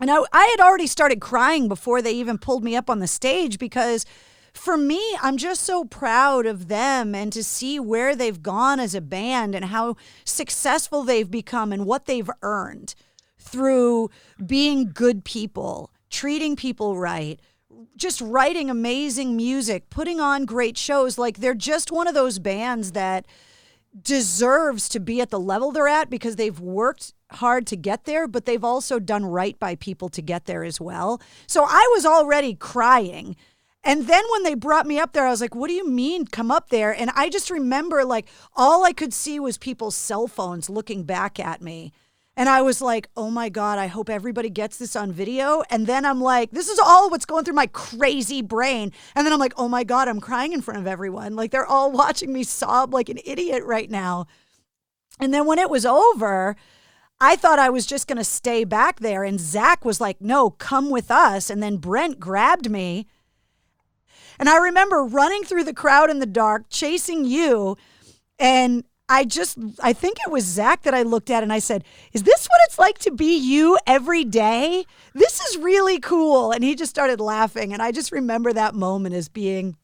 [0.00, 3.06] And I, I had already started crying before they even pulled me up on the
[3.06, 4.04] stage because
[4.52, 8.94] for me, I'm just so proud of them and to see where they've gone as
[8.94, 12.94] a band and how successful they've become and what they've earned
[13.38, 14.10] through
[14.44, 17.40] being good people, treating people right,
[17.96, 21.18] just writing amazing music, putting on great shows.
[21.18, 23.26] Like they're just one of those bands that
[24.02, 28.26] deserves to be at the level they're at because they've worked hard to get there,
[28.28, 31.20] but they've also done right by people to get there as well.
[31.46, 33.36] So I was already crying.
[33.82, 36.26] And then when they brought me up there, I was like, what do you mean
[36.26, 36.92] come up there?
[36.92, 41.38] And I just remember like all I could see was people's cell phones looking back
[41.38, 41.92] at me.
[42.38, 45.62] And I was like, oh my God, I hope everybody gets this on video.
[45.70, 48.92] And then I'm like, this is all what's going through my crazy brain.
[49.14, 51.34] And then I'm like, oh my God, I'm crying in front of everyone.
[51.34, 54.26] Like they're all watching me sob like an idiot right now.
[55.18, 56.56] And then when it was over,
[57.20, 59.24] I thought I was just going to stay back there.
[59.24, 61.48] And Zach was like, no, come with us.
[61.48, 63.06] And then Brent grabbed me.
[64.38, 67.76] And I remember running through the crowd in the dark, chasing you.
[68.38, 71.84] And I just, I think it was Zach that I looked at and I said,
[72.12, 74.84] Is this what it's like to be you every day?
[75.14, 76.50] This is really cool.
[76.50, 77.72] And he just started laughing.
[77.72, 79.76] And I just remember that moment as being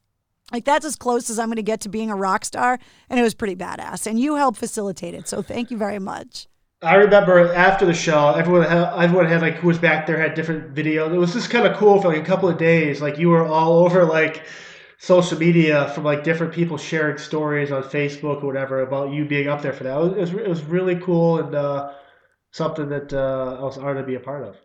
[0.53, 2.79] like, that's as close as I'm going to get to being a rock star.
[3.09, 4.07] And it was pretty badass.
[4.07, 5.29] And you helped facilitate it.
[5.29, 6.47] So thank you very much.
[6.83, 10.35] I remember after the show, everyone had, everyone had like who was back there had
[10.35, 11.15] different videos.
[11.15, 13.01] It was just kind of cool for like a couple of days.
[13.01, 14.43] Like you were all over like
[14.99, 19.49] social media from like different people sharing stories on Facebook or whatever about you being
[19.49, 19.97] up there for that.
[20.01, 21.93] It was, it was really cool and uh,
[22.51, 24.57] something that uh, I was honored to be a part of.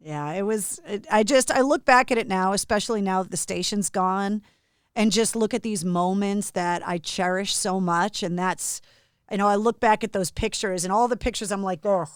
[0.00, 0.80] Yeah, it was.
[0.86, 4.42] It, I just I look back at it now, especially now that the station's gone,
[4.94, 8.22] and just look at these moments that I cherish so much.
[8.22, 8.80] And that's,
[9.30, 11.52] you know, I look back at those pictures and all the pictures.
[11.52, 12.06] I'm like, oh,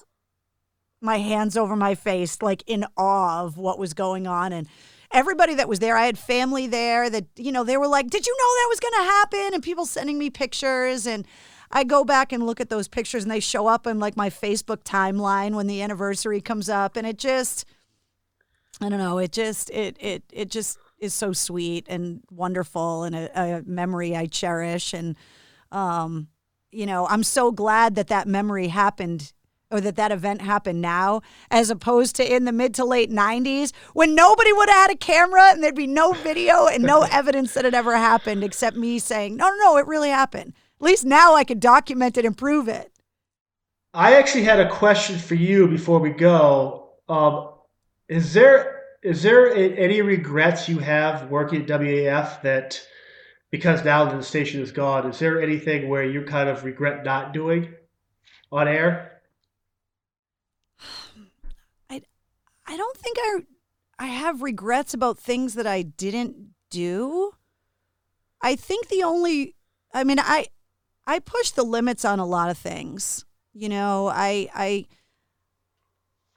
[1.01, 4.69] my hands over my face, like in awe of what was going on and
[5.13, 8.27] everybody that was there, I had family there that, you know, they were like, Did
[8.27, 9.55] you know that was going to happen?
[9.55, 11.07] And people sending me pictures.
[11.07, 11.27] And
[11.71, 14.31] I go back and look at those pictures and they show up in like my
[14.31, 16.97] Facebook timeline when the anniversary comes up.
[16.97, 17.65] And it just,
[18.81, 23.15] I don't know, it just, it, it, it just is so sweet and wonderful and
[23.15, 24.93] a, a memory I cherish.
[24.93, 25.17] And,
[25.71, 26.29] um,
[26.73, 29.33] you know, I'm so glad that that memory happened
[29.71, 33.73] or that that event happened now as opposed to in the mid to late 90s
[33.95, 37.55] when nobody would have had a camera and there'd be no video and no evidence
[37.55, 40.53] that it ever happened except me saying no no no it really happened.
[40.81, 42.91] At least now i could document it and prove it.
[43.95, 46.91] I actually had a question for you before we go.
[47.09, 47.51] Um,
[48.09, 52.81] is there is there any regrets you have working at WAAF that
[53.53, 57.33] because now the station is gone is there anything where you kind of regret not
[57.33, 57.73] doing
[58.51, 59.21] on air
[61.89, 62.03] I
[62.67, 63.39] I don't think I
[63.99, 66.35] I have regrets about things that I didn't
[66.71, 67.33] do.
[68.41, 69.55] I think the only
[69.95, 70.49] I mean I
[71.07, 73.25] I push the limits on a lot of things.
[73.53, 74.87] You know, I I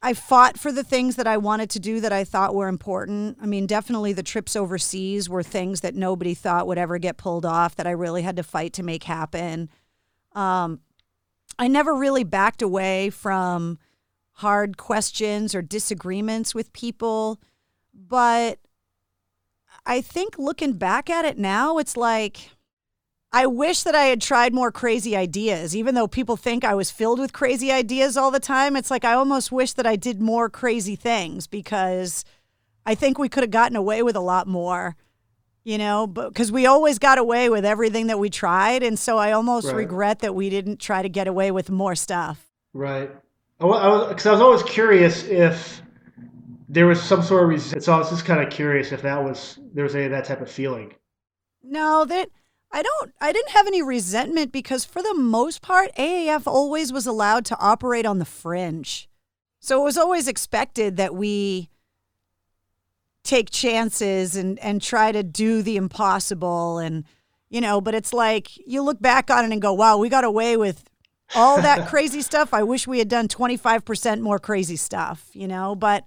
[0.06, 3.40] I fought for the things that I wanted to do that I thought were important.
[3.42, 7.44] I mean, definitely the trips overseas were things that nobody thought would ever get pulled
[7.44, 9.68] off that I really had to fight to make happen.
[10.34, 10.82] Um,
[11.58, 13.80] I never really backed away from
[14.34, 17.42] hard questions or disagreements with people.
[17.92, 18.60] But
[19.88, 22.52] I think looking back at it now, it's like
[23.36, 25.76] I wish that I had tried more crazy ideas.
[25.76, 29.04] Even though people think I was filled with crazy ideas all the time, it's like
[29.04, 32.24] I almost wish that I did more crazy things because
[32.86, 34.96] I think we could have gotten away with a lot more,
[35.66, 38.84] you know, because we always got away with everything that we tried.
[38.84, 39.76] And so I almost Right.
[39.76, 42.48] regret that we didn't try to get away with more stuff.
[42.74, 43.12] Right.
[43.60, 45.82] I I was because I was always curious if
[46.70, 47.84] there was some sort of resistance.
[47.84, 50.24] So I was just kind of curious if that was there was any of that
[50.24, 50.94] type of feeling.
[51.64, 52.30] No, that
[52.72, 57.08] I don't I didn't have any resentment because for the most part AAF always was
[57.08, 59.10] allowed to operate on the fringe.
[59.60, 61.70] So it was always expected that we
[63.24, 67.06] take chances and and try to do the impossible and
[67.50, 70.24] you know, but it's like you look back on it and go, "Wow, we got
[70.24, 70.84] away with
[71.34, 72.54] all that crazy stuff.
[72.54, 76.06] I wish we had done 25% more crazy stuff, you know, but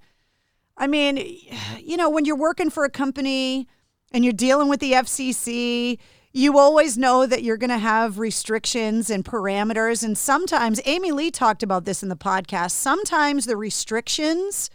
[0.76, 1.16] I mean,
[1.80, 3.66] you know, when you're working for a company
[4.12, 5.98] and you're dealing with the FCC,
[6.32, 10.04] you always know that you're going to have restrictions and parameters.
[10.04, 14.70] And sometimes, Amy Lee talked about this in the podcast, sometimes the restrictions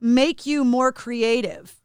[0.00, 1.76] make you more creative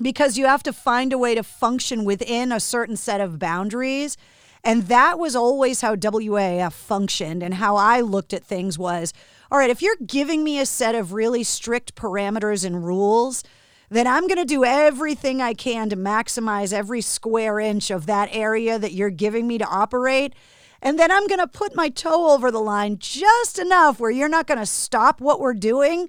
[0.00, 4.16] because you have to find a way to function within a certain set of boundaries.
[4.64, 9.12] And that was always how WAAF functioned and how I looked at things was
[9.50, 13.42] all right, if you're giving me a set of really strict parameters and rules,
[13.90, 18.28] then I'm going to do everything I can to maximize every square inch of that
[18.32, 20.34] area that you're giving me to operate.
[20.80, 24.28] And then I'm going to put my toe over the line just enough where you're
[24.28, 26.08] not going to stop what we're doing,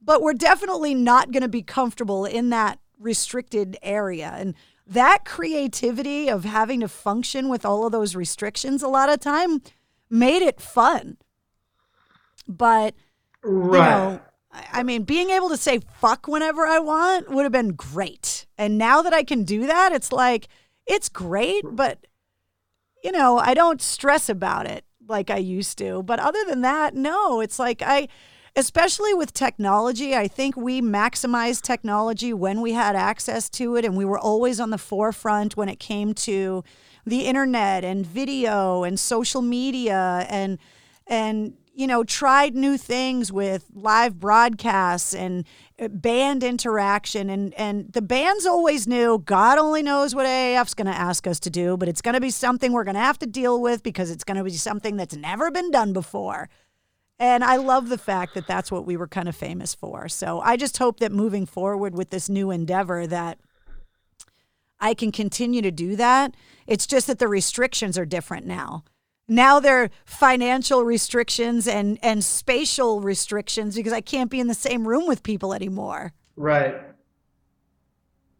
[0.00, 4.32] but we're definitely not going to be comfortable in that restricted area.
[4.36, 4.54] And
[4.86, 9.60] that creativity of having to function with all of those restrictions a lot of time
[10.08, 11.16] made it fun.
[12.48, 12.94] But
[13.44, 14.20] you know,
[14.72, 18.46] I mean, being able to say fuck whenever I want would have been great.
[18.56, 20.48] And now that I can do that, it's like
[20.86, 22.06] it's great, but
[23.02, 26.02] you know, I don't stress about it like I used to.
[26.02, 28.08] But other than that, no, it's like I
[28.56, 33.96] especially with technology, I think we maximized technology when we had access to it and
[33.96, 36.64] we were always on the forefront when it came to
[37.04, 40.58] the internet and video and social media and
[41.06, 45.44] and you know tried new things with live broadcasts and
[45.78, 47.28] uh, band interaction.
[47.28, 51.38] And and the bands always knew God only knows what AAF's going to ask us
[51.40, 53.82] to do but it's going to be something we're going to have to deal with
[53.82, 56.48] because it's going to be something that's never been done before.
[57.18, 60.08] And I love the fact that that's what we were kind of famous for.
[60.08, 63.38] So I just hope that moving forward with this new endeavor that
[64.80, 66.34] I can continue to do that.
[66.66, 68.84] It's just that the restrictions are different now
[69.28, 74.54] now there are financial restrictions and and spatial restrictions because I can't be in the
[74.54, 76.12] same room with people anymore.
[76.36, 76.76] Right.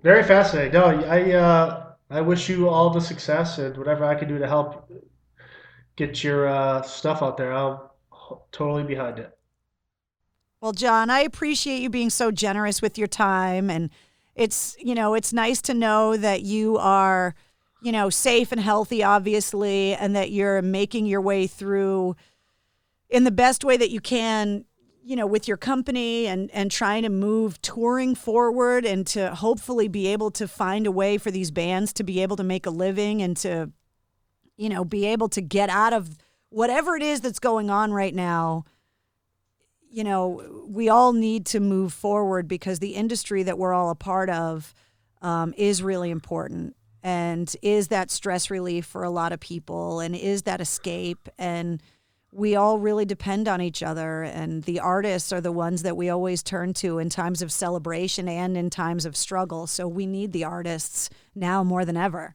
[0.02, 0.72] Very fascinating.
[0.72, 4.46] No, I uh, I wish you all the success and whatever I can do to
[4.46, 4.90] help
[5.96, 7.52] get your uh, stuff out there.
[7.52, 7.78] I'm
[8.52, 9.36] totally behind it.
[10.60, 13.90] Well, John, I appreciate you being so generous with your time and
[14.34, 17.34] it's, you know, it's nice to know that you are,
[17.82, 22.16] you know, safe and healthy obviously and that you're making your way through
[23.08, 24.64] in the best way that you can
[25.06, 29.86] you know with your company and and trying to move touring forward and to hopefully
[29.86, 32.70] be able to find a way for these bands to be able to make a
[32.70, 33.70] living and to
[34.56, 38.14] you know be able to get out of whatever it is that's going on right
[38.14, 38.64] now.
[39.88, 43.94] You know we all need to move forward because the industry that we're all a
[43.94, 44.74] part of
[45.22, 46.74] um, is really important
[47.06, 51.28] and is that stress relief for a lot of people and is that escape?
[51.38, 51.80] And
[52.32, 56.08] we all really depend on each other and the artists are the ones that we
[56.08, 59.68] always turn to in times of celebration and in times of struggle.
[59.68, 62.34] So we need the artists now more than ever.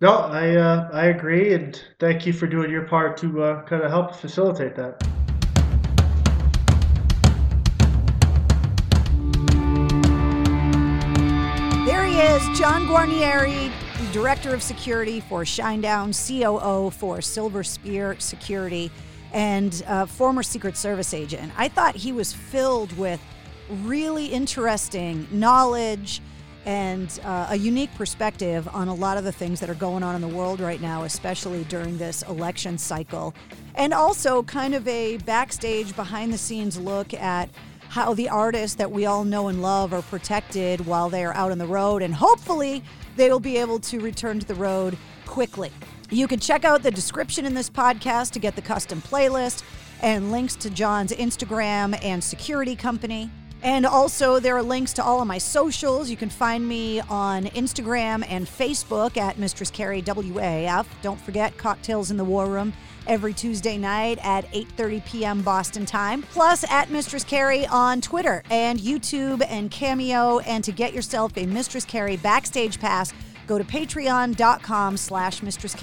[0.00, 3.82] No, I uh, I agree, and thank you for doing your part to uh, kind
[3.82, 5.02] of help facilitate that.
[12.24, 13.70] Is, John Guarnieri,
[14.10, 18.90] Director of Security for Shinedown, COO for Silver Spear Security,
[19.32, 21.52] and uh, former Secret Service agent.
[21.58, 23.20] I thought he was filled with
[23.82, 26.22] really interesting knowledge
[26.64, 30.14] and uh, a unique perspective on a lot of the things that are going on
[30.14, 33.34] in the world right now, especially during this election cycle.
[33.74, 37.50] And also, kind of a backstage, behind the scenes look at
[37.94, 41.52] how the artists that we all know and love are protected while they are out
[41.52, 42.02] on the road.
[42.02, 42.82] And hopefully,
[43.14, 45.70] they will be able to return to the road quickly.
[46.10, 49.62] You can check out the description in this podcast to get the custom playlist
[50.02, 53.30] and links to John's Instagram and security company.
[53.62, 56.10] And also, there are links to all of my socials.
[56.10, 60.86] You can find me on Instagram and Facebook at Mistress Carrie WAAF.
[61.00, 62.72] Don't forget Cocktails in the War Room
[63.06, 65.42] every Tuesday night at 8:30 p.m.
[65.42, 66.22] Boston time.
[66.22, 70.38] Plus at Mistress Carrie on Twitter and YouTube and Cameo.
[70.40, 73.12] And to get yourself a Mistress Carrie backstage pass,
[73.46, 75.74] go to patreon.com slash Mistress.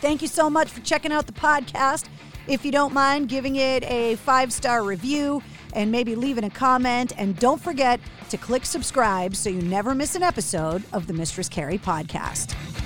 [0.00, 2.06] Thank you so much for checking out the podcast.
[2.46, 5.42] If you don't mind giving it a five-star review
[5.76, 7.12] and maybe leaving a comment.
[7.16, 8.00] And don't forget
[8.30, 12.85] to click subscribe so you never miss an episode of the Mistress Carrie podcast.